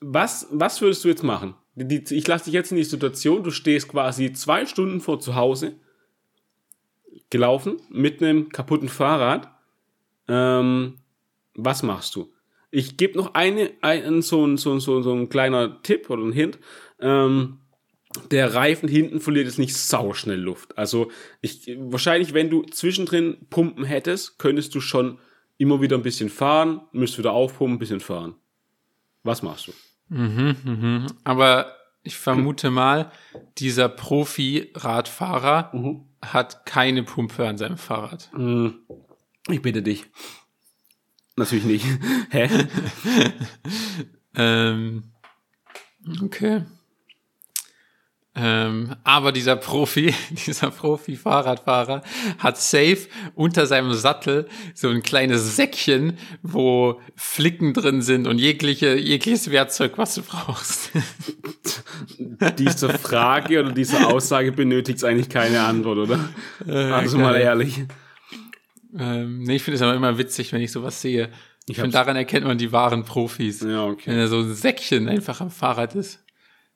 was, 0.00 0.46
was 0.50 0.80
würdest 0.80 1.04
du 1.04 1.08
jetzt 1.08 1.22
machen? 1.22 1.54
Die, 1.74 2.02
ich 2.10 2.26
lasse 2.26 2.44
dich 2.44 2.54
jetzt 2.54 2.70
in 2.70 2.76
die 2.76 2.84
Situation, 2.84 3.42
du 3.42 3.50
stehst 3.50 3.88
quasi 3.88 4.32
zwei 4.32 4.66
Stunden 4.66 5.00
vor 5.00 5.20
zu 5.20 5.34
Hause, 5.34 5.76
gelaufen, 7.30 7.76
mit 7.88 8.22
einem 8.22 8.48
kaputten 8.50 8.88
Fahrrad. 8.88 9.48
Ähm, 10.28 10.98
was 11.54 11.82
machst 11.82 12.14
du? 12.16 12.32
Ich 12.70 12.96
gebe 12.96 13.18
noch 13.18 13.34
eine, 13.34 13.72
einen, 13.80 14.22
so, 14.22 14.46
ein, 14.46 14.56
so, 14.56 14.72
ein- 14.72 14.80
so, 14.80 15.02
so 15.02 15.12
ein 15.12 15.28
kleiner 15.28 15.82
Tipp 15.82 16.08
oder 16.10 16.22
ein 16.22 16.32
Hint. 16.32 16.58
Ähm, 17.00 17.58
der 18.30 18.54
Reifen 18.54 18.88
hinten 18.88 19.20
verliert 19.20 19.46
jetzt 19.46 19.58
nicht 19.58 19.76
sauschnell 19.76 20.38
Luft. 20.40 20.76
Also 20.76 21.10
ich, 21.40 21.76
wahrscheinlich, 21.78 22.34
wenn 22.34 22.50
du 22.50 22.62
zwischendrin 22.64 23.46
Pumpen 23.50 23.84
hättest, 23.84 24.38
könntest 24.38 24.74
du 24.74 24.80
schon 24.80 25.18
immer 25.58 25.80
wieder 25.80 25.96
ein 25.96 26.02
bisschen 26.02 26.28
fahren, 26.28 26.80
müsst 26.92 27.18
wieder 27.18 27.32
aufpumpen, 27.32 27.76
ein 27.76 27.78
bisschen 27.78 28.00
fahren. 28.00 28.34
Was 29.22 29.42
machst 29.42 29.68
du? 29.68 29.72
Aber 31.24 31.76
ich 32.02 32.16
vermute 32.16 32.70
mal, 32.70 33.12
dieser 33.58 33.88
Profi-Radfahrer 33.88 35.70
Mhm. 35.76 36.04
hat 36.22 36.66
keine 36.66 37.02
Pumpe 37.02 37.46
an 37.46 37.58
seinem 37.58 37.76
Fahrrad. 37.78 38.30
Ich 39.48 39.62
bitte 39.62 39.82
dich. 39.82 40.06
Natürlich 41.40 41.64
nicht. 41.64 41.86
Hä? 42.30 42.48
Ähm, 44.36 45.02
okay. 46.22 46.62
Ähm, 48.36 48.94
aber 49.02 49.32
dieser 49.32 49.56
Profi, 49.56 50.14
dieser 50.46 50.70
Profi-Fahrradfahrer 50.70 52.02
hat 52.38 52.58
safe 52.58 53.08
unter 53.34 53.66
seinem 53.66 53.92
Sattel 53.92 54.48
so 54.72 54.88
ein 54.88 55.02
kleines 55.02 55.56
Säckchen, 55.56 56.16
wo 56.42 57.00
Flicken 57.16 57.74
drin 57.74 58.02
sind 58.02 58.28
und 58.28 58.38
jegliche, 58.38 58.94
jegliches 58.94 59.50
Werkzeug, 59.50 59.98
was 59.98 60.14
du 60.14 60.22
brauchst. 60.22 60.90
Diese 62.56 62.88
Frage 62.90 63.58
oder 63.58 63.72
diese 63.72 64.06
Aussage 64.06 64.52
benötigt 64.52 65.02
eigentlich 65.02 65.28
keine 65.28 65.62
Antwort, 65.62 65.98
oder? 65.98 66.28
Also 66.66 67.18
mal 67.18 67.34
ehrlich. 67.34 67.82
Ähm, 68.98 69.42
nee, 69.42 69.56
ich 69.56 69.62
finde 69.62 69.76
es 69.76 69.82
aber 69.82 69.94
immer 69.94 70.18
witzig, 70.18 70.52
wenn 70.52 70.62
ich 70.62 70.72
sowas 70.72 71.00
sehe. 71.00 71.30
Ich 71.66 71.76
hab's- 71.78 71.82
finde, 71.82 71.90
daran 71.92 72.16
erkennt 72.16 72.46
man 72.46 72.58
die 72.58 72.72
wahren 72.72 73.04
Profis. 73.04 73.60
Ja, 73.60 73.84
okay. 73.86 74.10
Wenn 74.10 74.18
er 74.18 74.28
so 74.28 74.38
ein 74.40 74.52
Säckchen 74.54 75.08
einfach 75.08 75.40
am 75.40 75.50
Fahrrad 75.50 75.94
ist. 75.94 76.24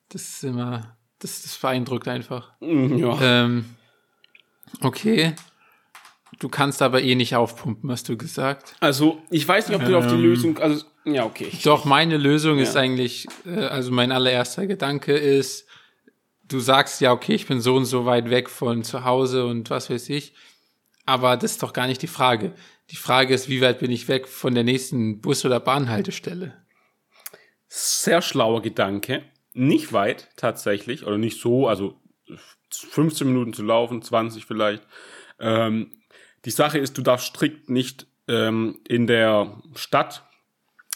Das 0.09 0.21
ist 0.21 0.43
immer, 0.43 0.95
das, 1.19 1.41
das 1.41 1.57
beeindruckt 1.57 2.07
einfach. 2.07 2.53
Ja. 2.61 3.17
Ähm, 3.21 3.65
okay. 4.81 5.33
Du 6.39 6.49
kannst 6.49 6.81
aber 6.81 7.01
eh 7.01 7.15
nicht 7.15 7.35
aufpumpen, 7.35 7.89
hast 7.91 8.09
du 8.09 8.17
gesagt. 8.17 8.75
Also, 8.81 9.21
ich 9.29 9.47
weiß 9.47 9.69
nicht, 9.69 9.79
ob 9.79 9.85
du 9.85 9.97
auf 9.97 10.07
die 10.07 10.15
Ähm. 10.15 10.21
Lösung, 10.21 10.57
also, 10.59 10.85
ja, 11.05 11.23
okay. 11.25 11.49
Doch, 11.63 11.85
meine 11.85 12.17
Lösung 12.17 12.59
ist 12.59 12.75
Ja. 12.75 12.81
eigentlich, 12.81 13.25
äh, 13.45 13.65
also 13.65 13.91
mein 13.91 14.11
allererster 14.11 14.67
Gedanke 14.67 15.13
ist, 15.13 15.65
du 16.47 16.59
sagst 16.59 16.99
ja, 17.01 17.11
okay, 17.13 17.33
ich 17.35 17.47
bin 17.47 17.61
so 17.61 17.75
und 17.75 17.85
so 17.85 18.05
weit 18.05 18.29
weg 18.29 18.49
von 18.49 18.83
zu 18.83 19.05
Hause 19.05 19.45
und 19.45 19.69
was 19.69 19.89
weiß 19.89 20.09
ich. 20.09 20.33
Aber 21.05 21.37
das 21.37 21.51
ist 21.51 21.63
doch 21.63 21.73
gar 21.73 21.87
nicht 21.87 22.01
die 22.01 22.07
Frage. 22.07 22.53
Die 22.89 22.95
Frage 22.95 23.33
ist, 23.33 23.49
wie 23.49 23.61
weit 23.61 23.79
bin 23.79 23.91
ich 23.91 24.07
weg 24.07 24.27
von 24.27 24.53
der 24.55 24.63
nächsten 24.63 25.21
Bus- 25.21 25.45
oder 25.45 25.59
Bahnhaltestelle? 25.59 26.53
Sehr 27.67 28.21
schlauer 28.21 28.61
Gedanke. 28.61 29.23
Nicht 29.53 29.93
weit, 29.93 30.29
tatsächlich, 30.35 31.05
oder 31.05 31.17
nicht 31.17 31.39
so, 31.39 31.67
also 31.67 31.99
15 32.71 33.27
Minuten 33.27 33.53
zu 33.53 33.63
laufen, 33.63 34.01
20 34.01 34.45
vielleicht. 34.45 34.83
Ähm, 35.39 35.91
die 36.45 36.51
Sache 36.51 36.77
ist, 36.77 36.97
du 36.97 37.01
darfst 37.01 37.27
strikt 37.27 37.69
nicht 37.69 38.07
ähm, 38.27 38.79
in 38.87 39.07
der 39.07 39.61
Stadt, 39.75 40.23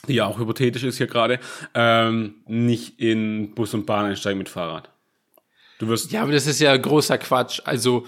die 0.07 0.16
ja 0.16 0.26
auch 0.26 0.39
hypothetisch 0.39 0.84
ist 0.84 0.97
hier 0.97 1.07
gerade, 1.07 1.39
ähm, 1.74 2.43
nicht 2.47 2.99
in 2.99 3.53
Bus 3.55 3.74
und 3.74 3.86
Bahn 3.86 4.05
einsteigen 4.05 4.38
mit 4.38 4.49
Fahrrad. 4.49 4.89
Du 5.80 5.88
wirst 5.88 6.12
Ja, 6.12 6.24
aber 6.24 6.32
das 6.32 6.47
ist 6.47 6.60
ja 6.60 6.76
großer 6.76 7.18
Quatsch. 7.18 7.62
Also, 7.64 8.05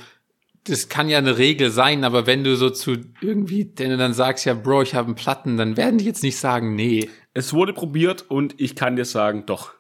das 0.66 0.90
kann 0.90 1.10
ja 1.10 1.18
eine 1.18 1.38
Regel 1.38 1.72
sein, 1.72 2.04
aber 2.04 2.28
wenn 2.28 2.44
du 2.44 2.56
so 2.56 2.70
zu 2.70 2.98
irgendwie, 3.22 3.66
denn 3.66 3.98
dann 3.98 4.14
sagst, 4.14 4.46
ja, 4.46 4.54
Bro, 4.54 4.84
ich 4.84 4.96
habe 4.96 5.08
einen 5.08 5.16
Platten, 5.16 5.58
dann 5.58 5.78
werden 5.78 5.98
die 5.98 6.06
jetzt 6.06 6.24
nicht 6.24 6.38
sagen, 6.38 6.76
nee. 6.76 7.10
Es 7.34 7.54
wurde 7.54 7.74
probiert 7.74 8.30
und 8.30 8.60
ich 8.60 8.76
kann 8.76 8.96
dir 8.96 9.06
sagen, 9.06 9.46
doch. 9.46 9.74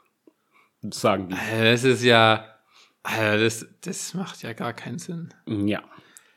Das 0.82 1.02
sagen 1.02 1.30
die. 1.30 1.36
Alter, 1.36 1.72
Das 1.72 1.84
ist 1.84 2.04
ja, 2.04 2.46
Alter, 3.04 3.44
das, 3.44 3.68
das 3.82 4.14
macht 4.14 4.42
ja 4.42 4.54
gar 4.54 4.74
keinen 4.74 4.98
Sinn. 4.98 5.30
Ja. 5.46 5.84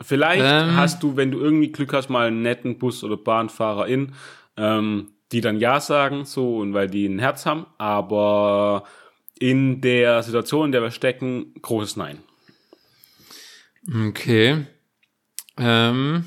Vielleicht 0.01 0.42
Ähm. 0.45 0.76
hast 0.76 1.03
du, 1.03 1.16
wenn 1.16 1.30
du 1.30 1.38
irgendwie 1.38 1.72
Glück 1.72 1.92
hast, 1.95 2.11
mal 2.11 2.26
einen 2.26 2.42
netten 2.42 2.78
Bus- 2.78 3.05
oder 3.05 3.16
Bahnfahrerin, 3.16 4.12
ähm, 4.57 5.12
die 5.32 5.40
dann 5.40 5.59
Ja 5.59 5.80
sagen, 5.80 6.24
so, 6.26 6.59
und 6.59 6.74
weil 6.74 6.88
die 6.90 7.07
ein 7.07 7.18
Herz 7.18 7.47
haben, 7.47 7.66
aber 7.78 8.84
in 9.38 9.80
der 9.80 10.22
Situation, 10.22 10.66
in 10.66 10.72
der 10.72 10.82
wir 10.82 10.90
stecken, 10.90 11.55
großes 11.62 11.97
Nein. 11.97 12.18
Okay. 13.93 14.66
Ähm, 15.57 16.24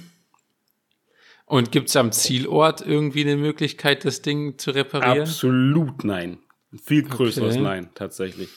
und 1.46 1.72
gibt's 1.72 1.96
am 1.96 2.12
Zielort 2.12 2.86
irgendwie 2.86 3.22
eine 3.22 3.38
Möglichkeit, 3.38 4.06
das 4.06 4.22
Ding 4.22 4.58
zu 4.58 4.72
reparieren? 4.72 5.22
Absolut 5.22 6.04
nein. 6.04 6.40
Viel 6.84 7.04
größeres 7.04 7.56
Okay. 7.56 7.64
Nein, 7.64 7.90
tatsächlich. 7.96 8.50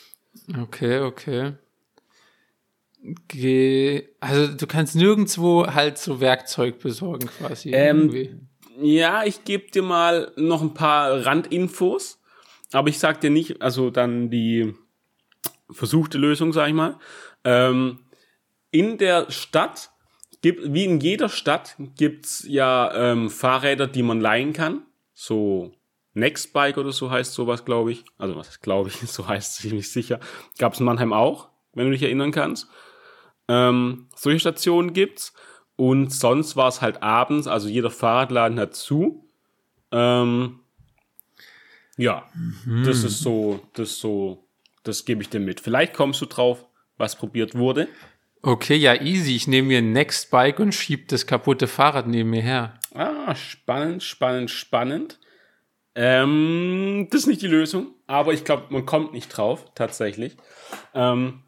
Okay, 0.61 1.01
okay. 1.01 1.53
Ge 3.29 4.09
also 4.21 4.53
du 4.53 4.67
kannst 4.67 4.95
nirgendwo 4.95 5.67
halt 5.67 5.97
so 5.97 6.21
Werkzeug 6.21 6.81
besorgen 6.81 7.29
quasi. 7.29 7.71
Ähm, 7.71 8.11
irgendwie. 8.11 8.37
Ja, 8.83 9.25
ich 9.25 9.45
gebe 9.45 9.71
dir 9.71 9.83
mal 9.83 10.33
noch 10.37 10.61
ein 10.61 10.75
paar 10.75 11.25
Randinfos, 11.25 12.21
aber 12.73 12.89
ich 12.89 12.99
sag 12.99 13.21
dir 13.21 13.31
nicht, 13.31 13.63
also 13.63 13.91
dann 13.91 14.31
die 14.31 14.75
versuchte 15.71 16.19
Lösung, 16.19 16.53
sag 16.53 16.69
ich 16.69 16.75
mal. 16.75 16.99
Ähm, 17.45 18.01
in 18.71 18.99
der 18.99 19.31
Stadt 19.31 19.91
gibt, 20.43 20.73
wie 20.73 20.85
in 20.85 21.01
jeder 21.01 21.29
Stadt, 21.29 21.77
gibt's 21.97 22.45
ja 22.47 22.93
ähm, 22.95 23.31
Fahrräder, 23.31 23.87
die 23.87 24.03
man 24.03 24.21
leihen 24.21 24.53
kann. 24.53 24.83
So 25.12 25.73
Nextbike 26.14 26.79
oder 26.79 26.93
so 26.93 27.11
heißt 27.11 27.35
sowas, 27.35 27.64
glaube 27.64 27.93
ich. 27.93 28.05
Also 28.18 28.37
was 28.37 28.61
glaube 28.61 28.89
ich, 28.89 28.97
so 29.11 29.27
heißt 29.27 29.59
es 29.59 29.62
ziemlich 29.62 29.91
sicher. 29.91 30.21
Gab's 30.59 30.81
in 30.81 30.87
Mannheim 30.87 31.12
auch, 31.12 31.49
wenn 31.75 31.87
du 31.87 31.93
dich 31.93 32.03
erinnern 32.03 32.33
kannst. 32.33 32.68
Ähm, 33.49 34.09
solche 34.14 34.41
Stationen 34.41 34.93
gibt's. 34.93 35.35
Und 35.77 36.12
sonst 36.12 36.57
war 36.57 36.68
es 36.68 36.83
halt 36.83 37.03
abends, 37.03 37.47
also 37.47 37.66
jeder 37.66 37.91
Fahrradladen 37.91 38.61
hat 38.61 38.75
zu. 38.75 39.31
Ähm, 39.91 40.61
ja, 41.97 42.29
das 42.85 43.03
ist 43.03 43.21
so, 43.21 43.61
das 43.73 43.93
ist 43.93 44.01
so, 44.01 44.47
das 44.83 45.07
gebe 45.07 45.23
ich 45.23 45.31
dir 45.31 45.41
mit. 45.41 45.61
Vielleicht 45.61 45.95
kommst 45.95 46.21
du 46.21 46.27
drauf, 46.27 46.66
was 46.99 47.16
probiert 47.16 47.55
wurde. 47.55 47.89
Okay, 48.43 48.76
ja, 48.76 48.95
easy. 48.95 49.36
Ich 49.36 49.47
nehme 49.49 49.68
mir 49.68 49.78
ein 49.78 49.93
Nextbike 49.93 50.61
und 50.61 50.74
schieb 50.74 51.09
das 51.09 51.26
kaputte 51.26 51.66
Fahrrad 51.66 52.07
neben 52.07 52.30
mir 52.30 52.43
her. 52.43 52.74
Ah, 52.95 53.34
spannend, 53.34 54.03
spannend, 54.03 54.51
spannend. 54.51 55.18
Ähm, 55.95 57.09
das 57.11 57.22
ist 57.22 57.26
nicht 57.26 57.43
die 57.43 57.49
Lösung, 57.49 57.95
aber 58.07 58.32
ich 58.32 58.45
glaube, 58.45 58.66
man 58.70 58.86
kommt 58.86 59.12
nicht 59.12 59.28
drauf, 59.28 59.66
tatsächlich. 59.74 60.36
Ähm, 60.95 61.43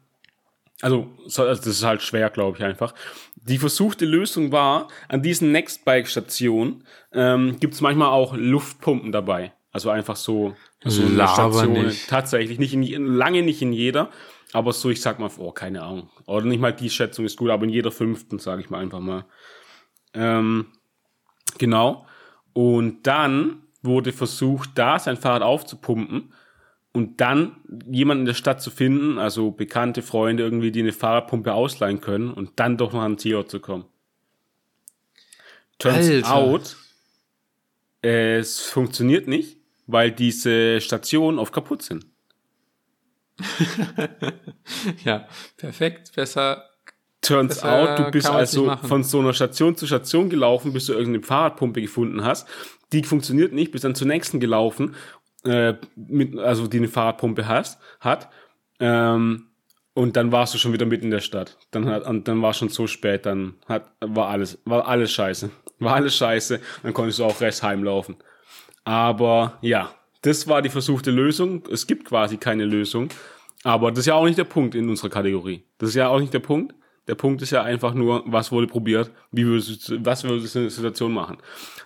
also, 0.81 1.07
so, 1.25 1.43
also, 1.43 1.61
das 1.61 1.77
ist 1.77 1.83
halt 1.83 2.01
schwer, 2.01 2.29
glaube 2.29 2.57
ich 2.57 2.63
einfach. 2.63 2.93
Die 3.35 3.57
versuchte 3.57 4.05
Lösung 4.05 4.51
war, 4.51 4.89
an 5.07 5.21
diesen 5.21 5.51
Nextbike-Stationen 5.51 6.85
ähm, 7.13 7.57
gibt 7.59 7.73
es 7.73 7.81
manchmal 7.81 8.09
auch 8.09 8.35
Luftpumpen 8.35 9.11
dabei. 9.11 9.53
Also 9.73 9.89
einfach 9.89 10.15
so, 10.15 10.55
so 10.85 11.01
eine 11.01 11.11
Laber 11.11 11.53
Station. 11.53 11.85
nicht. 11.85 12.07
Tatsächlich, 12.07 12.59
nicht 12.59 12.73
in, 12.73 13.05
lange 13.05 13.41
nicht 13.41 13.61
in 13.61 13.73
jeder, 13.73 14.11
aber 14.53 14.71
so, 14.71 14.89
ich 14.89 15.01
sag 15.01 15.19
mal, 15.19 15.29
oh, 15.37 15.51
keine 15.51 15.83
Ahnung. 15.83 16.09
Oder 16.25 16.45
nicht 16.45 16.61
mal 16.61 16.71
die 16.71 16.89
Schätzung 16.89 17.25
ist 17.25 17.37
gut, 17.37 17.49
aber 17.49 17.63
in 17.63 17.69
jeder 17.69 17.91
fünften, 17.91 18.39
sage 18.39 18.61
ich 18.61 18.69
mal 18.69 18.79
einfach 18.79 18.99
mal. 19.01 19.25
Ähm, 20.13 20.67
Genau. 21.57 22.05
Und 22.53 23.05
dann 23.07 23.63
wurde 23.81 24.11
versucht, 24.11 24.71
da 24.75 24.99
sein 24.99 25.17
Fahrrad 25.17 25.41
aufzupumpen 25.41 26.33
und 26.93 27.19
dann 27.19 27.57
jemanden 27.89 28.21
in 28.21 28.27
der 28.27 28.33
Stadt 28.33 28.61
zu 28.61 28.69
finden, 28.69 29.17
also 29.17 29.51
bekannte 29.51 30.01
Freunde 30.01 30.43
irgendwie, 30.43 30.71
die 30.71 30.81
eine 30.81 30.93
Fahrradpumpe 30.93 31.53
ausleihen 31.53 31.99
können 31.99 32.31
und 32.31 32.51
dann 32.57 32.77
doch 32.77 32.93
noch 32.93 33.01
an 33.01 33.13
den 33.13 33.17
Zielort 33.17 33.49
zu 33.49 33.59
kommen. 33.59 33.85
Turns 35.79 36.09
Alter. 36.09 36.33
out, 36.33 36.77
es 38.01 38.61
funktioniert 38.61 39.27
nicht, 39.27 39.57
weil 39.87 40.11
diese 40.11 40.81
Stationen 40.81 41.39
oft 41.39 41.53
kaputt 41.53 41.81
sind. 41.81 42.05
Ja, 45.03 45.27
perfekt. 45.57 46.13
Besser. 46.15 46.69
Turns 47.21 47.55
Besser 47.55 47.91
out, 47.91 47.99
du 47.99 48.11
bist 48.11 48.29
also 48.29 48.75
von 48.77 49.03
so 49.03 49.19
einer 49.19 49.33
Station 49.33 49.77
zu 49.77 49.87
Station 49.87 50.29
gelaufen, 50.29 50.73
bis 50.73 50.87
du 50.87 50.93
irgendeine 50.93 51.23
Fahrradpumpe 51.23 51.81
gefunden 51.81 52.23
hast. 52.23 52.47
Die 52.91 53.03
funktioniert 53.03 53.53
nicht, 53.53 53.71
bist 53.71 53.85
dann 53.85 53.95
zur 53.95 54.07
nächsten 54.07 54.39
gelaufen, 54.39 54.95
äh, 55.45 55.75
mit, 55.95 56.37
also 56.37 56.67
die 56.67 56.77
eine 56.77 56.89
Fahrradpumpe 56.89 57.47
hast, 57.47 57.79
hat. 57.99 58.29
Ähm, 58.79 59.47
und 59.93 60.17
dann 60.17 60.31
warst 60.31 60.53
du 60.53 60.57
schon 60.57 60.73
wieder 60.73 60.85
mitten 60.85 61.05
in 61.05 61.11
der 61.11 61.19
Stadt. 61.19 61.57
Dann 61.71 61.85
hat, 61.85 62.05
und 62.07 62.27
dann 62.27 62.41
war 62.41 62.53
schon 62.53 62.69
so 62.69 62.87
spät, 62.87 63.25
dann 63.25 63.55
hat, 63.67 63.91
war 64.01 64.27
alles, 64.29 64.59
war 64.65 64.87
alles 64.87 65.11
scheiße. 65.11 65.49
War 65.79 65.95
alles 65.95 66.15
scheiße. 66.17 66.59
Dann 66.81 66.93
konntest 66.93 67.19
du 67.19 67.25
auch 67.25 67.39
rechts 67.41 67.63
heimlaufen. 67.63 68.17
Aber 68.83 69.57
ja, 69.61 69.93
das 70.21 70.47
war 70.47 70.61
die 70.61 70.69
versuchte 70.69 71.11
Lösung. 71.11 71.63
Es 71.71 71.87
gibt 71.87 72.05
quasi 72.05 72.37
keine 72.37 72.65
Lösung. 72.65 73.09
Aber 73.63 73.91
das 73.91 73.99
ist 73.99 74.05
ja 74.07 74.15
auch 74.15 74.25
nicht 74.25 74.37
der 74.37 74.43
Punkt 74.43 74.75
in 74.75 74.89
unserer 74.89 75.09
Kategorie. 75.09 75.63
Das 75.77 75.89
ist 75.89 75.95
ja 75.95 76.09
auch 76.09 76.19
nicht 76.19 76.33
der 76.33 76.39
Punkt. 76.39 76.75
Der 77.07 77.15
Punkt 77.15 77.41
ist 77.41 77.51
ja 77.51 77.63
einfach 77.63 77.93
nur, 77.93 78.23
was 78.25 78.51
wurde 78.51 78.67
probiert, 78.67 79.11
wie 79.31 79.45
würdest 79.45 79.89
du, 79.89 80.05
was 80.05 80.23
würdest 80.23 80.55
du 80.55 80.59
in 80.59 80.65
der 80.65 80.71
Situation 80.71 81.11
machen. 81.13 81.37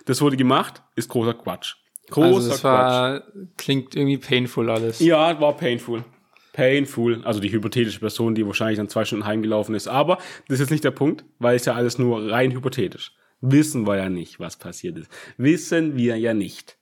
Das 0.04 0.20
wurde 0.20 0.36
gemacht, 0.36 0.82
ist 0.94 1.08
großer 1.08 1.34
Quatsch. 1.34 1.74
Großer 2.10 2.26
Also 2.26 2.48
das 2.48 2.60
Quatsch. 2.60 2.62
war, 2.62 3.22
klingt 3.56 3.96
irgendwie 3.96 4.18
painful 4.18 4.70
alles. 4.70 5.00
Ja, 5.00 5.40
war 5.40 5.56
painful. 5.56 6.04
Painful. 6.52 7.24
Also 7.24 7.40
die 7.40 7.50
hypothetische 7.52 8.00
Person, 8.00 8.34
die 8.34 8.46
wahrscheinlich 8.46 8.78
dann 8.78 8.88
zwei 8.88 9.04
Stunden 9.04 9.26
heimgelaufen 9.26 9.74
ist. 9.74 9.88
Aber 9.88 10.18
das 10.48 10.54
ist 10.54 10.60
jetzt 10.60 10.70
nicht 10.70 10.84
der 10.84 10.90
Punkt, 10.92 11.24
weil 11.38 11.56
es 11.56 11.64
ja 11.64 11.74
alles 11.74 11.98
nur 11.98 12.30
rein 12.30 12.52
hypothetisch. 12.52 13.12
Wissen 13.40 13.86
wir 13.86 13.96
ja 13.96 14.08
nicht, 14.08 14.40
was 14.40 14.56
passiert 14.56 14.98
ist. 14.98 15.10
Wissen 15.36 15.96
wir 15.96 16.16
ja 16.16 16.34
nicht. 16.34 16.77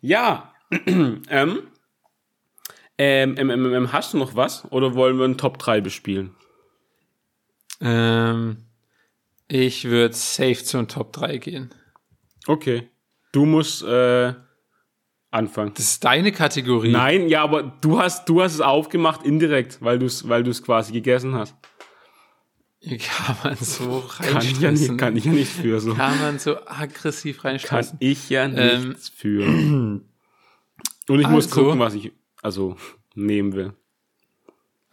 Ja, 0.00 0.52
ähm, 0.86 1.22
ähm, 1.30 1.62
ähm, 2.98 3.36
ähm, 3.38 3.74
ähm, 3.74 3.92
hast 3.92 4.12
du 4.12 4.18
noch 4.18 4.34
was? 4.34 4.70
Oder 4.70 4.94
wollen 4.94 5.18
wir 5.18 5.24
einen 5.24 5.38
Top 5.38 5.58
3 5.58 5.80
bespielen? 5.80 6.34
Ähm, 7.80 8.64
ich 9.46 9.84
würde 9.84 10.14
safe 10.14 10.62
zu 10.64 10.76
den 10.78 10.88
Top 10.88 11.12
3 11.12 11.38
gehen. 11.38 11.70
Okay. 12.46 12.88
Du 13.32 13.44
musst, 13.44 13.82
äh, 13.82 14.34
anfangen. 15.30 15.72
Das 15.74 15.84
ist 15.84 16.04
deine 16.04 16.32
Kategorie. 16.32 16.90
Nein, 16.90 17.28
ja, 17.28 17.42
aber 17.42 17.62
du 17.62 17.98
hast, 17.98 18.28
du 18.28 18.42
hast 18.42 18.54
es 18.54 18.60
aufgemacht 18.60 19.22
indirekt, 19.24 19.78
weil 19.80 19.98
du 19.98 20.06
es, 20.06 20.28
weil 20.28 20.42
du 20.42 20.50
es 20.50 20.62
quasi 20.62 20.92
gegessen 20.92 21.34
hast. 21.34 21.54
Kann 22.88 23.36
man 23.42 23.56
so 23.56 24.04
Kann 24.08 24.42
ich 24.42 24.60
ja 24.60 24.70
nicht, 24.70 24.96
kann 24.98 25.16
ich 25.16 25.24
ja 25.24 25.32
nicht 25.32 25.50
für 25.50 25.80
so. 25.80 25.94
Kann 25.94 26.18
man 26.20 26.38
so 26.38 26.56
aggressiv 26.64 27.42
Kann 27.42 27.50
reinstressen. 27.52 27.96
ich 28.00 28.30
ja 28.30 28.44
Ähm, 28.44 28.90
nichts 28.90 29.08
für. 29.08 29.44
Und 29.44 30.04
ich 31.08 31.26
muss 31.28 31.46
also- 31.46 31.64
gucken, 31.64 31.80
was 31.80 31.94
ich 31.94 32.12
also 32.42 32.76
nehmen 33.14 33.52
will. 33.54 33.72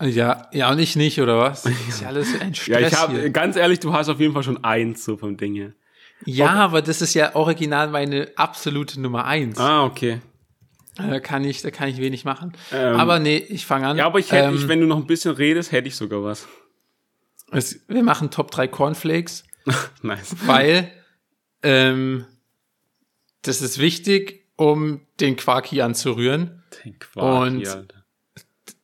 Ja, 0.01 0.49
ja, 0.51 0.71
und 0.71 0.79
ich 0.79 0.95
nicht, 0.97 1.21
oder 1.21 1.37
was? 1.39 1.65
ist 1.87 2.01
ja 2.01 2.07
alles 2.09 2.39
ein 2.41 2.53
Stress 2.53 2.67
Ja, 2.81 2.87
ich 2.87 2.95
habe 2.95 3.31
ganz 3.31 3.55
ehrlich, 3.55 3.79
du 3.79 3.93
hast 3.93 4.09
auf 4.09 4.19
jeden 4.19 4.33
Fall 4.33 4.43
schon 4.43 4.61
eins 4.63 5.05
so 5.05 5.15
vom 5.15 5.37
Ding 5.37 5.53
her. 5.53 5.73
Ja, 6.25 6.49
aber 6.53 6.81
das 6.81 7.01
ist 7.01 7.13
ja 7.13 7.35
original 7.35 7.89
meine 7.89 8.29
absolute 8.35 8.99
Nummer 8.99 9.25
eins. 9.25 9.57
Ah, 9.59 9.85
okay. 9.85 10.21
Da 10.97 11.19
kann 11.19 11.43
ich, 11.43 11.61
da 11.61 11.71
kann 11.71 11.89
ich 11.89 11.97
wenig 11.97 12.23
machen. 12.25 12.53
Ähm, 12.71 12.95
aber 12.95 13.19
nee, 13.19 13.37
ich 13.37 13.65
fange 13.65 13.87
an. 13.87 13.97
Ja, 13.97 14.05
aber 14.05 14.19
ich 14.19 14.31
hätte, 14.31 14.47
Ähm, 14.47 14.55
ich, 14.55 14.67
wenn 14.67 14.79
du 14.79 14.87
noch 14.87 14.97
ein 14.97 15.05
bisschen 15.07 15.33
redest, 15.35 15.71
hätte 15.71 15.87
ich 15.87 15.95
sogar 15.95 16.23
was. 16.23 16.47
Es, 17.51 17.79
wir 17.87 18.03
machen 18.03 18.31
Top 18.31 18.51
3 18.51 18.67
Cornflakes, 18.67 19.43
nice. 20.01 20.35
weil 20.45 20.91
ähm, 21.63 22.25
das 23.41 23.61
ist 23.61 23.77
wichtig, 23.79 24.45
um 24.55 25.01
den 25.19 25.35
Quark 25.35 25.67
hier 25.67 25.85
anzurühren. 25.85 26.63
Den 26.83 26.97
Quark 26.99 27.47
Und- 27.47 27.59
hier. 27.59 27.87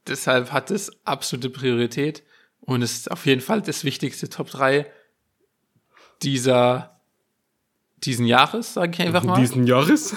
Deshalb 0.07 0.51
hat 0.51 0.72
es 0.72 0.91
absolute 1.05 1.49
Priorität 1.51 2.24
und 2.59 2.82
es 2.82 2.93
ist 2.93 3.12
auf 3.12 3.26
jeden 3.28 3.39
Fall 3.41 3.62
das 3.62 3.84
wichtigste 3.84 4.30
Top 4.30 4.49
3 4.49 4.91
dieser 6.24 6.91
diesen 8.04 8.26
Jahres, 8.26 8.74
sage 8.74 8.91
ich 8.93 9.02
einfach 9.02 9.24
mal. 9.24 9.39
Diesen 9.39 9.68
Jahres? 9.68 10.16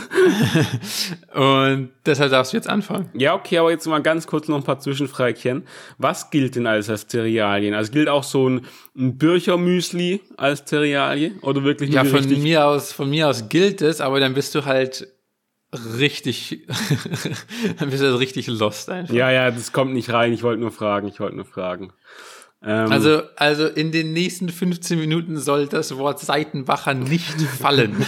Und 1.35 1.91
deshalb 2.07 2.31
darfst 2.31 2.53
du 2.53 2.57
jetzt 2.57 2.69
anfangen. 2.69 3.11
Ja, 3.13 3.35
okay, 3.35 3.59
aber 3.59 3.71
jetzt 3.71 3.87
mal 3.87 4.01
ganz 4.01 4.27
kurz 4.27 4.49
noch 4.49 4.57
ein 4.57 4.63
paar 4.63 4.79
Zwischenfragen. 4.79 5.65
Was 5.99 6.31
gilt 6.31 6.57
denn 6.57 6.67
alles 6.67 6.89
als 6.89 7.07
Cerealien? 7.07 7.75
Also 7.75 7.93
gilt 7.93 8.09
auch 8.09 8.25
so 8.25 8.49
ein, 8.49 8.63
ein 8.97 9.19
Birchermüsli 9.19 10.21
als 10.39 10.65
Cerealie? 10.65 11.33
Oder 11.43 11.63
wirklich 11.65 11.91
Ja, 11.91 12.05
von 12.05 12.21
richtig 12.21 12.39
mir 12.39 12.67
aus, 12.67 12.93
von 12.93 13.11
mir 13.11 13.29
aus 13.29 13.51
gilt 13.51 13.83
es, 13.83 14.01
aber 14.01 14.19
dann 14.19 14.33
bist 14.33 14.55
du 14.55 14.65
halt 14.65 15.07
richtig, 15.99 16.67
dann 17.79 17.91
bist 17.91 18.03
du 18.03 18.11
halt 18.11 18.21
richtig 18.21 18.47
lost 18.47 18.89
einfach. 18.89 19.13
Ja, 19.13 19.31
ja, 19.31 19.51
das 19.51 19.73
kommt 19.73 19.93
nicht 19.93 20.11
rein. 20.11 20.33
Ich 20.33 20.43
wollte 20.43 20.61
nur 20.61 20.73
fragen. 20.73 21.09
Ich 21.09 21.21
wollte 21.21 21.37
nur 21.37 21.45
fragen. 21.45 21.93
Ähm, 22.67 22.91
Also, 22.91 23.23
also 23.37 23.67
in 23.67 23.93
den 23.93 24.13
nächsten 24.13 24.49
15 24.49 24.99
Minuten 24.99 25.37
soll 25.39 25.67
das 25.69 25.97
Wort 25.97 26.21
Seitenbacher 26.21 26.95
nicht 26.95 27.41
fallen. 27.61 28.05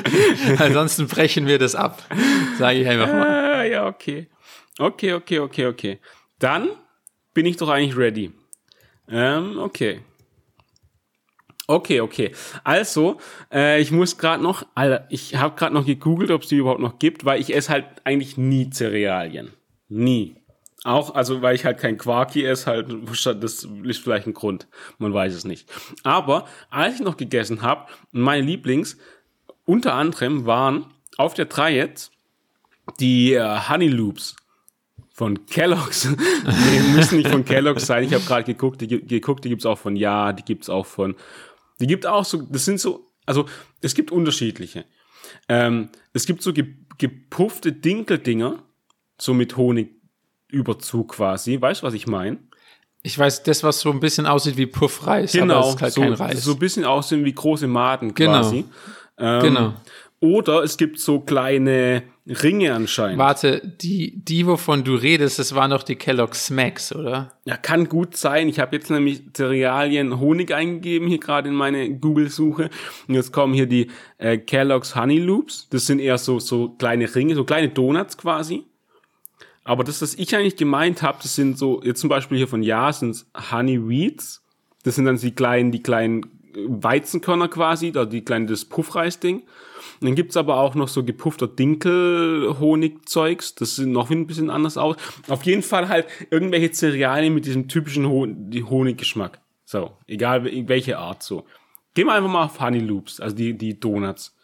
Ansonsten 0.58 1.06
brechen 1.06 1.46
wir 1.46 1.58
das 1.58 1.74
ab. 1.74 2.02
Sage 2.58 2.80
ich 2.80 2.88
einfach 2.88 3.08
mal. 3.08 3.26
Ah, 3.26 3.64
ja, 3.64 3.86
okay. 3.86 4.28
Okay, 4.78 5.12
okay, 5.14 5.40
okay, 5.40 5.66
okay. 5.66 5.98
Dann 6.38 6.68
bin 7.34 7.46
ich 7.46 7.56
doch 7.56 7.68
eigentlich 7.68 7.96
ready. 7.96 8.32
Ähm, 9.08 9.58
okay. 9.58 10.00
Okay, 11.66 12.00
okay. 12.00 12.32
Also, 12.64 13.18
äh, 13.52 13.78
ich 13.80 13.90
muss 13.90 14.16
gerade 14.16 14.42
noch, 14.42 14.64
Alter, 14.74 15.06
ich 15.10 15.36
habe 15.36 15.54
gerade 15.54 15.74
noch 15.74 15.84
gegoogelt, 15.84 16.30
ob 16.30 16.42
es 16.42 16.48
die 16.48 16.56
überhaupt 16.56 16.80
noch 16.80 16.98
gibt, 16.98 17.26
weil 17.26 17.40
ich 17.40 17.54
esse 17.54 17.70
halt 17.70 17.84
eigentlich 18.04 18.38
nie 18.38 18.70
Cerealien. 18.70 19.52
Nie. 19.88 20.37
Auch, 20.88 21.14
also 21.14 21.42
weil 21.42 21.54
ich 21.54 21.66
halt 21.66 21.78
kein 21.78 21.98
Quarki 21.98 22.46
esse, 22.46 22.64
halt, 22.66 22.88
das 23.42 23.68
ist 23.84 23.98
vielleicht 23.98 24.26
ein 24.26 24.32
Grund. 24.32 24.68
Man 24.96 25.12
weiß 25.12 25.34
es 25.34 25.44
nicht. 25.44 25.68
Aber 26.02 26.46
als 26.70 26.94
ich 26.94 27.00
noch 27.02 27.18
gegessen 27.18 27.60
habe, 27.60 27.90
meine 28.10 28.46
Lieblings 28.46 28.96
unter 29.66 29.92
anderem 29.92 30.46
waren 30.46 30.86
auf 31.18 31.34
der 31.34 31.44
3 31.44 31.74
jetzt 31.74 32.12
die 33.00 33.34
äh, 33.34 33.68
Honey 33.68 33.88
Loops 33.88 34.34
von 35.12 35.44
Kellogg's. 35.44 36.08
nee, 36.44 36.80
müssen 36.94 37.18
nicht 37.18 37.28
von 37.28 37.44
Kellogg's 37.44 37.84
sein. 37.84 38.04
Ich 38.04 38.14
habe 38.14 38.24
gerade 38.24 38.44
geguckt, 38.44 38.80
die, 38.80 38.88
geguckt, 38.88 39.44
die 39.44 39.50
gibt's 39.50 39.66
auch 39.66 39.78
von 39.78 39.94
Ja, 39.94 40.32
die 40.32 40.42
gibt's 40.42 40.70
auch 40.70 40.86
von. 40.86 41.16
Die 41.80 41.86
gibt 41.86 42.06
auch 42.06 42.24
so, 42.24 42.40
das 42.40 42.64
sind 42.64 42.80
so, 42.80 43.04
also 43.26 43.44
es 43.82 43.94
gibt 43.94 44.10
unterschiedliche. 44.10 44.86
Ähm, 45.50 45.90
es 46.14 46.24
gibt 46.24 46.40
so 46.40 46.54
ge, 46.54 46.76
gepuffte 46.96 47.72
Dinkeldinger, 47.72 48.62
so 49.18 49.34
mit 49.34 49.54
Honigüberzug 50.50 51.12
quasi. 51.12 51.60
Weißt 51.60 51.82
du, 51.82 51.86
was 51.86 51.94
ich 51.94 52.06
meine? 52.06 52.38
Ich 53.02 53.18
weiß, 53.18 53.44
das, 53.44 53.62
was 53.62 53.80
so 53.80 53.90
ein 53.90 54.00
bisschen 54.00 54.26
aussieht 54.26 54.56
wie 54.56 54.66
Puffreis, 54.66 55.36
aber 55.38 55.60
es 55.60 55.74
ist 55.74 55.82
halt 55.82 55.92
so, 55.92 56.00
kein 56.00 56.12
Reis. 56.14 56.44
so 56.44 56.52
ein 56.52 56.58
bisschen 56.58 56.84
aussehen 56.84 57.24
wie 57.24 57.32
große 57.32 57.66
Maden 57.68 58.12
Genau. 58.14 58.32
quasi. 58.40 58.64
Ähm, 59.18 59.42
genau. 59.42 59.74
Oder 60.20 60.64
es 60.64 60.76
gibt 60.76 60.98
so 60.98 61.20
kleine 61.20 62.02
Ringe 62.26 62.74
anscheinend. 62.74 63.18
Warte, 63.18 63.62
die, 63.80 64.14
die, 64.16 64.48
wovon 64.48 64.82
du 64.82 64.96
redest, 64.96 65.38
das 65.38 65.54
waren 65.54 65.70
doch 65.70 65.84
die 65.84 65.94
Kellogg's 65.94 66.46
Smacks, 66.46 66.92
oder? 66.92 67.32
Ja, 67.44 67.56
kann 67.56 67.88
gut 67.88 68.16
sein. 68.16 68.48
Ich 68.48 68.58
habe 68.58 68.74
jetzt 68.74 68.90
nämlich 68.90 69.22
Cerealien 69.32 70.18
Honig 70.18 70.52
eingegeben 70.52 71.06
hier 71.06 71.20
gerade 71.20 71.48
in 71.48 71.54
meine 71.54 71.88
Google-Suche. 71.94 72.68
Und 73.06 73.14
jetzt 73.14 73.32
kommen 73.32 73.54
hier 73.54 73.66
die 73.66 73.92
äh, 74.18 74.38
Kellogg's 74.38 74.96
Honey 74.96 75.18
Loops. 75.18 75.68
Das 75.70 75.86
sind 75.86 76.00
eher 76.00 76.18
so, 76.18 76.40
so 76.40 76.70
kleine 76.70 77.14
Ringe, 77.14 77.36
so 77.36 77.44
kleine 77.44 77.68
Donuts 77.68 78.18
quasi. 78.18 78.64
Aber 79.68 79.84
das, 79.84 80.00
was 80.00 80.14
ich 80.14 80.34
eigentlich 80.34 80.56
gemeint 80.56 81.02
habe, 81.02 81.18
das 81.22 81.34
sind 81.34 81.58
so, 81.58 81.82
jetzt 81.82 82.00
zum 82.00 82.08
Beispiel 82.08 82.38
hier 82.38 82.48
von 82.48 82.62
Ja, 82.62 82.90
sind 82.90 83.26
Honey 83.52 83.86
Wheats. 83.86 84.42
Das 84.82 84.94
sind 84.94 85.04
dann 85.04 85.18
die 85.18 85.34
kleinen, 85.34 85.72
die 85.72 85.82
kleinen 85.82 86.22
äh, 86.54 86.60
Weizenkörner 86.68 87.48
quasi, 87.48 87.92
da 87.92 88.06
die 88.06 88.24
kleinen, 88.24 88.46
das 88.46 88.64
Puffreisding. 88.64 89.40
Und 89.40 89.46
dann 90.00 90.14
gibt's 90.14 90.38
aber 90.38 90.56
auch 90.56 90.74
noch 90.74 90.88
so 90.88 91.04
gepuffter 91.04 91.46
Dinkel-Honigzeugs. 91.48 93.56
Das 93.56 93.76
sieht 93.76 93.88
noch 93.88 94.08
ein 94.10 94.26
bisschen 94.26 94.48
anders 94.48 94.78
aus. 94.78 94.96
Auf 95.28 95.42
jeden 95.42 95.62
Fall 95.62 95.90
halt 95.90 96.06
irgendwelche 96.30 96.72
Cerealien 96.72 97.34
mit 97.34 97.44
diesem 97.44 97.68
typischen 97.68 98.08
Hon 98.08 98.50
Honiggeschmack. 98.70 99.38
So, 99.66 99.90
egal 100.06 100.44
wel- 100.44 100.66
welche 100.68 100.96
Art 100.98 101.22
so. 101.22 101.44
Gehen 101.92 102.06
wir 102.06 102.14
einfach 102.14 102.30
mal 102.30 102.44
auf 102.44 102.58
Honey 102.58 102.80
Loops, 102.80 103.20
also 103.20 103.36
die, 103.36 103.52
die 103.58 103.78
Donuts. 103.78 104.34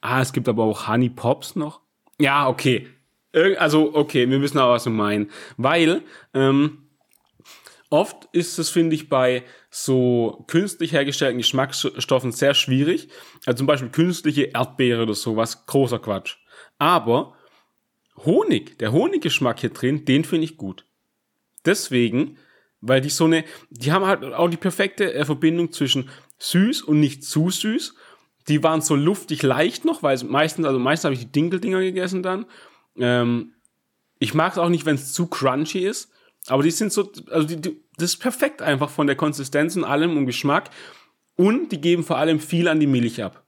Ah, 0.00 0.20
es 0.20 0.32
gibt 0.32 0.48
aber 0.48 0.62
auch 0.62 0.86
Honey 0.86 1.08
Pops 1.08 1.56
noch. 1.56 1.80
Ja, 2.20 2.46
okay. 2.48 2.86
Also, 3.32 3.94
okay, 3.94 4.28
wir 4.28 4.40
wissen 4.40 4.58
aber, 4.58 4.74
was 4.74 4.84
du 4.84 4.90
meinen. 4.90 5.30
Weil, 5.56 6.02
ähm, 6.34 6.82
oft 7.92 8.28
ist 8.32 8.58
es, 8.58 8.70
finde 8.70 8.94
ich, 8.94 9.08
bei 9.08 9.44
so 9.70 10.44
künstlich 10.48 10.92
hergestellten 10.92 11.38
Geschmacksstoffen 11.38 12.32
sehr 12.32 12.54
schwierig. 12.54 13.08
Also 13.46 13.58
zum 13.58 13.66
Beispiel 13.66 13.90
künstliche 13.90 14.44
Erdbeere 14.54 15.02
oder 15.02 15.14
sowas, 15.14 15.66
großer 15.66 15.98
Quatsch. 15.98 16.36
Aber 16.78 17.34
Honig, 18.24 18.78
der 18.78 18.92
Honiggeschmack 18.92 19.60
hier 19.60 19.70
drin, 19.70 20.04
den 20.04 20.24
finde 20.24 20.44
ich 20.44 20.56
gut. 20.56 20.86
Deswegen, 21.64 22.38
weil 22.80 23.00
die 23.00 23.10
so 23.10 23.24
eine, 23.24 23.44
die 23.70 23.92
haben 23.92 24.06
halt 24.06 24.24
auch 24.24 24.48
die 24.48 24.56
perfekte 24.56 25.12
äh, 25.12 25.24
Verbindung 25.24 25.72
zwischen 25.72 26.10
süß 26.38 26.82
und 26.82 27.00
nicht 27.00 27.24
zu 27.24 27.50
süß. 27.50 27.94
Die 28.48 28.62
waren 28.62 28.80
so 28.80 28.96
luftig 28.96 29.42
leicht 29.42 29.84
noch, 29.84 30.02
weil 30.02 30.18
meistens, 30.24 30.66
also 30.66 30.78
meistens 30.78 31.04
habe 31.04 31.14
ich 31.14 31.20
die 31.20 31.32
Dinkeldinger 31.32 31.80
gegessen 31.80 32.22
dann. 32.22 32.46
Ähm, 32.98 33.54
ich 34.18 34.34
mag 34.34 34.52
es 34.52 34.58
auch 34.58 34.68
nicht, 34.68 34.86
wenn 34.86 34.94
es 34.94 35.12
zu 35.12 35.26
crunchy 35.26 35.80
ist. 35.80 36.10
Aber 36.46 36.62
die 36.62 36.70
sind 36.70 36.92
so, 36.92 37.10
also 37.30 37.46
die, 37.46 37.60
die, 37.60 37.76
das 37.96 38.14
ist 38.14 38.18
perfekt 38.18 38.62
einfach 38.62 38.90
von 38.90 39.06
der 39.06 39.16
Konsistenz 39.16 39.76
und 39.76 39.84
allem 39.84 40.16
und 40.16 40.26
Geschmack. 40.26 40.70
Und 41.36 41.72
die 41.72 41.80
geben 41.80 42.04
vor 42.04 42.18
allem 42.18 42.40
viel 42.40 42.68
an 42.68 42.80
die 42.80 42.86
Milch 42.86 43.22
ab. 43.22 43.42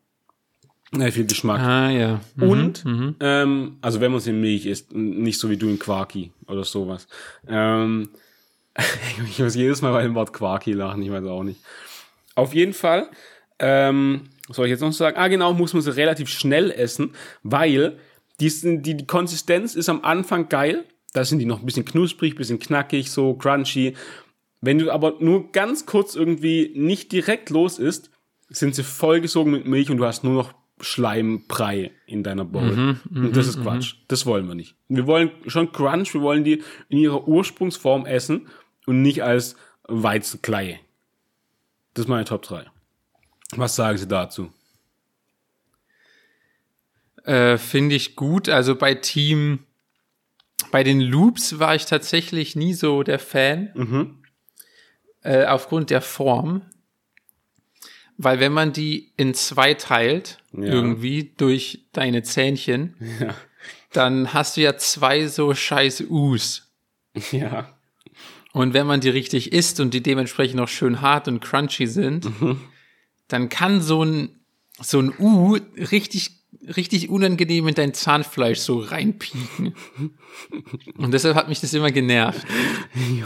Ja, 0.96 1.10
viel 1.10 1.26
Geschmack. 1.26 1.60
Ah, 1.60 1.90
ja. 1.90 2.20
Und, 2.40 2.84
ähm, 3.20 3.78
also 3.80 4.00
wenn 4.00 4.12
man 4.12 4.18
es 4.18 4.26
in 4.26 4.40
Milch 4.40 4.66
isst, 4.66 4.94
nicht 4.94 5.38
so 5.38 5.50
wie 5.50 5.56
du 5.56 5.68
in 5.68 5.78
Quarki 5.78 6.32
oder 6.46 6.64
sowas. 6.64 7.08
Ähm, 7.48 8.10
ich 9.28 9.38
muss 9.38 9.54
jedes 9.54 9.82
Mal 9.82 9.92
bei 9.92 10.02
dem 10.02 10.14
Wort 10.14 10.32
Quarki 10.32 10.72
lachen, 10.72 11.02
ich 11.02 11.10
weiß 11.10 11.24
auch 11.24 11.42
nicht. 11.42 11.60
Auf 12.36 12.54
jeden 12.54 12.74
Fall, 12.74 13.08
ähm, 13.58 14.22
was 14.48 14.56
soll 14.56 14.66
ich 14.66 14.70
jetzt 14.70 14.80
noch 14.80 14.92
sagen? 14.92 15.16
Ah, 15.16 15.28
genau, 15.28 15.52
muss 15.52 15.72
man 15.72 15.82
sie 15.82 15.94
relativ 15.94 16.28
schnell 16.28 16.70
essen, 16.70 17.14
weil 17.42 17.98
die, 18.40 18.50
sind, 18.50 18.82
die, 18.84 18.96
die 18.96 19.06
Konsistenz 19.06 19.74
ist 19.74 19.88
am 19.88 20.02
Anfang 20.04 20.48
geil. 20.48 20.84
Da 21.12 21.24
sind 21.24 21.38
die 21.38 21.44
noch 21.44 21.60
ein 21.60 21.66
bisschen 21.66 21.84
knusprig, 21.84 22.36
bisschen 22.36 22.58
knackig, 22.58 23.10
so 23.10 23.34
crunchy. 23.34 23.94
Wenn 24.60 24.78
du 24.78 24.90
aber 24.90 25.14
nur 25.20 25.52
ganz 25.52 25.86
kurz 25.86 26.14
irgendwie 26.14 26.72
nicht 26.74 27.12
direkt 27.12 27.50
los 27.50 27.78
isst, 27.78 28.10
sind 28.48 28.74
sie 28.74 28.82
vollgesogen 28.82 29.52
mit 29.52 29.66
Milch 29.66 29.90
und 29.90 29.98
du 29.98 30.04
hast 30.04 30.24
nur 30.24 30.34
noch 30.34 30.54
Schleimbrei 30.80 31.92
in 32.06 32.22
deiner 32.22 32.44
Bowl. 32.44 32.98
und 33.14 33.36
das 33.36 33.46
ist 33.46 33.62
Quatsch. 33.62 33.94
Das 34.08 34.26
wollen 34.26 34.48
wir 34.48 34.54
nicht. 34.54 34.74
Wir 34.88 35.06
wollen 35.06 35.30
schon 35.46 35.70
Crunch, 35.70 36.14
wir 36.14 36.22
wollen 36.22 36.44
die 36.44 36.62
in 36.88 36.98
ihrer 36.98 37.28
Ursprungsform 37.28 38.06
essen 38.06 38.48
und 38.86 39.02
nicht 39.02 39.22
als 39.22 39.56
Weizenkleie. 39.84 40.80
Das 41.94 42.06
ist 42.06 42.08
meine 42.08 42.24
Top 42.24 42.42
3. 42.42 42.66
Was 43.56 43.76
sagen 43.76 43.98
Sie 43.98 44.08
dazu? 44.08 44.50
Äh, 47.24 47.58
Finde 47.58 47.94
ich 47.94 48.16
gut. 48.16 48.48
Also 48.48 48.74
bei 48.76 48.94
Team, 48.94 49.60
bei 50.70 50.82
den 50.84 51.00
Loops 51.00 51.58
war 51.58 51.74
ich 51.74 51.86
tatsächlich 51.86 52.54
nie 52.56 52.74
so 52.74 53.02
der 53.02 53.18
Fan. 53.18 54.20
Äh, 55.22 55.46
aufgrund 55.46 55.90
der 55.90 56.02
Form. 56.02 56.62
Weil 58.16 58.38
wenn 58.40 58.52
man 58.52 58.72
die 58.72 59.12
in 59.16 59.34
zwei 59.34 59.74
teilt, 59.74 60.38
Ja. 60.52 60.64
irgendwie 60.66 61.32
durch 61.36 61.86
deine 61.92 62.22
Zähnchen, 62.22 62.94
dann 63.92 64.32
hast 64.32 64.56
du 64.56 64.60
ja 64.60 64.76
zwei 64.76 65.26
so 65.26 65.54
scheiß 65.54 66.04
U's. 66.08 66.70
Ja. 67.32 67.70
Und 68.52 68.72
wenn 68.72 68.86
man 68.86 69.00
die 69.00 69.08
richtig 69.08 69.52
isst 69.52 69.80
und 69.80 69.94
die 69.94 70.02
dementsprechend 70.02 70.60
auch 70.60 70.68
schön 70.68 71.00
hart 71.00 71.26
und 71.26 71.40
crunchy 71.40 71.88
sind, 71.88 72.28
dann 73.26 73.48
kann 73.48 73.80
so 73.80 74.04
ein, 74.04 74.44
so 74.80 75.00
ein 75.00 75.12
U 75.18 75.56
richtig, 75.76 76.43
richtig 76.76 77.08
unangenehm 77.10 77.68
in 77.68 77.74
dein 77.74 77.94
Zahnfleisch 77.94 78.58
so 78.60 78.78
reinpieken. 78.78 79.74
Und 80.96 81.12
deshalb 81.14 81.36
hat 81.36 81.48
mich 81.48 81.60
das 81.60 81.74
immer 81.74 81.90
genervt. 81.90 82.44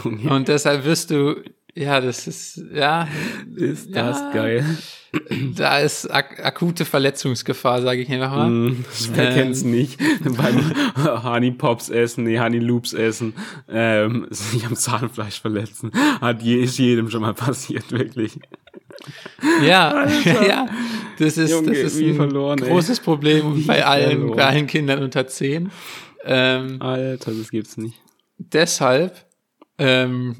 Junge, 0.03 0.29
Und 0.33 0.47
deshalb 0.47 0.85
wirst 0.85 1.11
du, 1.11 1.35
ja, 1.75 2.01
das 2.01 2.27
ist, 2.27 2.61
ja, 2.73 3.07
ist 3.55 3.95
das 3.95 4.19
Ja. 4.19 4.31
geil. 4.31 4.65
da 5.55 5.79
ist 5.79 6.05
ak 6.11 6.39
akute 6.45 6.85
Verletzungsgefahr, 6.85 7.81
sage 7.81 8.01
ich 8.01 8.11
einfach 8.11 8.31
mal. 8.35 8.49
Mm, 8.49 8.85
wer 9.13 9.29
Ähm. 9.29 9.33
kennt's 9.33 9.63
nicht. 9.63 9.99
Beim 10.23 11.23
Honey 11.23 11.51
Pops 11.51 11.89
essen, 11.89 12.25
nee, 12.25 12.39
Honey 12.39 12.59
Loops 12.59 12.93
essen, 12.93 13.33
ähm, 13.67 14.27
sich 14.29 14.65
am 14.67 14.75
Zahnfleisch 14.75 15.41
verletzen. 15.41 15.91
Hat 16.21 16.43
je, 16.43 16.61
ist 16.61 16.77
jedem 16.77 17.09
schon 17.09 17.21
mal 17.21 17.33
passiert, 17.33 17.91
wirklich. 17.91 18.39
Ja, 19.63 20.07
ja, 20.25 20.67
das 21.17 21.37
ist, 21.37 21.51
Junge, 21.51 21.69
das 21.69 21.93
ist 21.93 22.01
ein 22.01 22.15
verloren, 22.15 22.59
großes 22.59 22.99
Problem 22.99 23.55
Wie 23.55 23.63
bei 23.63 23.85
allen, 23.85 24.09
verloren. 24.19 24.37
bei 24.37 24.45
allen 24.45 24.67
Kindern 24.67 25.03
unter 25.03 25.27
10. 25.27 25.71
Ähm, 26.25 26.81
Alter, 26.81 27.31
das 27.31 27.49
gibt's 27.49 27.77
nicht. 27.77 27.97
deshalb 28.37 29.25
ähm, 29.77 30.37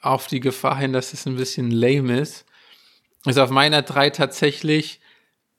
auf 0.00 0.26
die 0.26 0.40
Gefahr 0.40 0.78
hin, 0.78 0.92
dass 0.92 1.12
es 1.12 1.26
ein 1.26 1.36
bisschen 1.36 1.70
lame 1.70 2.18
ist, 2.20 2.44
ist 3.26 3.38
auf 3.38 3.50
meiner 3.50 3.82
3 3.82 4.10
tatsächlich 4.10 5.00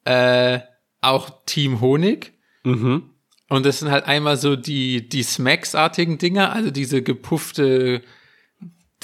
äh, 0.04 0.60
auch 1.00 1.30
Team 1.46 1.80
Honig. 1.80 2.32
Mhm. 2.64 3.10
Und 3.48 3.64
das 3.64 3.78
sind 3.78 3.90
halt 3.90 4.06
einmal 4.06 4.36
so 4.36 4.56
die, 4.56 5.08
die 5.08 5.22
Smacks-artigen 5.22 6.18
Dinger, 6.18 6.52
also 6.52 6.70
diese 6.70 7.02
gepuffte, 7.02 8.02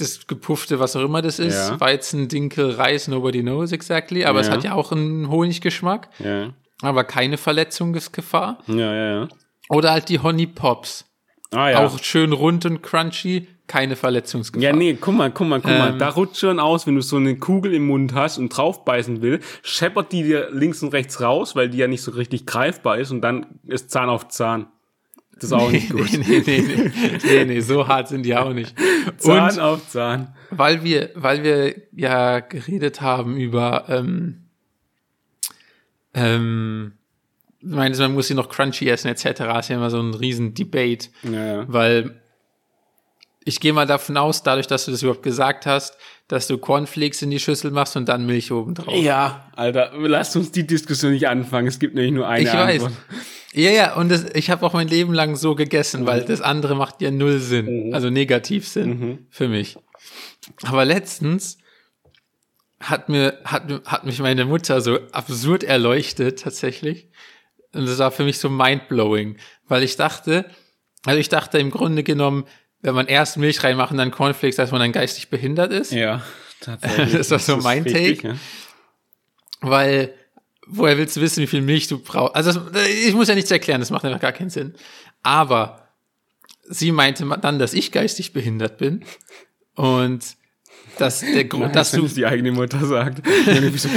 das 0.02 0.26
gepuffte, 0.26 0.78
was 0.80 0.94
auch 0.96 1.02
immer 1.04 1.22
das 1.22 1.38
ist, 1.38 1.54
Ja. 1.54 1.80
Weizen, 1.80 2.28
Dinkel, 2.28 2.72
Reis, 2.72 3.08
nobody 3.08 3.40
knows 3.42 3.72
exactly, 3.72 4.24
aber 4.24 4.40
es 4.40 4.48
Ja. 4.48 4.52
hat 4.54 4.64
ja 4.64 4.74
auch 4.74 4.92
einen 4.92 5.30
Honiggeschmack, 5.30 6.08
Ja. 6.18 6.50
aber 6.82 7.04
keine 7.04 7.38
Verletzungsgefahr. 7.38 8.58
Ja, 8.66 8.74
ja, 8.94 9.20
ja. 9.22 9.28
Oder 9.70 9.92
halt 9.92 10.08
die 10.08 10.18
Honey 10.20 10.46
Pops. 10.46 11.06
Ah, 11.50 11.70
ja. 11.70 11.84
Auch 11.86 11.98
schön 11.98 12.32
rund 12.32 12.64
und 12.64 12.82
crunchy, 12.82 13.46
keine 13.66 13.94
Verletzungsgefahr. 13.96 14.62
Ja, 14.70 14.74
nee, 14.74 14.96
guck 15.00 15.14
mal, 15.14 15.30
guck 15.30 15.46
mal, 15.48 15.60
guck 15.60 15.70
mal. 15.70 15.90
Ähm. 15.92 15.98
Da 15.98 16.08
rutscht 16.10 16.38
schon 16.38 16.58
aus, 16.58 16.86
wenn 16.86 16.94
du 16.94 17.02
so 17.02 17.16
eine 17.16 17.36
Kugel 17.36 17.74
im 17.74 17.86
Mund 17.86 18.14
hast 18.14 18.38
und 18.38 18.48
draufbeißen 18.50 19.22
will, 19.22 19.40
scheppert 19.62 20.12
die 20.12 20.22
dir 20.22 20.48
links 20.50 20.82
und 20.82 20.92
rechts 20.92 21.20
raus, 21.20 21.54
weil 21.56 21.68
die 21.70 21.78
ja 21.78 21.88
nicht 21.88 22.02
so 22.02 22.10
richtig 22.12 22.46
greifbar 22.46 22.98
ist 22.98 23.10
und 23.10 23.20
dann 23.20 23.46
ist 23.66 23.90
Zahn 23.90 24.08
auf 24.08 24.28
Zahn. 24.28 24.66
Das 25.42 25.50
ist 25.50 25.52
auch 25.52 25.70
nicht 25.70 25.90
gut. 25.90 26.12
nee, 26.12 26.42
nee, 26.46 26.60
nee, 26.60 26.90
nee, 26.94 27.18
nee, 27.24 27.44
nee, 27.44 27.60
so 27.60 27.88
hart 27.88 28.08
sind 28.08 28.22
die 28.24 28.36
auch 28.36 28.52
nicht. 28.52 28.74
Zahn 29.18 29.50
Und 29.54 29.58
auf 29.60 29.88
Zahn. 29.88 30.34
weil 30.50 30.84
wir, 30.84 31.10
weil 31.14 31.42
wir 31.42 31.74
ja 31.92 32.40
geredet 32.40 33.00
haben 33.00 33.36
über, 33.36 33.86
ähm, 33.88 34.44
ähm, 36.14 36.92
ich 37.60 37.68
meine, 37.68 37.96
man 37.96 38.14
muss 38.14 38.28
sie 38.28 38.34
noch 38.34 38.48
crunchy 38.48 38.88
essen 38.88 39.08
etc. 39.08 39.24
ist 39.58 39.68
ja 39.68 39.76
immer 39.76 39.90
so 39.90 40.00
ein 40.00 40.14
riesen 40.14 40.54
Debate, 40.54 41.08
Ja, 41.22 41.44
ja. 41.46 41.64
weil 41.68 42.20
ich 43.44 43.58
gehe 43.60 43.72
mal 43.72 43.86
davon 43.86 44.16
aus, 44.16 44.42
dadurch, 44.44 44.66
dass 44.68 44.84
du 44.84 44.92
das 44.92 45.02
überhaupt 45.02 45.22
gesagt 45.24 45.66
hast, 45.66 45.96
dass 46.32 46.46
du 46.46 46.56
Cornflakes 46.56 47.20
in 47.20 47.28
die 47.28 47.38
Schüssel 47.38 47.72
machst 47.72 47.94
und 47.94 48.08
dann 48.08 48.24
Milch 48.24 48.50
oben 48.52 48.74
drauf. 48.74 48.94
Ja, 48.96 49.50
Alter, 49.54 49.92
lasst 49.98 50.34
uns 50.34 50.50
die 50.50 50.66
Diskussion 50.66 51.12
nicht 51.12 51.28
anfangen. 51.28 51.66
Es 51.68 51.78
gibt 51.78 51.94
nämlich 51.94 52.12
nur 52.12 52.26
eine 52.26 52.48
Ich 52.48 52.54
weiß. 52.54 52.84
Antwort. 52.84 52.92
Ja, 53.52 53.70
ja, 53.70 53.94
und 53.96 54.10
das, 54.10 54.24
ich 54.32 54.48
habe 54.48 54.64
auch 54.64 54.72
mein 54.72 54.88
Leben 54.88 55.12
lang 55.12 55.36
so 55.36 55.54
gegessen, 55.54 56.06
weil 56.06 56.24
das 56.24 56.40
andere 56.40 56.74
macht 56.74 57.02
ja 57.02 57.10
null 57.10 57.38
Sinn, 57.38 57.92
also 57.92 58.08
negativ 58.08 58.66
Sinn 58.66 59.26
für 59.28 59.46
mich. 59.46 59.76
Aber 60.62 60.86
letztens 60.86 61.58
hat 62.80 63.10
mir, 63.10 63.38
hat, 63.44 63.64
hat 63.84 64.06
mich 64.06 64.18
meine 64.20 64.46
Mutter 64.46 64.80
so 64.80 65.00
absurd 65.12 65.64
erleuchtet, 65.64 66.40
tatsächlich. 66.40 67.10
Und 67.74 67.86
das 67.86 67.98
war 67.98 68.10
für 68.10 68.24
mich 68.24 68.38
so 68.38 68.48
mindblowing, 68.48 69.36
weil 69.68 69.82
ich 69.82 69.96
dachte, 69.96 70.46
also 71.04 71.18
ich 71.18 71.28
dachte 71.28 71.58
im 71.58 71.70
Grunde 71.70 72.02
genommen, 72.02 72.44
wenn 72.82 72.94
man 72.94 73.06
erst 73.06 73.36
Milch 73.36 73.62
reinmacht 73.64 73.92
und 73.92 73.98
dann 73.98 74.10
Cornflakes, 74.10 74.56
dass 74.56 74.70
man 74.70 74.80
dann 74.80 74.92
geistig 74.92 75.30
behindert 75.30 75.72
ist. 75.72 75.92
Ja, 75.92 76.22
tatsächlich. 76.60 77.12
Das 77.18 77.30
war 77.30 77.38
so 77.38 77.56
mein 77.58 77.84
richtig, 77.84 78.22
Take. 78.22 78.34
ja. 78.34 78.40
Weil, 79.60 80.12
woher 80.66 80.98
willst 80.98 81.16
du 81.16 81.20
wissen, 81.20 81.40
wie 81.42 81.46
viel 81.46 81.62
Milch 81.62 81.86
du 81.86 81.98
brauchst? 81.98 82.34
Also, 82.34 82.58
das, 82.58 82.88
ich 82.88 83.14
muss 83.14 83.28
ja 83.28 83.34
nichts 83.34 83.50
erklären, 83.50 83.80
das 83.80 83.90
macht 83.90 84.04
einfach 84.04 84.20
gar 84.20 84.32
keinen 84.32 84.50
Sinn. 84.50 84.74
Aber 85.22 85.88
sie 86.68 86.90
meinte 86.92 87.24
dann, 87.40 87.58
dass 87.58 87.72
ich 87.74 87.92
geistig 87.92 88.32
behindert 88.32 88.78
bin 88.78 89.04
und 89.74 90.36
dass 90.98 91.20
der 91.20 91.44
Grund, 91.44 91.74
dass 91.74 91.92
wenn 91.92 92.00
du, 92.00 92.06
es 92.06 92.14
die 92.14 92.26
eigene 92.26 92.52
Mutter 92.52 92.84
sagt. 92.84 93.26
So 93.26 93.88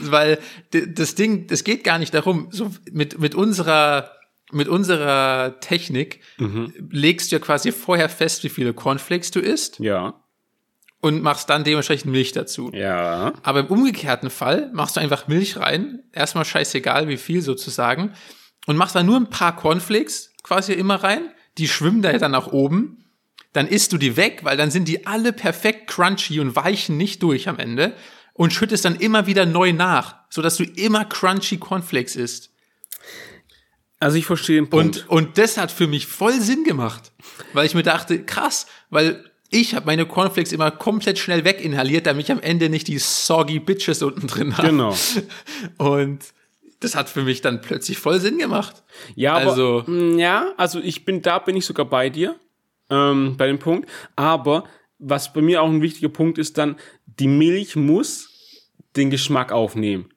weil 0.10 0.38
das 0.70 1.14
Ding, 1.14 1.46
das 1.48 1.64
geht 1.64 1.84
gar 1.84 1.98
nicht 1.98 2.14
darum, 2.14 2.48
so 2.50 2.70
mit, 2.90 3.18
mit 3.18 3.34
unserer, 3.34 4.10
mit 4.52 4.68
unserer 4.68 5.60
Technik 5.60 6.20
legst 6.90 7.30
du 7.30 7.36
ja 7.36 7.40
quasi 7.40 7.72
vorher 7.72 8.08
fest, 8.08 8.44
wie 8.44 8.48
viele 8.48 8.72
Cornflakes 8.72 9.30
du 9.30 9.40
isst 9.40 9.78
ja, 9.78 10.14
und 11.00 11.22
machst 11.22 11.50
dann 11.50 11.64
dementsprechend 11.64 12.10
Milch 12.10 12.32
dazu. 12.32 12.70
ja. 12.72 13.32
Aber 13.42 13.60
im 13.60 13.66
umgekehrten 13.66 14.30
Fall 14.30 14.70
machst 14.72 14.96
du 14.96 15.00
einfach 15.00 15.28
Milch 15.28 15.56
rein, 15.56 16.02
erstmal 16.12 16.44
scheißegal 16.44 17.08
wie 17.08 17.16
viel 17.16 17.42
sozusagen, 17.42 18.12
und 18.66 18.76
machst 18.76 18.94
dann 18.94 19.06
nur 19.06 19.16
ein 19.16 19.30
paar 19.30 19.56
Cornflakes 19.56 20.34
quasi 20.42 20.72
immer 20.72 20.96
rein, 20.96 21.30
die 21.56 21.68
schwimmen 21.68 22.02
da 22.02 22.10
ja 22.10 22.18
dann 22.18 22.32
nach 22.32 22.48
oben, 22.48 23.04
dann 23.52 23.66
isst 23.66 23.92
du 23.92 23.98
die 23.98 24.16
weg, 24.16 24.40
weil 24.42 24.56
dann 24.56 24.70
sind 24.70 24.88
die 24.88 25.06
alle 25.06 25.32
perfekt 25.32 25.88
crunchy 25.88 26.40
und 26.40 26.54
weichen 26.54 26.96
nicht 26.96 27.22
durch 27.22 27.48
am 27.48 27.58
Ende 27.58 27.94
und 28.34 28.52
schüttest 28.52 28.84
dann 28.84 28.96
immer 28.96 29.26
wieder 29.26 29.46
neu 29.46 29.72
nach, 29.72 30.16
sodass 30.30 30.56
du 30.56 30.64
immer 30.64 31.04
crunchy 31.04 31.58
Cornflakes 31.58 32.14
isst. 32.14 32.54
Also 34.00 34.16
ich 34.16 34.26
verstehe 34.26 34.56
den 34.56 34.70
Punkt. 34.70 35.06
Und, 35.08 35.26
und 35.26 35.38
das 35.38 35.56
hat 35.56 35.72
für 35.72 35.86
mich 35.86 36.06
voll 36.06 36.40
Sinn 36.40 36.64
gemacht, 36.64 37.12
weil 37.52 37.66
ich 37.66 37.74
mir 37.74 37.82
dachte, 37.82 38.22
krass, 38.24 38.66
weil 38.90 39.24
ich 39.50 39.74
habe 39.74 39.86
meine 39.86 40.06
Cornflakes 40.06 40.52
immer 40.52 40.70
komplett 40.70 41.18
schnell 41.18 41.44
weginhaliert, 41.44 42.06
damit 42.06 42.26
ich 42.26 42.32
am 42.32 42.40
Ende 42.40 42.68
nicht 42.68 42.86
die 42.86 42.98
soggy 42.98 43.58
Bitches 43.58 44.02
unten 44.02 44.26
drin 44.26 44.56
habe. 44.56 44.68
Genau. 44.68 44.94
Und 45.78 46.20
das 46.80 46.94
hat 46.94 47.08
für 47.08 47.22
mich 47.22 47.40
dann 47.40 47.60
plötzlich 47.60 47.98
voll 47.98 48.20
Sinn 48.20 48.38
gemacht. 48.38 48.84
Ja, 49.16 49.34
aber, 49.34 49.50
Also- 49.50 49.84
mh, 49.86 50.20
ja, 50.20 50.52
also 50.56 50.80
ich 50.80 51.04
bin, 51.04 51.22
da 51.22 51.38
bin 51.38 51.56
ich 51.56 51.64
sogar 51.66 51.86
bei 51.86 52.08
dir, 52.10 52.38
ähm, 52.90 53.36
bei 53.36 53.46
dem 53.48 53.58
Punkt. 53.58 53.88
Aber 54.16 54.64
was 54.98 55.32
bei 55.32 55.40
mir 55.40 55.62
auch 55.62 55.68
ein 55.68 55.82
wichtiger 55.82 56.08
Punkt 56.08 56.38
ist 56.38 56.58
dann, 56.58 56.76
die 57.06 57.26
Milch 57.28 57.74
muss 57.74 58.28
den 58.96 59.10
Geschmack 59.10 59.50
aufnehmen. 59.50 60.10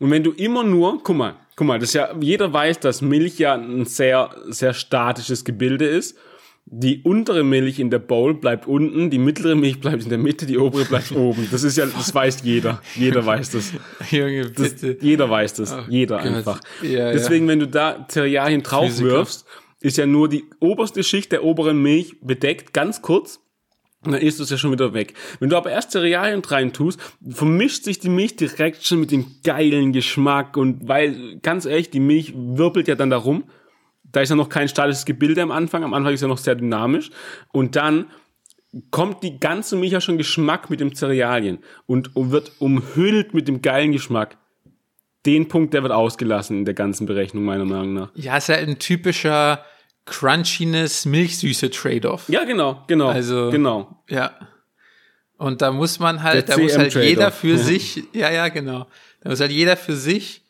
Und 0.00 0.10
wenn 0.10 0.24
du 0.24 0.32
immer 0.32 0.64
nur, 0.64 1.02
guck 1.02 1.16
mal, 1.16 1.36
guck 1.56 1.66
mal, 1.66 1.78
das 1.78 1.90
ist 1.90 1.94
ja, 1.94 2.14
jeder 2.20 2.52
weiß, 2.52 2.80
dass 2.80 3.02
Milch 3.02 3.38
ja 3.38 3.54
ein 3.54 3.84
sehr, 3.84 4.30
sehr 4.48 4.74
statisches 4.74 5.44
Gebilde 5.44 5.86
ist. 5.86 6.16
Die 6.64 7.02
untere 7.02 7.42
Milch 7.42 7.80
in 7.80 7.90
der 7.90 7.98
Bowl 7.98 8.34
bleibt 8.34 8.66
unten, 8.68 9.10
die 9.10 9.18
mittlere 9.18 9.56
Milch 9.56 9.80
bleibt 9.80 10.04
in 10.04 10.08
der 10.08 10.18
Mitte, 10.18 10.46
die 10.46 10.58
obere 10.58 10.84
bleibt 10.84 11.10
oben. 11.16 11.48
Das 11.50 11.64
ist 11.64 11.76
ja, 11.76 11.86
das 11.86 12.14
weiß 12.14 12.42
jeder. 12.44 12.80
Jeder 12.94 13.26
weiß 13.26 13.50
das. 13.50 13.72
Junge, 14.10 14.48
Das, 14.50 14.74
bitte. 14.74 14.96
jeder 15.04 15.28
weiß 15.28 15.54
das. 15.54 15.74
jeder 15.88 16.18
Gott. 16.18 16.26
einfach. 16.26 16.60
Ja, 16.82 17.12
Deswegen, 17.12 17.48
wenn 17.48 17.58
du 17.58 17.66
da 17.66 18.06
Cerealien 18.08 18.62
draufwirfst, 18.62 19.44
ist 19.80 19.96
ja 19.96 20.06
nur 20.06 20.28
die 20.28 20.44
oberste 20.60 21.02
Schicht 21.02 21.32
der 21.32 21.42
oberen 21.44 21.82
Milch 21.82 22.16
bedeckt, 22.22 22.72
ganz 22.72 23.02
kurz. 23.02 23.40
Dann 24.04 24.14
ist 24.14 24.40
es 24.40 24.50
ja 24.50 24.56
schon 24.56 24.72
wieder 24.72 24.94
weg. 24.94 25.14
Wenn 25.38 25.48
du 25.48 25.56
aber 25.56 25.70
erst 25.70 25.92
Cerealien 25.92 26.42
rein 26.44 26.72
tust, 26.72 26.98
vermischt 27.28 27.84
sich 27.84 28.00
die 28.00 28.08
Milch 28.08 28.36
direkt 28.36 28.84
schon 28.84 29.00
mit 29.00 29.12
dem 29.12 29.26
geilen 29.44 29.92
Geschmack. 29.92 30.56
Und 30.56 30.88
weil, 30.88 31.38
ganz 31.40 31.66
ehrlich, 31.66 31.90
die 31.90 32.00
Milch 32.00 32.32
wirbelt 32.34 32.88
ja 32.88 32.96
dann 32.96 33.10
darum. 33.10 33.44
Da 34.04 34.20
ist 34.20 34.30
ja 34.30 34.36
noch 34.36 34.48
kein 34.48 34.68
statisches 34.68 35.04
Gebilde 35.04 35.40
am 35.40 35.52
Anfang. 35.52 35.84
Am 35.84 35.94
Anfang 35.94 36.12
ist 36.14 36.20
ja 36.20 36.28
noch 36.28 36.38
sehr 36.38 36.56
dynamisch. 36.56 37.10
Und 37.52 37.76
dann 37.76 38.06
kommt 38.90 39.22
die 39.22 39.38
ganze 39.38 39.76
Milch 39.76 39.92
ja 39.92 40.00
schon 40.00 40.18
Geschmack 40.18 40.68
mit 40.68 40.80
dem 40.80 40.94
Cerealien 40.94 41.58
und 41.86 42.10
wird 42.14 42.52
umhüllt 42.58 43.34
mit 43.34 43.46
dem 43.46 43.62
geilen 43.62 43.92
Geschmack. 43.92 44.36
Den 45.26 45.46
Punkt, 45.46 45.72
der 45.74 45.84
wird 45.84 45.92
ausgelassen 45.92 46.58
in 46.58 46.64
der 46.64 46.74
ganzen 46.74 47.06
Berechnung, 47.06 47.44
meiner 47.44 47.64
Meinung 47.64 47.94
nach. 47.94 48.10
Ja, 48.14 48.36
ist 48.36 48.48
ja 48.48 48.56
ein 48.56 48.80
typischer 48.80 49.64
Crunchiness, 50.04 51.04
Milchsüße 51.04 51.70
Trade-off. 51.70 52.28
Ja, 52.28 52.44
genau, 52.44 52.82
genau. 52.86 53.08
Also- 53.08 53.50
genau. 53.50 54.02
Ja. 54.08 54.32
Und 55.38 55.60
da 55.60 55.72
muss 55.72 55.98
man 55.98 56.22
halt, 56.22 56.48
Der 56.48 56.56
da 56.56 56.62
muss 56.62 56.78
halt 56.78 56.94
jeder 56.94 57.32
für 57.32 57.58
sich, 57.58 58.04
ja, 58.12 58.30
ja, 58.30 58.48
genau. 58.48 58.86
Da 59.22 59.30
muss 59.30 59.40
halt 59.40 59.50
jeder 59.50 59.76
für 59.76 59.96
sich 59.96 60.42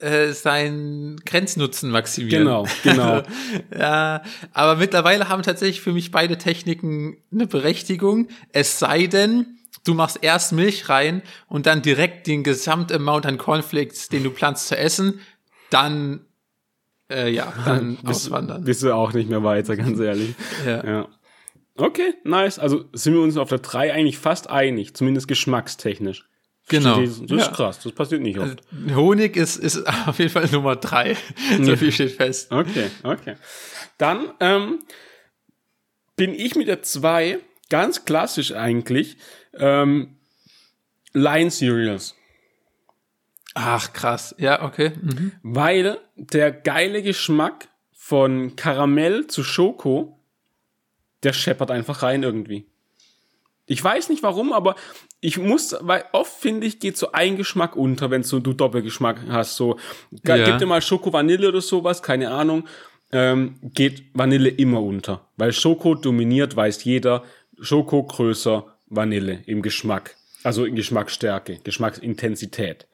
äh, 0.00 0.32
seinen 0.32 1.16
Grenznutzen 1.24 1.90
maximieren. 1.90 2.44
Genau, 2.44 2.66
genau. 2.82 3.22
ja, 3.78 4.22
aber 4.52 4.76
mittlerweile 4.76 5.28
haben 5.28 5.42
tatsächlich 5.42 5.80
für 5.80 5.92
mich 5.92 6.10
beide 6.10 6.36
Techniken 6.36 7.16
eine 7.32 7.46
Berechtigung. 7.46 8.28
Es 8.52 8.78
sei 8.78 9.06
denn, 9.06 9.58
du 9.84 9.94
machst 9.94 10.18
erst 10.20 10.52
Milch 10.52 10.88
rein 10.90 11.22
und 11.48 11.64
dann 11.66 11.80
direkt 11.80 12.26
den 12.26 12.42
Gesamtamount 12.42 13.24
an 13.24 13.38
Cornflakes, 13.38 14.08
den 14.08 14.24
du 14.24 14.30
planst 14.30 14.68
zu 14.68 14.76
essen, 14.76 15.20
dann 15.70 16.26
äh, 17.10 17.30
ja, 17.30 17.52
dann 17.64 17.98
auswandern. 18.04 18.64
Bist 18.64 18.82
du 18.82 18.94
auch 18.94 19.12
nicht 19.12 19.28
mehr 19.28 19.42
weiter, 19.42 19.76
ganz 19.76 19.98
ehrlich. 20.00 20.34
Ja. 20.66 20.84
ja. 20.84 21.08
Okay, 21.76 22.14
nice. 22.24 22.58
Also 22.60 22.84
sind 22.92 23.14
wir 23.14 23.20
uns 23.20 23.36
auf 23.36 23.48
der 23.48 23.58
3 23.58 23.92
eigentlich 23.92 24.18
fast 24.18 24.48
einig, 24.48 24.94
zumindest 24.94 25.26
geschmackstechnisch. 25.26 26.24
Genau. 26.68 27.00
Das 27.00 27.18
ist 27.18 27.30
Ja. 27.30 27.48
krass, 27.48 27.80
das 27.82 27.92
passiert 27.92 28.22
nicht 28.22 28.38
oft. 28.38 28.60
Honig 28.94 29.36
ist, 29.36 29.56
ist 29.56 29.84
auf 30.06 30.18
jeden 30.18 30.30
Fall 30.30 30.48
Nummer 30.50 30.76
drei. 30.76 31.16
So 31.60 31.76
viel 31.76 31.92
steht 31.92 32.12
fest. 32.12 32.50
Okay, 32.50 32.90
okay. 33.02 33.34
Dann 33.98 34.30
ähm, 34.40 34.78
bin 36.16 36.32
ich 36.32 36.54
mit 36.54 36.68
der 36.68 36.82
2 36.82 37.38
ganz 37.68 38.04
klassisch 38.04 38.52
eigentlich 38.52 39.16
ähm, 39.54 40.16
Line 41.12 41.50
Cereals. 41.50 42.14
Ach, 43.54 43.92
krass. 43.92 44.34
Ja, 44.38 44.62
okay. 44.64 44.92
Mhm. 45.00 45.32
Weil 45.42 45.98
der 46.16 46.50
geile 46.50 47.02
Geschmack 47.02 47.68
von 47.92 48.56
Karamell 48.56 49.28
zu 49.28 49.44
Schoko, 49.44 50.18
der 51.22 51.32
scheppert 51.32 51.70
einfach 51.70 52.02
rein 52.02 52.22
irgendwie. 52.22 52.66
Ich 53.66 53.82
weiß 53.82 54.10
nicht 54.10 54.22
warum, 54.22 54.52
aber 54.52 54.74
ich 55.20 55.38
muss, 55.38 55.74
weil 55.80 56.04
oft 56.12 56.32
finde 56.38 56.66
ich, 56.66 56.80
geht 56.80 56.98
so 56.98 57.12
ein 57.12 57.36
Geschmack 57.38 57.76
unter, 57.76 58.10
wenn 58.10 58.22
so 58.22 58.40
du 58.40 58.52
Doppelgeschmack 58.52 59.22
hast. 59.28 59.56
So, 59.56 59.78
Ja. 60.26 60.44
gib 60.44 60.58
dir 60.58 60.66
mal 60.66 60.82
Schoko 60.82 61.12
Vanille 61.12 61.48
oder 61.48 61.62
sowas, 61.62 62.02
keine 62.02 62.30
Ahnung. 62.30 62.68
Ähm, 63.12 63.54
geht 63.62 64.02
Vanille 64.12 64.50
immer 64.50 64.82
unter. 64.82 65.26
Weil 65.36 65.52
Schoko 65.52 65.94
dominiert, 65.94 66.56
weiß 66.56 66.84
jeder. 66.84 67.24
Schoko 67.60 68.02
größer 68.02 68.66
Vanille 68.88 69.40
im 69.46 69.62
Geschmack. 69.62 70.16
Also 70.42 70.66
in 70.66 70.74
Geschmacksstärke, 70.74 71.60
Geschmacksintensität. 71.64 72.86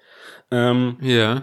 Ähm, 0.51 0.97
Ja. 1.01 1.43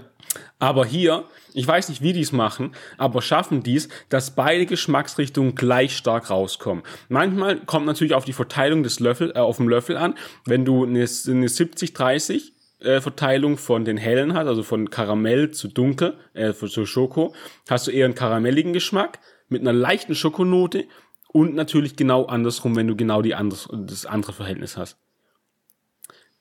aber 0.60 0.86
hier, 0.86 1.24
ich 1.54 1.68
weiß 1.68 1.90
nicht, 1.90 2.02
wie 2.02 2.14
die 2.14 2.22
es 2.22 2.32
machen, 2.32 2.74
aber 2.98 3.22
schaffen 3.22 3.64
dies, 3.64 3.90
dass 4.10 4.36
beide 4.36 4.66
Geschmacksrichtungen 4.66 5.56
gleich 5.56 5.96
stark 5.96 6.30
rauskommen. 6.30 6.84
Manchmal 7.10 7.60
kommt 7.66 7.86
natürlich 7.86 8.14
auf 8.14 8.26
die 8.26 8.34
Verteilung 8.34 8.84
des 8.84 9.00
Löffel, 9.00 9.32
äh, 9.36 9.40
auf 9.40 9.58
dem 9.58 9.68
Löffel 9.70 9.98
an. 9.98 10.16
Wenn 10.46 10.66
du 10.66 10.84
eine, 10.84 11.00
eine 11.00 11.48
70-30 11.48 12.52
äh, 12.80 13.02
Verteilung 13.02 13.58
von 13.58 13.86
den 13.86 13.98
hellen 13.98 14.34
hast, 14.34 14.48
also 14.48 14.62
von 14.64 14.90
Karamell 14.90 15.52
zu 15.52 15.68
dunkel, 15.68 16.18
äh, 16.34 16.54
zu 16.54 16.86
Schoko, 16.86 17.34
hast 17.70 17.88
du 17.88 17.92
eher 17.92 18.06
einen 18.06 18.16
karamelligen 18.16 18.74
Geschmack 18.74 19.20
mit 19.50 19.62
einer 19.62 19.74
leichten 19.74 20.14
Schokonote 20.14 20.86
und 21.30 21.56
natürlich 21.56 21.96
genau 21.96 22.26
andersrum, 22.26 22.76
wenn 22.76 22.88
du 22.88 22.96
genau 22.96 23.22
die 23.22 23.34
anders, 23.34 23.68
das 23.74 24.06
andere 24.06 24.34
Verhältnis 24.34 24.78
hast. 24.78 24.98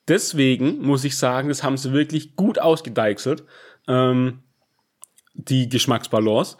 Deswegen 0.07 0.79
muss 0.81 1.03
ich 1.03 1.17
sagen, 1.17 1.49
das 1.49 1.63
haben 1.63 1.77
sie 1.77 1.91
wirklich 1.91 2.35
gut 2.35 2.59
ausgedeichselt. 2.59 3.43
Ähm, 3.87 4.43
die 5.33 5.69
Geschmacksbalance. 5.69 6.57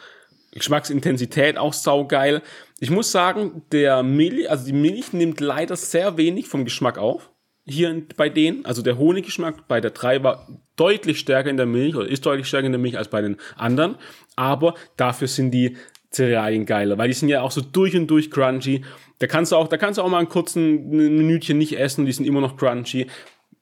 Geschmacksintensität 0.52 1.58
auch 1.58 1.74
saugeil. 1.74 2.42
Ich 2.80 2.90
muss 2.90 3.12
sagen, 3.12 3.64
der 3.72 4.04
Milch, 4.04 4.50
also 4.50 4.66
die 4.66 4.74
Milch 4.74 5.14
nimmt 5.14 5.40
leider 5.40 5.76
sehr 5.76 6.18
wenig 6.18 6.48
vom 6.48 6.66
Geschmack 6.66 6.98
auf. 6.98 7.32
Hier 7.66 8.04
bei 8.16 8.30
denen, 8.30 8.66
also 8.66 8.82
der 8.82 8.98
Honiggeschmack 8.98 9.68
bei 9.68 9.82
der 9.82 9.92
3 9.92 10.24
war 10.24 10.48
deutlich 10.78 11.20
stärker 11.20 11.50
in 11.50 11.58
der 11.58 11.66
Milch 11.66 11.96
oder 11.96 12.08
ist 12.08 12.26
deutlich 12.26 12.48
stärker 12.48 12.66
in 12.66 12.72
der 12.72 12.80
Milch 12.80 12.98
als 12.98 13.10
bei 13.10 13.22
den 13.22 13.38
anderen. 13.56 13.96
Aber 14.36 14.76
dafür 14.96 15.28
sind 15.28 15.52
die 15.52 15.76
Cerealien 16.12 16.66
geiler, 16.66 16.98
weil 16.98 17.10
die 17.10 17.14
sind 17.14 17.30
ja 17.30 17.42
auch 17.42 17.52
so 17.52 17.62
durch 17.62 17.96
und 17.96 18.08
durch 18.08 18.32
crunchy. 18.32 18.84
Da 19.20 19.28
kannst 19.28 19.52
du 19.52 19.58
auch, 19.58 19.68
da 19.68 19.78
kannst 19.78 19.98
du 19.98 20.02
auch 20.02 20.10
mal 20.10 20.20
einen 20.20 20.30
kurzen 20.30 20.90
Minütchen 20.90 21.58
nicht 21.58 21.78
essen, 21.78 22.06
die 22.06 22.14
sind 22.14 22.26
immer 22.26 22.42
noch 22.42 22.56
crunchy. 22.56 23.08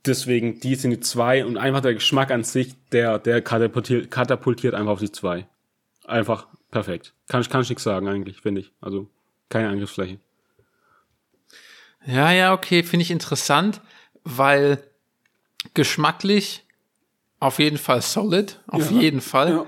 Deswegen, 0.06 0.60
die 0.60 0.76
sind 0.76 0.92
die 0.92 1.00
zwei 1.00 1.46
und 1.46 1.58
einfach 1.58 1.82
der 1.82 1.94
Geschmack 1.96 2.32
an 2.32 2.44
sich, 2.44 2.74
der, 2.92 3.18
der 3.20 3.42
katapultiert, 3.42 4.12
katapultiert 4.12 4.74
einfach 4.76 4.92
auf 4.94 5.00
die 5.00 5.12
zwei. 5.12 5.48
Einfach 6.06 6.48
perfekt. 6.72 7.14
Kann 7.28 7.42
ich, 7.42 7.50
kann 7.50 7.62
ich 7.62 7.70
nichts 7.70 7.84
sagen 7.84 8.08
eigentlich, 8.08 8.42
finde 8.42 8.62
ich. 8.62 8.72
Also, 8.82 9.10
keine 9.50 9.70
Angriffsfläche. 9.70 10.20
Ja, 12.06 12.32
ja, 12.32 12.54
okay, 12.54 12.84
finde 12.84 13.02
ich 13.04 13.10
interessant, 13.12 13.82
weil 14.24 14.84
geschmacklich 15.74 16.64
auf 17.40 17.58
jeden 17.60 17.78
Fall 17.78 18.02
solid, 18.02 18.60
auf 18.68 18.92
Ja, 18.92 19.00
jeden 19.02 19.22
Fall. 19.22 19.50
ja. 19.50 19.66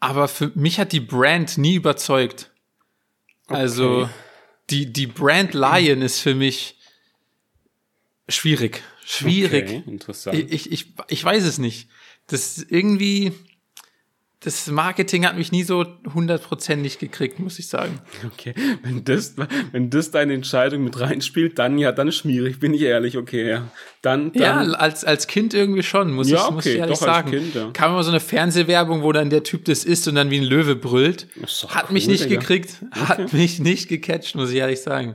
Aber 0.00 0.28
für 0.28 0.52
mich 0.54 0.78
hat 0.78 0.92
die 0.92 1.00
Brand 1.00 1.56
nie 1.56 1.76
überzeugt. 1.76 2.50
Also 3.48 4.02
Okay. 4.02 4.08
die, 4.70 4.92
die 4.92 5.06
Brand 5.06 5.54
Lion 5.54 6.02
ist 6.02 6.20
für 6.20 6.34
mich 6.34 6.78
schwierig. 8.28 8.82
Schwierig. 9.04 9.64
Okay, 9.64 9.82
interessant. 9.86 10.38
Ich, 10.50 10.72
ich, 10.72 10.94
ich, 11.08 11.24
weiß 11.24 11.44
es 11.44 11.58
nicht. 11.58 11.88
Das 12.26 12.64
irgendwie, 12.68 13.32
das 14.40 14.66
Marketing 14.68 15.26
hat 15.26 15.36
mich 15.36 15.52
nie 15.52 15.62
so 15.62 15.84
hundertprozentig 16.14 16.98
gekriegt, 16.98 17.38
muss 17.38 17.58
ich 17.58 17.68
sagen. 17.68 18.00
Okay, 18.26 18.54
wenn 18.82 19.04
das, 19.04 19.34
wenn 19.72 19.90
das 19.90 20.10
deine 20.10 20.32
Entscheidung 20.32 20.84
mit 20.84 20.98
reinspielt, 20.98 21.58
dann 21.58 21.76
ja, 21.76 21.92
dann 21.92 22.12
schmierig, 22.12 22.60
bin 22.60 22.72
ich 22.72 22.80
ehrlich, 22.80 23.18
okay, 23.18 23.48
ja. 23.48 23.68
Dann, 24.00 24.32
Ja, 24.34 24.64
dann, 24.64 24.74
als, 24.74 25.04
als 25.04 25.26
Kind 25.26 25.52
irgendwie 25.52 25.82
schon, 25.82 26.12
muss 26.12 26.30
Ja, 26.30 26.44
ich, 26.46 26.50
muss 26.50 26.64
okay, 26.64 26.74
ich 26.74 26.78
ehrlich 26.78 26.98
doch 26.98 27.06
als 27.06 27.16
sagen. 27.16 27.30
Kind, 27.30 27.54
ja. 27.54 27.70
Kam 27.72 27.92
immer 27.92 28.04
so 28.04 28.10
eine 28.10 28.20
Fernsehwerbung, 28.20 29.02
wo 29.02 29.12
dann 29.12 29.28
der 29.28 29.42
Typ 29.42 29.66
das 29.66 29.84
isst 29.84 30.08
und 30.08 30.14
dann 30.14 30.30
wie 30.30 30.38
ein 30.38 30.44
Löwe 30.44 30.76
brüllt. 30.76 31.26
Hat 31.68 31.86
cool, 31.88 31.92
mich 31.92 32.06
nicht 32.08 32.24
Digga. 32.24 32.40
gekriegt, 32.40 32.76
hat 32.90 33.34
mich 33.34 33.60
nicht 33.60 33.88
gecatcht, 33.88 34.34
muss 34.34 34.50
ich 34.50 34.56
ehrlich 34.56 34.80
sagen. 34.80 35.14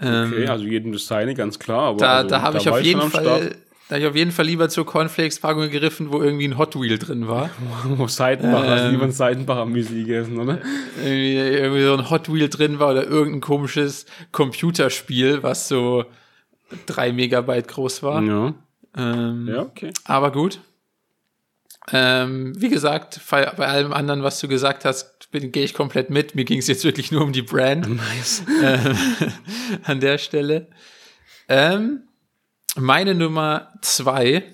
Okay, 0.00 0.46
also 0.46 0.64
jedem 0.64 0.92
das 0.92 1.06
seine, 1.06 1.34
ganz 1.34 1.58
klar, 1.58 1.88
aber 1.88 1.98
Da, 1.98 2.16
also, 2.18 2.28
da 2.28 2.42
habe 2.42 2.58
ich 2.58 2.68
auf 2.68 2.80
jeden 2.82 3.00
Fall, 3.10 3.56
da 3.88 3.96
ich 3.96 4.06
auf 4.06 4.14
jeden 4.14 4.32
Fall 4.32 4.44
lieber 4.44 4.68
zur 4.68 4.84
Cornflakes-Packung 4.86 5.70
gegriffen, 5.70 6.12
wo 6.12 6.22
irgendwie 6.22 6.46
ein 6.46 6.58
Hot 6.58 6.76
Wheel 6.80 6.98
drin 6.98 7.26
war. 7.26 7.50
Oh, 7.98 8.06
Seitenbacher, 8.06 8.84
Ähm. 8.84 8.90
lieber 8.92 9.04
ein 9.04 9.12
Seitenbacher 9.12 9.66
Müsli 9.66 10.00
gegessen, 10.04 10.38
oder? 10.38 10.58
irgendwie, 11.02 11.34
irgendwie 11.34 11.82
so 11.84 11.94
ein 11.96 12.10
Hot 12.10 12.32
Wheel 12.32 12.48
drin 12.48 12.78
war 12.78 12.90
oder 12.92 13.04
irgendein 13.06 13.40
komisches 13.40 14.06
Computerspiel, 14.30 15.42
was 15.42 15.68
so 15.68 16.04
drei 16.86 17.12
Megabyte 17.12 17.66
groß 17.68 18.02
war. 18.02 18.22
Ja, 18.22 18.54
Ähm, 18.96 19.48
ja, 19.48 19.62
okay. 19.62 19.90
Aber 20.04 20.32
gut. 20.32 20.60
Ähm, 21.92 22.52
wie 22.60 22.68
gesagt, 22.68 23.20
bei, 23.30 23.46
bei 23.56 23.66
allem 23.66 23.92
anderen, 23.92 24.22
was 24.22 24.40
du 24.40 24.48
gesagt 24.48 24.84
hast, 24.84 25.30
bin- 25.30 25.52
gehe 25.52 25.64
ich 25.64 25.74
komplett 25.74 26.10
mit. 26.10 26.34
Mir 26.34 26.44
ging 26.44 26.58
es 26.58 26.66
jetzt 26.66 26.84
wirklich 26.84 27.10
nur 27.12 27.22
um 27.22 27.32
die 27.32 27.42
Brand 27.42 27.88
Nice. 27.88 28.42
ähm, 28.62 28.96
an 29.84 30.00
der 30.00 30.18
Stelle. 30.18 30.68
Ähm, 31.48 32.02
meine 32.76 33.14
Nummer 33.14 33.72
zwei 33.80 34.44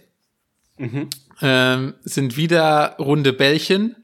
ähm, 1.42 1.94
sind 2.02 2.36
wieder 2.36 2.96
runde 2.98 3.32
Bällchen. 3.32 3.96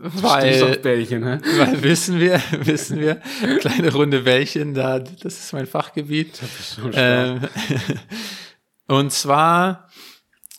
Weil, 0.00 0.76
Bällchen, 0.76 1.24
hä? 1.26 1.38
weil 1.56 1.82
wissen 1.82 2.20
wir, 2.20 2.40
wissen 2.60 3.00
wir, 3.00 3.16
kleine 3.60 3.92
runde 3.92 4.20
Bällchen, 4.20 4.72
da, 4.74 5.00
das 5.00 5.38
ist 5.40 5.52
mein 5.52 5.66
Fachgebiet. 5.66 6.38
Ähm, 6.92 7.40
und 8.86 9.12
zwar, 9.12 9.87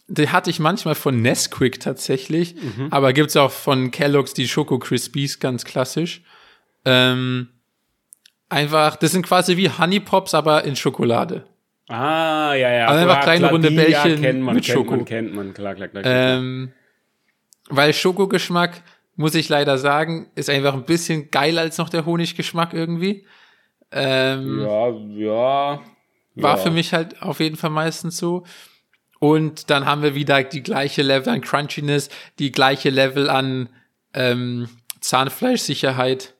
die 0.09 0.29
hatte 0.29 0.49
ich 0.49 0.59
manchmal 0.59 0.95
von 0.95 1.21
Nesquik 1.21 1.79
tatsächlich, 1.79 2.55
aber 2.89 3.13
gibt's 3.13 3.37
auch 3.37 3.51
von 3.51 3.91
Kellogg's 3.91 4.33
die 4.33 4.47
Schoko 4.47 4.79
Crispies, 4.79 5.39
ganz 5.39 5.65
klassisch. 5.65 6.21
Ähm, 6.83 7.49
einfach, 8.49 8.95
das 8.95 9.11
sind 9.11 9.25
quasi 9.25 9.55
wie 9.55 9.69
Honey 9.69 9.99
Pops, 9.99 10.33
aber 10.33 10.63
in 10.63 10.75
Schokolade. 10.75 11.45
Ah, 11.87 12.53
ja, 12.53 12.71
ja. 12.71 12.87
Also 12.87 13.01
einfach 13.01 13.21
kleine 13.21 13.39
klar, 13.39 13.51
runde 13.51 13.71
Bällchen 13.71 14.23
ja, 14.23 14.33
man, 14.33 14.55
mit 14.55 14.65
kennt 14.65 14.77
Schoko. 14.77 14.95
Man, 14.95 15.05
kennt 15.05 15.33
man, 15.33 15.53
klar, 15.53 15.75
klar, 15.75 15.87
klar. 15.87 16.03
klar. 16.03 16.37
Ähm, 16.37 16.71
weil 17.69 17.93
Schokogeschmack, 17.93 18.81
muss 19.15 19.35
ich 19.35 19.49
leider 19.49 19.77
sagen, 19.77 20.29
ist 20.35 20.49
einfach 20.49 20.73
ein 20.73 20.85
bisschen 20.85 21.29
geiler 21.31 21.61
als 21.61 21.77
noch 21.77 21.89
der 21.89 22.05
Honiggeschmack 22.05 22.73
irgendwie. 22.73 23.25
Ähm, 23.91 24.61
ja, 24.61 24.89
ja. 24.89 25.81
War 26.35 26.57
ja. 26.57 26.57
für 26.57 26.71
mich 26.71 26.93
halt 26.93 27.21
auf 27.21 27.39
jeden 27.39 27.55
Fall 27.55 27.71
meistens 27.71 28.17
so. 28.17 28.45
Und 29.19 29.69
dann 29.69 29.85
haben 29.85 30.01
wir 30.01 30.15
wieder 30.15 30.43
die 30.43 30.63
gleiche 30.63 31.01
Level 31.01 31.33
an 31.33 31.41
Crunchiness, 31.41 32.09
die 32.39 32.51
gleiche 32.51 32.89
Level 32.89 33.29
an 33.29 33.69
ähm, 34.13 34.69
Zahnfleischsicherheit. 35.01 36.35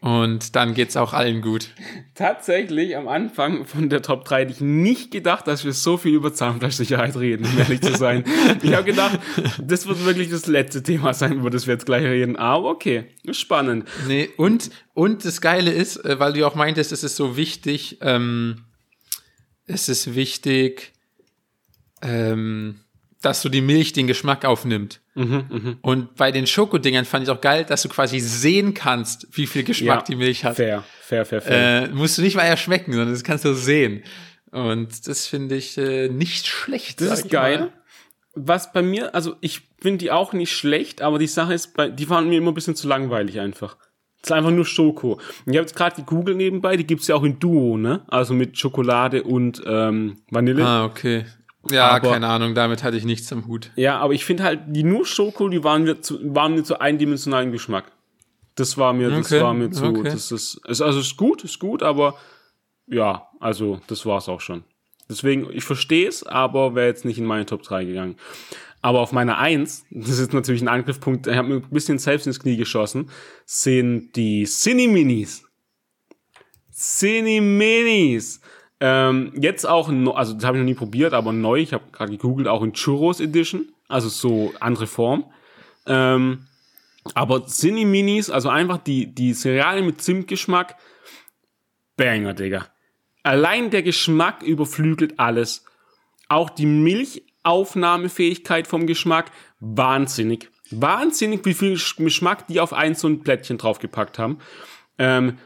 Und 0.00 0.54
dann 0.54 0.74
geht's 0.74 0.96
auch 0.96 1.14
allen 1.14 1.40
gut. 1.40 1.70
Tatsächlich 2.14 2.96
am 2.96 3.08
Anfang 3.08 3.64
von 3.64 3.88
der 3.88 4.02
Top 4.02 4.24
3 4.24 4.42
hätte 4.42 4.52
ich 4.52 4.60
nicht 4.60 5.10
gedacht, 5.10 5.48
dass 5.48 5.64
wir 5.64 5.72
so 5.72 5.96
viel 5.96 6.14
über 6.14 6.32
Zahnfleischsicherheit 6.32 7.16
reden, 7.16 7.44
um 7.44 7.58
ehrlich 7.58 7.80
zu 7.80 7.96
sein. 7.96 8.22
Ich 8.62 8.72
habe 8.72 8.84
gedacht, 8.84 9.18
das 9.60 9.88
wird 9.88 10.04
wirklich 10.04 10.30
das 10.30 10.46
letzte 10.46 10.82
Thema 10.82 11.12
sein, 11.12 11.38
über 11.38 11.50
das 11.50 11.66
wir 11.66 11.74
jetzt 11.74 11.86
gleich 11.86 12.04
reden. 12.04 12.36
Aber 12.36 12.68
okay, 12.68 13.06
ist 13.24 13.40
spannend. 13.40 13.88
Nee, 14.06 14.30
und, 14.36 14.70
und 14.92 15.24
das 15.24 15.40
Geile 15.40 15.72
ist, 15.72 15.96
äh, 16.04 16.20
weil 16.20 16.34
du 16.34 16.46
auch 16.46 16.54
meintest, 16.54 16.92
es 16.92 17.02
ist 17.02 17.16
so 17.16 17.36
wichtig, 17.36 17.98
ähm, 18.00 18.64
es 19.66 19.88
ist 19.88 20.14
wichtig, 20.14 20.93
ähm, 22.04 22.80
dass 23.22 23.40
so 23.42 23.48
die 23.48 23.62
Milch 23.62 23.92
den 23.94 24.06
Geschmack 24.06 24.44
aufnimmt. 24.44 25.00
Mhm, 25.14 25.78
Und 25.80 26.14
bei 26.16 26.30
den 26.30 26.46
Schokodingern 26.46 27.04
fand 27.04 27.24
ich 27.24 27.30
auch 27.30 27.40
geil, 27.40 27.64
dass 27.64 27.82
du 27.82 27.88
quasi 27.88 28.20
sehen 28.20 28.74
kannst, 28.74 29.28
wie 29.32 29.46
viel 29.46 29.64
Geschmack 29.64 30.00
Ja, 30.00 30.04
die 30.04 30.16
Milch 30.16 30.44
hat. 30.44 30.56
Fair, 30.56 30.84
fair, 31.00 31.24
fair, 31.24 31.40
fair. 31.40 31.84
Äh, 31.84 31.88
musst 31.88 32.18
du 32.18 32.22
nicht 32.22 32.36
mal 32.36 32.42
erschmecken, 32.42 32.92
sondern 32.92 33.12
das 33.12 33.24
kannst 33.24 33.44
du 33.44 33.54
sehen. 33.54 34.02
Und 34.50 35.08
das 35.08 35.26
finde 35.26 35.56
ich 35.56 35.78
äh, 35.78 36.08
nicht 36.08 36.46
schlecht. 36.46 37.00
das 37.00 37.20
ist 37.20 37.30
geil. 37.30 37.58
mal. 37.60 37.72
was 38.34 38.72
bei 38.72 38.82
mir, 38.82 39.14
also 39.14 39.36
ich 39.40 39.62
finde 39.80 39.98
die 39.98 40.10
auch 40.10 40.32
nicht 40.32 40.52
schlecht, 40.52 41.00
aber 41.02 41.18
die 41.18 41.26
Sache 41.26 41.54
ist, 41.54 41.74
bei, 41.74 41.88
die 41.88 42.08
waren 42.10 42.28
mir 42.28 42.38
immer 42.38 42.50
ein 42.50 42.54
bisschen 42.54 42.76
zu 42.76 42.86
langweilig 42.88 43.40
einfach. 43.40 43.76
Das 44.20 44.30
ist 44.30 44.32
einfach 44.32 44.50
nur 44.50 44.64
Schoko. 44.64 45.14
Und 45.14 45.22
ich 45.52 45.56
habe 45.56 45.66
jetzt 45.66 45.76
gerade 45.76 45.96
gegoogelt 45.96 46.36
nebenbei, 46.36 46.76
die 46.76 46.86
gibt's 46.86 47.06
ja 47.08 47.14
auch 47.14 47.24
in 47.24 47.38
Duo, 47.38 47.76
ne? 47.76 48.02
Also 48.08 48.32
mit 48.34 48.58
Schokolade 48.58 49.22
und 49.22 49.62
ähm, 49.66 50.16
Vanille. 50.30 50.64
Ah, 50.64 50.84
okay. 50.84 51.24
Ja, 51.70 51.88
Aber- 51.90 52.10
keine 52.12 52.26
Ahnung, 52.26 52.54
damit 52.54 52.82
hatte 52.82 52.96
ich 52.96 53.04
nichts 53.04 53.32
am 53.32 53.46
Hut. 53.46 53.70
Ja, 53.76 53.98
aber 53.98 54.12
ich 54.14 54.24
finde 54.24 54.42
halt, 54.44 54.60
die 54.68 54.82
nur 54.84 55.06
Schoko, 55.06 55.48
die 55.48 55.64
waren 55.64 55.84
mir 55.84 56.00
zu, 56.00 56.18
waren 56.34 56.54
mir 56.54 56.62
zu 56.64 56.80
eindimensionalen 56.80 57.52
Geschmack. 57.52 57.90
Das 58.54 58.76
war 58.78 58.92
mir, 58.92 59.10
das 59.10 59.32
Okay, 59.32 59.42
war 59.42 59.54
mir 59.54 59.70
zu, 59.70 59.84
okay. 59.86 60.02
das 60.04 60.30
ist, 60.30 60.60
ist, 60.66 60.80
also 60.80 61.00
ist 61.00 61.16
gut, 61.16 61.42
ist 61.42 61.58
gut, 61.58 61.82
aber 61.82 62.14
ja, 62.86 63.28
also 63.40 63.80
das 63.88 64.04
war's 64.06 64.28
auch 64.28 64.40
schon. 64.40 64.62
Deswegen, 65.08 65.48
ich 65.52 65.64
verstehe 65.64 66.08
es, 66.08 66.22
aber 66.22 66.74
wäre 66.74 66.86
jetzt 66.86 67.04
nicht 67.04 67.18
in 67.18 67.24
meine 67.24 67.46
Top 67.46 67.62
3 67.62 67.84
gegangen. 67.84 68.16
Aber 68.80 69.00
auf 69.00 69.12
meiner 69.12 69.38
1, 69.38 69.86
das 69.90 70.18
ist 70.18 70.32
natürlich 70.34 70.60
ein 70.62 70.68
Angriffspunkt, 70.68 71.26
ich 71.26 71.34
habe 71.36 71.48
mir 71.48 71.54
ein 71.56 71.70
bisschen 71.70 71.98
selbst 71.98 72.26
ins 72.26 72.38
Knie 72.40 72.56
geschossen, 72.56 73.10
sind 73.46 74.14
die 74.14 74.44
Cine-Minis. 74.44 75.44
Cine-Minis. 76.94 78.40
Ähm, 78.80 79.32
jetzt 79.40 79.66
auch, 79.66 79.88
also 79.88 80.34
das 80.34 80.44
habe 80.44 80.58
ich 80.58 80.62
noch 80.62 80.68
nie 80.68 80.74
probiert, 80.74 81.14
aber 81.14 81.32
neu, 81.32 81.60
ich 81.60 81.72
habe 81.72 81.84
gerade 81.92 82.10
gegoogelt, 82.10 82.48
auch 82.48 82.62
in 82.62 82.72
Churros 82.72 83.20
Edition, 83.20 83.72
also 83.88 84.08
so 84.08 84.52
andere 84.60 84.86
Form. 84.86 85.32
Ähm, 85.86 86.46
aber 87.14 87.46
Cine-Minis, 87.46 88.30
also 88.30 88.48
einfach 88.48 88.78
die, 88.78 89.14
die 89.14 89.34
Cerealien 89.34 89.86
mit 89.86 90.02
Zimtgeschmack, 90.02 90.76
Banger, 91.96 92.34
Digga. 92.34 92.66
Allein 93.22 93.70
der 93.70 93.82
Geschmack 93.82 94.42
überflügelt 94.42 95.20
alles. 95.20 95.64
Auch 96.28 96.50
die 96.50 96.66
Milchaufnahmefähigkeit 96.66 98.66
vom 98.66 98.86
Geschmack, 98.86 99.30
wahnsinnig. 99.60 100.50
Wahnsinnig, 100.70 101.44
wie 101.44 101.54
viel 101.54 101.74
Sch- 101.74 102.02
Geschmack 102.02 102.46
die 102.48 102.60
auf 102.60 102.72
ein 102.72 102.94
so 102.94 103.06
ein 103.06 103.22
Plättchen 103.22 103.58
draufgepackt 103.58 104.18
haben. 104.18 104.38
Ähm, 104.98 105.38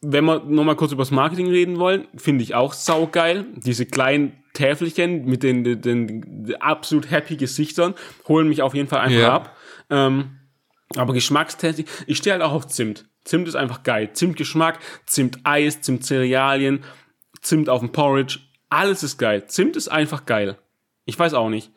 wenn 0.00 0.24
wir 0.24 0.40
nochmal 0.44 0.76
kurz 0.76 0.92
über 0.92 1.02
das 1.02 1.10
Marketing 1.10 1.48
reden 1.48 1.78
wollen, 1.78 2.06
finde 2.16 2.42
ich 2.44 2.54
auch 2.54 2.72
saugeil. 2.72 3.46
Diese 3.56 3.86
kleinen 3.86 4.32
Täfelchen 4.52 5.24
mit 5.24 5.42
den, 5.42 5.64
den, 5.64 5.80
den 5.82 6.54
absolut 6.60 7.10
happy 7.10 7.36
Gesichtern 7.36 7.94
holen 8.28 8.48
mich 8.48 8.62
auf 8.62 8.74
jeden 8.74 8.88
Fall 8.88 9.00
einfach 9.00 9.18
Ja. 9.18 9.34
ab. 9.34 9.56
Ähm, 9.90 10.38
aber 10.96 11.12
geschmackstechnisch, 11.14 11.86
ich 12.06 12.18
stehe 12.18 12.34
halt 12.34 12.42
auch 12.42 12.52
auf 12.52 12.66
Zimt. 12.68 13.06
Zimt 13.24 13.48
ist 13.48 13.56
einfach 13.56 13.82
geil. 13.82 14.10
Zimtgeschmack, 14.12 14.78
Zimt-Eis, 15.06 15.80
Zimt-Cerealien, 15.80 16.84
Zimt 17.42 17.68
auf 17.68 17.80
dem 17.80 17.90
Porridge. 17.92 18.38
Alles 18.68 19.02
ist 19.02 19.18
geil. 19.18 19.46
Zimt 19.46 19.76
ist 19.76 19.88
einfach 19.88 20.26
geil. 20.26 20.58
Ich 21.04 21.18
weiß 21.18 21.34
auch 21.34 21.48
nicht. 21.48 21.70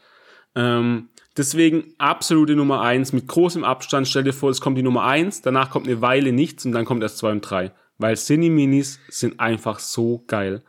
Ähm, 0.55 1.09
deswegen 1.37 1.93
absolute 1.97 2.55
Nummer 2.55 2.81
eins 2.81 3.13
mit 3.13 3.27
großem 3.27 3.63
Abstand. 3.63 4.07
Stell 4.07 4.23
dir 4.23 4.33
vor, 4.33 4.49
es 4.49 4.61
kommt 4.61 4.77
die 4.77 4.83
Nummer 4.83 5.03
eins, 5.03 5.41
danach 5.41 5.69
kommt 5.69 5.87
eine 5.87 6.01
Weile 6.01 6.31
nichts 6.31 6.65
und 6.65 6.71
dann 6.71 6.85
kommt 6.85 7.03
erst 7.03 7.17
zwei 7.17 7.31
und 7.31 7.41
drei. 7.41 7.71
Weil 7.99 8.17
Cine-Minis 8.17 8.99
sind 9.09 9.39
einfach 9.39 9.77
so 9.77 10.23
geil. 10.25 10.63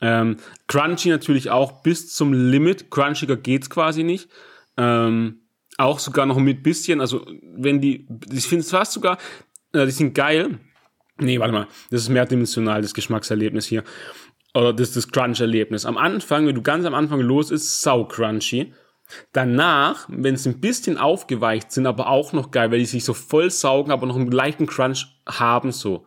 Ähm, 0.00 0.38
Crunchy 0.66 1.10
natürlich 1.10 1.50
auch 1.50 1.82
bis 1.82 2.12
zum 2.12 2.32
Limit. 2.32 2.90
Crunchiger 2.90 3.36
geht's 3.36 3.70
quasi 3.70 4.02
nicht. 4.02 4.28
Ähm, 4.76 5.42
auch 5.78 6.00
sogar 6.00 6.26
noch 6.26 6.38
mit 6.38 6.62
bisschen, 6.62 7.00
also 7.00 7.24
wenn 7.56 7.80
die, 7.80 8.08
ich 8.32 8.46
finde 8.46 8.64
es 8.64 8.70
fast 8.70 8.92
sogar, 8.92 9.18
äh, 9.72 9.86
die 9.86 9.92
sind 9.92 10.14
geil. 10.14 10.58
Nee, 11.18 11.38
warte 11.38 11.52
mal, 11.52 11.68
das 11.90 12.02
ist 12.02 12.08
mehrdimensional, 12.08 12.82
das 12.82 12.94
Geschmackserlebnis 12.94 13.66
hier. 13.66 13.84
Oder 14.54 14.72
das, 14.72 14.92
das 14.92 15.08
Crunch-Erlebnis. 15.08 15.86
Am 15.86 15.96
Anfang, 15.96 16.46
wenn 16.46 16.54
du 16.54 16.62
ganz 16.62 16.84
am 16.84 16.94
Anfang 16.94 17.20
los 17.20 17.50
ist, 17.50 17.80
sau 17.80 18.04
crunchy. 18.04 18.74
Danach, 19.32 20.06
wenn 20.08 20.36
sie 20.36 20.50
ein 20.50 20.60
bisschen 20.60 20.98
aufgeweicht 20.98 21.70
sind, 21.70 21.86
aber 21.86 22.08
auch 22.08 22.32
noch 22.32 22.50
geil, 22.50 22.70
weil 22.70 22.78
die 22.78 22.86
sich 22.86 23.04
so 23.04 23.14
voll 23.14 23.50
saugen, 23.50 23.92
aber 23.92 24.06
noch 24.06 24.16
einen 24.16 24.30
leichten 24.30 24.66
Crunch 24.66 25.06
haben, 25.26 25.70
so. 25.70 26.06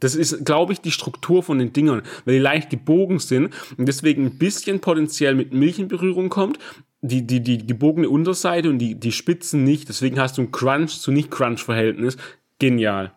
Das 0.00 0.14
ist, 0.14 0.44
glaube 0.44 0.72
ich, 0.72 0.80
die 0.80 0.90
Struktur 0.90 1.42
von 1.42 1.58
den 1.58 1.72
Dingern, 1.72 2.02
weil 2.24 2.34
die 2.34 2.40
leicht 2.40 2.70
gebogen 2.70 3.18
sind 3.18 3.54
und 3.76 3.86
deswegen 3.86 4.26
ein 4.26 4.38
bisschen 4.38 4.80
potenziell 4.80 5.34
mit 5.34 5.52
Milch 5.52 5.78
in 5.78 5.88
Berührung 5.88 6.28
kommt. 6.28 6.58
Die, 7.02 7.26
die, 7.26 7.40
die 7.40 7.66
gebogene 7.66 8.10
Unterseite 8.10 8.68
und 8.68 8.78
die, 8.78 8.94
die 8.94 9.12
Spitzen 9.12 9.64
nicht. 9.64 9.88
Deswegen 9.88 10.20
hast 10.20 10.36
du 10.36 10.42
ein 10.42 10.52
Crunch 10.52 11.00
zu 11.00 11.12
Nicht-Crunch-Verhältnis. 11.12 12.18
Genial. 12.58 13.14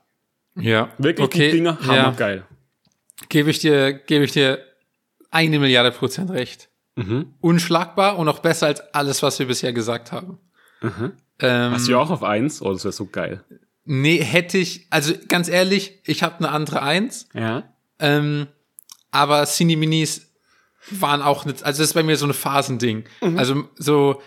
Ja. 0.55 0.89
Wirklich, 0.97 1.25
okay. 1.25 1.51
die 1.51 1.57
Dinger, 1.57 1.77
ja. 1.81 1.87
hammergeil. 1.87 2.45
Gebe 3.27 3.49
ich 3.49 3.59
dir, 3.59 3.91
gebe 3.91 4.23
ich 4.23 4.31
dir 4.31 4.59
eine 5.31 5.59
Milliarde 5.59 5.91
Prozent 5.91 6.31
recht. 6.31 6.69
Unschlagbar 7.41 8.17
und 8.19 8.29
auch 8.29 8.39
besser 8.39 8.67
als 8.67 8.81
alles, 8.93 9.23
was 9.23 9.39
wir 9.39 9.47
bisher 9.47 9.73
gesagt 9.73 10.11
haben. 10.11 10.37
Ähm, 11.39 11.71
Hast 11.71 11.87
du 11.87 11.93
ja 11.93 11.97
auch 11.97 12.11
auf 12.11 12.23
eins? 12.23 12.61
Oh, 12.61 12.71
das 12.71 12.83
wäre 12.83 12.91
so 12.91 13.05
geil. 13.07 13.43
Nee, 13.85 14.17
hätte 14.23 14.57
ich, 14.57 14.87
also 14.89 15.13
ganz 15.27 15.47
ehrlich, 15.49 15.99
ich 16.05 16.23
habe 16.23 16.37
eine 16.39 16.49
andere 16.49 16.81
Eins, 16.81 17.27
Ja. 17.33 17.63
ähm, 17.99 18.47
aber 19.11 19.45
Cine 19.45 19.77
Minis 19.77 20.31
waren 20.89 21.21
auch 21.21 21.45
nicht, 21.45 21.63
also 21.63 21.81
das 21.81 21.89
ist 21.89 21.93
bei 21.93 22.03
mir 22.03 22.17
so 22.17 22.25
ein 22.25 22.33
Phasending. 22.33 23.05
Also 23.37 23.69
so, 23.75 24.21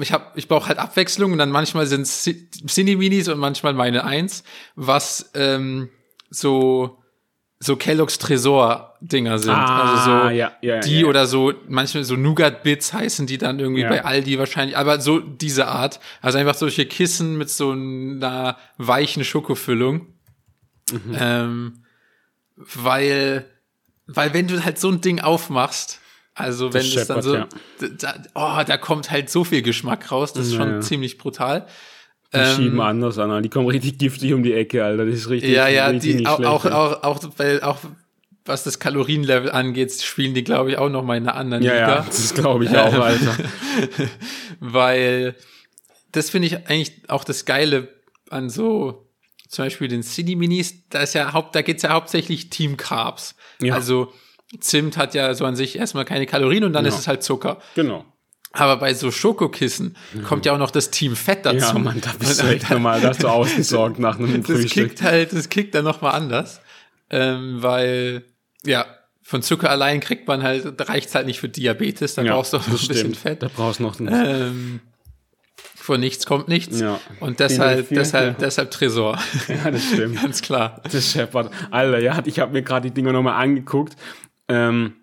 ich 0.00 0.12
hab, 0.12 0.36
ich 0.38 0.48
brauche 0.48 0.68
halt 0.68 0.78
Abwechslung 0.78 1.32
und 1.32 1.38
dann 1.38 1.50
manchmal 1.50 1.86
sind 1.86 2.06
Cine 2.06 2.96
Minis 2.96 3.28
und 3.28 3.38
manchmal 3.38 3.74
meine 3.74 4.04
Eins, 4.04 4.42
was 4.76 5.30
ähm, 5.34 5.90
so 6.30 6.99
so 7.62 7.76
Kellogg's 7.76 8.18
Tresor 8.18 8.96
Dinger 9.02 9.38
sind. 9.38 9.54
also 9.54 10.04
so 10.04 10.10
Ah, 10.10 10.30
ja, 10.30 10.52
ja, 10.62 10.80
die 10.80 11.00
ja, 11.00 11.06
oder 11.06 11.26
so, 11.26 11.52
manchmal 11.68 12.04
so 12.04 12.16
Nougat 12.16 12.62
Bits 12.62 12.92
heißen 12.94 13.26
die 13.26 13.36
dann 13.36 13.60
irgendwie 13.60 13.84
bei 13.84 14.04
Aldi 14.04 14.38
wahrscheinlich, 14.38 14.78
aber 14.78 15.00
so 15.00 15.20
diese 15.20 15.68
Art. 15.68 16.00
Also 16.22 16.38
einfach 16.38 16.54
solche 16.54 16.86
Kissen 16.86 17.36
mit 17.36 17.50
so 17.50 17.72
einer 17.72 18.56
weichen 18.78 19.24
Schokofüllung. 19.24 20.06
Mhm. 20.90 21.16
Ähm, 21.18 21.84
weil, 22.56 23.44
weil 24.06 24.32
wenn 24.32 24.48
du 24.48 24.64
halt 24.64 24.78
so 24.78 24.88
ein 24.88 25.02
Ding 25.02 25.20
aufmachst, 25.20 26.00
also 26.34 26.72
wenn 26.72 26.80
es 26.86 27.06
dann 27.06 27.20
so, 27.20 27.44
da, 27.98 28.14
oh, 28.34 28.62
da 28.66 28.78
kommt 28.78 29.10
halt 29.10 29.28
so 29.28 29.44
viel 29.44 29.60
Geschmack 29.60 30.10
raus, 30.10 30.32
das 30.32 30.46
ist 30.46 30.54
schon 30.54 30.80
ziemlich 30.80 31.18
brutal. 31.18 31.66
Die 32.32 32.38
Ähm, 32.38 32.56
schieben 32.56 32.80
anders 32.80 33.18
an, 33.18 33.30
Alter. 33.30 33.42
die 33.42 33.48
kommen 33.48 33.66
richtig 33.68 33.98
giftig 33.98 34.32
um 34.32 34.42
die 34.42 34.52
Ecke, 34.54 34.84
Alter. 34.84 35.04
Das 35.06 35.14
ist 35.16 35.28
richtig, 35.30 35.50
Ja, 35.50 35.68
ja, 35.68 35.86
richtig 35.88 36.18
die 36.18 36.26
auch, 36.26 36.36
schlecht, 36.36 36.50
auch, 36.50 36.64
auch, 36.66 37.02
auch, 37.02 37.24
weil 37.38 37.60
auch 37.62 37.78
was 38.46 38.64
das 38.64 38.78
Kalorienlevel 38.78 39.50
angeht, 39.50 39.92
spielen 40.00 40.32
die, 40.34 40.42
glaube 40.44 40.70
ich, 40.70 40.78
auch 40.78 40.88
noch 40.88 41.04
mal 41.04 41.16
in 41.16 41.24
einer 41.28 41.36
anderen 41.36 41.62
Ja, 41.62 41.72
Liga. 41.74 41.88
ja, 41.96 42.04
das 42.06 42.32
glaube 42.34 42.64
ich 42.64 42.70
auch, 42.76 42.92
Alter. 42.94 43.36
weil 44.60 45.34
das 46.12 46.30
finde 46.30 46.46
ich 46.48 46.56
eigentlich 46.68 47.02
auch 47.08 47.24
das 47.24 47.44
Geile 47.44 47.88
an 48.30 48.50
so 48.50 49.06
zum 49.48 49.64
Beispiel 49.64 49.88
den 49.88 50.02
City 50.04 50.36
Minis, 50.36 50.88
da 50.90 51.00
ist 51.02 51.14
ja 51.14 51.32
haupt, 51.32 51.54
da 51.56 51.62
geht's 51.62 51.82
ja 51.82 51.90
hauptsächlich 51.90 52.50
Team 52.50 52.76
Carbs. 52.76 53.34
Ja. 53.60 53.74
Also 53.74 54.12
Zimt 54.60 54.96
hat 54.96 55.14
ja 55.14 55.34
so 55.34 55.44
an 55.44 55.56
sich 55.56 55.76
erstmal 55.76 56.04
keine 56.04 56.26
Kalorien 56.26 56.64
und 56.64 56.72
dann 56.72 56.84
Ja. 56.84 56.88
ist 56.88 56.98
es 56.98 57.08
halt 57.08 57.22
Zucker. 57.22 57.58
Genau. 57.74 58.04
Aber 58.52 58.78
bei 58.78 58.94
so 58.94 59.10
Schokokissen 59.12 59.96
kommt 60.26 60.44
ja 60.44 60.52
auch 60.52 60.58
noch 60.58 60.72
das 60.72 60.90
Team 60.90 61.14
Fett 61.14 61.46
dazu. 61.46 61.58
Ja, 61.58 61.72
Mann, 61.78 62.00
da 62.00 62.10
bist 62.18 62.42
du 62.42 62.46
echt 62.48 62.68
normal. 62.70 63.00
Da 63.00 63.08
hast 63.10 63.22
du 63.22 63.28
ausgesorgt 63.28 63.98
nach 63.98 64.18
einem 64.18 64.42
das 64.42 64.50
Frühstück. 64.50 64.88
kickt 64.88 65.02
halt, 65.02 65.32
das 65.32 65.48
kickt 65.48 65.74
dann 65.74 65.84
noch 65.84 66.00
mal 66.00 66.10
anders, 66.10 66.60
ähm, 67.10 67.62
weil 67.62 68.24
ja 68.64 68.86
von 69.22 69.42
Zucker 69.42 69.70
allein 69.70 70.00
kriegt 70.00 70.26
man 70.26 70.42
halt, 70.42 70.66
reicht's 70.88 71.14
halt 71.14 71.26
nicht 71.26 71.38
für 71.38 71.48
Diabetes, 71.48 72.14
da 72.16 72.22
Ja, 72.22 72.34
brauchst 72.34 72.52
du 72.52 72.56
auch 72.56 72.62
noch 72.62 72.68
ein 72.68 72.72
das 72.72 72.88
bisschen 72.88 72.96
stimmt. 73.14 73.16
Fett. 73.16 73.42
Da 73.44 73.48
brauchst 73.54 73.78
du 73.78 73.84
noch 73.84 74.00
Ähm, 74.00 74.80
von 75.76 76.00
nichts 76.00 76.26
kommt 76.26 76.48
nichts. 76.48 76.80
Ja. 76.80 76.98
Und 77.20 77.38
deshalb, 77.38 77.88
deshalb, 77.90 78.40
ja. 78.40 78.46
deshalb 78.46 78.70
Tresor. 78.72 79.18
Ja, 79.48 79.70
das 79.70 79.84
stimmt. 79.84 80.20
Ganz 80.20 80.42
klar. 80.42 80.82
Das 80.90 81.12
scheppert. 81.12 81.52
Alter, 81.70 82.00
ja, 82.00 82.20
ich 82.24 82.40
habe 82.40 82.52
mir 82.52 82.62
gerade 82.62 82.88
die 82.88 82.94
Dinger 82.94 83.12
nochmal 83.12 83.40
angeguckt. 83.40 83.94
Ähm, 84.48 84.94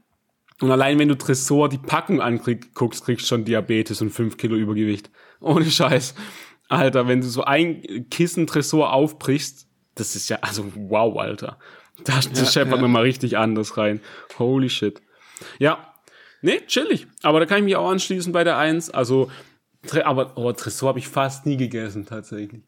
und 0.61 0.71
allein 0.71 0.97
wenn 0.97 1.07
du 1.07 1.17
Tresor 1.17 1.69
die 1.69 1.77
Packung 1.77 2.21
anguckst, 2.21 3.05
kriegst 3.05 3.25
du 3.25 3.27
schon 3.27 3.45
Diabetes 3.45 4.01
und 4.01 4.09
5 4.09 4.37
Kilo 4.37 4.55
Übergewicht. 4.55 5.11
Ohne 5.39 5.65
Scheiß. 5.65 6.15
Alter, 6.67 7.07
wenn 7.07 7.21
du 7.21 7.27
so 7.27 7.43
ein 7.43 8.07
Kissen 8.09 8.47
Tresor 8.47 8.91
aufbrichst, 8.91 9.67
das 9.95 10.15
ist 10.15 10.29
ja, 10.29 10.39
also 10.41 10.65
wow, 10.75 11.17
Alter. 11.17 11.59
Das, 12.03 12.29
das 12.29 12.39
Ja, 12.39 12.45
scheppert 12.61 12.77
ja. 12.77 12.81
nochmal 12.81 13.03
richtig 13.03 13.37
anders 13.37 13.77
rein. 13.77 14.01
Holy 14.37 14.69
shit. 14.69 15.01
Ja, 15.59 15.93
nee, 16.41 16.61
chillig. 16.67 17.07
Aber 17.23 17.39
da 17.39 17.45
kann 17.45 17.59
ich 17.59 17.63
mich 17.63 17.75
auch 17.75 17.89
anschließen 17.89 18.33
bei 18.33 18.43
der 18.43 18.57
1. 18.57 18.89
Also, 18.89 19.31
aber 20.03 20.37
oh, 20.37 20.51
Tresor 20.51 20.89
habe 20.89 20.99
ich 20.99 21.07
fast 21.07 21.45
nie 21.45 21.57
gegessen, 21.57 22.05
tatsächlich. 22.05 22.63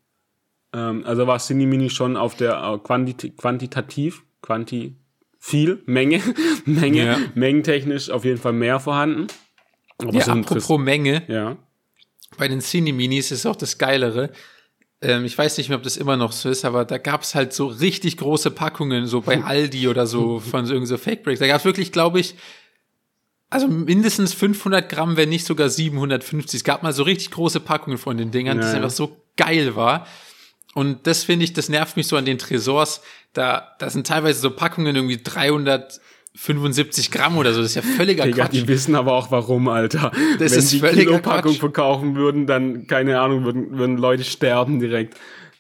Ähm, 0.73 1.03
also 1.05 1.27
war 1.27 1.39
Cinemini 1.39 1.89
schon 1.89 2.17
auf 2.17 2.35
der 2.35 2.61
äh, 2.61 2.77
Quantita 2.79 3.27
quantitativ, 3.29 4.23
quanti 4.41 4.95
viel, 5.39 5.81
Menge, 5.85 6.21
Menge, 6.65 7.05
Ja. 7.05 7.17
mengentechnisch 7.35 8.09
auf 8.09 8.25
jeden 8.25 8.39
Fall 8.39 8.53
mehr 8.53 8.79
vorhanden. 8.79 9.27
Aber 9.97 10.13
Ja, 10.13 10.21
so 10.25 10.31
apropos 10.31 10.79
Menge, 10.79 11.23
ja. 11.27 11.57
bei 12.37 12.47
den 12.47 12.61
Cine 12.61 12.93
Minis 12.93 13.31
ist 13.31 13.45
auch 13.45 13.55
das 13.55 13.77
Geilere. 13.77 14.31
Ähm, 15.01 15.23
ich 15.25 15.37
weiß 15.37 15.57
nicht 15.57 15.69
mehr, 15.69 15.77
ob 15.77 15.83
das 15.83 15.95
immer 15.97 16.17
noch 16.17 16.33
so 16.33 16.49
ist, 16.49 16.65
aber 16.65 16.83
da 16.85 16.97
gab's 16.97 17.35
halt 17.35 17.53
so 17.53 17.67
richtig 17.67 18.17
große 18.17 18.51
Packungen, 18.51 19.07
so 19.07 19.21
bei 19.21 19.41
Aldi 19.43 19.87
oder 19.87 20.05
so 20.07 20.39
von 20.39 20.65
so, 20.65 20.83
so 20.85 20.97
Fake 20.97 21.23
Breaks. 21.23 21.39
Da 21.39 21.47
gab's 21.47 21.63
wirklich, 21.65 21.91
glaube 21.93 22.19
ich, 22.19 22.35
also 23.49 23.67
mindestens 23.67 24.33
500 24.33 24.87
Gramm, 24.89 25.17
wenn 25.17 25.29
nicht 25.29 25.45
sogar 25.45 25.69
750. 25.69 26.59
Es 26.59 26.63
gab 26.63 26.83
mal 26.83 26.93
so 26.93 27.03
richtig 27.03 27.31
große 27.31 27.59
Packungen 27.61 27.97
von 27.97 28.17
den 28.17 28.29
Dingern, 28.31 28.57
ja, 28.57 28.63
das 28.63 28.75
einfach 28.75 28.89
so 28.91 29.17
geil 29.37 29.75
war. 29.75 30.05
Und 30.75 31.07
das 31.07 31.23
finde 31.23 31.45
ich, 31.45 31.53
das 31.53 31.69
nervt 31.69 31.97
mich 31.97 32.07
so 32.07 32.15
an 32.15 32.25
den 32.25 32.37
Tresors. 32.37 33.01
Da, 33.33 33.75
da 33.79 33.89
sind 33.89 34.05
teilweise 34.07 34.39
so 34.39 34.51
Packungen 34.51 34.95
irgendwie 34.95 35.21
375 35.21 37.11
Gramm 37.11 37.37
oder 37.37 37.53
so. 37.53 37.61
Das 37.61 37.71
ist 37.71 37.75
ja 37.75 37.81
völliger 37.81 38.25
Digga, 38.25 38.45
Quatsch. 38.45 38.53
die 38.53 38.67
wissen 38.67 38.95
aber 38.95 39.13
auch 39.13 39.31
warum, 39.31 39.67
Alter. 39.67 40.11
Das 40.37 40.51
Wenn 40.51 40.59
ist 40.59 40.71
die 40.71 40.79
Kilopackung 40.79 41.51
Quatsch. 41.51 41.59
verkaufen 41.59 42.15
würden, 42.15 42.45
dann, 42.45 42.87
keine 42.87 43.19
Ahnung, 43.19 43.43
würden, 43.45 43.77
würden 43.77 43.97
Leute 43.97 44.23
sterben 44.23 44.79
direkt. 44.79 45.15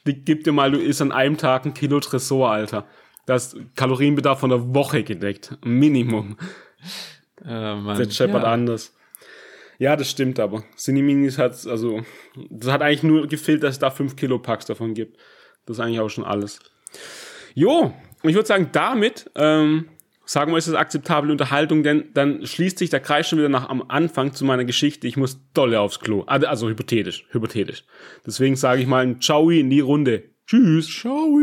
Die, 0.05 0.13
gib 0.13 0.43
dir 0.43 0.51
mal, 0.51 0.71
du 0.71 0.79
isst 0.79 1.01
an 1.01 1.11
einem 1.11 1.37
Tag 1.37 1.65
ein 1.65 1.73
Kilo 1.73 1.99
Tresor, 1.99 2.51
Alter. 2.51 2.85
Das 3.25 3.53
ist 3.53 3.75
Kalorienbedarf 3.75 4.39
von 4.39 4.49
der 4.49 4.73
Woche 4.73 5.03
gedeckt. 5.03 5.57
Minimum. 5.63 6.37
Äh, 7.45 7.75
Mann. 7.75 7.97
Der 7.97 8.09
scheppert 8.09 8.43
ja. 8.43 8.51
anders. 8.51 8.93
Ja, 9.79 9.95
das 9.95 10.11
stimmt 10.11 10.39
aber. 10.39 10.63
Cineminis 10.77 11.37
hat, 11.37 11.65
also, 11.65 12.01
das 12.49 12.69
hat 12.69 12.81
eigentlich 12.81 13.03
nur 13.03 13.27
gefehlt, 13.27 13.63
dass 13.63 13.75
es 13.75 13.79
da 13.79 13.89
5 13.89 14.15
Kilo 14.17 14.37
Packs 14.37 14.65
davon 14.65 14.93
gibt. 14.93 15.17
Das 15.65 15.77
ist 15.77 15.79
eigentlich 15.79 16.01
auch 16.01 16.09
schon 16.09 16.25
alles. 16.25 16.59
Jo, 17.55 17.93
und 18.21 18.29
ich 18.29 18.35
würde 18.35 18.47
sagen, 18.47 18.69
damit, 18.73 19.31
ähm, 19.35 19.87
sagen 20.25 20.51
wir, 20.51 20.57
ist 20.57 20.67
das 20.67 20.75
akzeptable 20.75 21.31
Unterhaltung, 21.31 21.83
denn 21.83 22.09
dann 22.13 22.45
schließt 22.45 22.77
sich 22.77 22.89
der 22.89 22.99
Kreis 22.99 23.29
schon 23.29 23.39
wieder 23.39 23.49
nach 23.49 23.69
am 23.69 23.83
Anfang 23.87 24.33
zu 24.33 24.43
meiner 24.43 24.65
Geschichte. 24.65 25.07
Ich 25.07 25.15
muss 25.15 25.39
dolle 25.53 25.79
aufs 25.79 26.01
Klo. 26.01 26.23
Also, 26.27 26.47
also 26.47 26.69
hypothetisch, 26.69 27.25
hypothetisch. 27.31 27.85
Deswegen 28.25 28.57
sage 28.57 28.81
ich 28.81 28.87
mal 28.87 29.03
ein 29.03 29.21
Ciao 29.21 29.49
in 29.49 29.69
die 29.69 29.79
Runde. 29.79 30.25
Tschüss. 30.45 30.89
Ciao. 30.89 31.39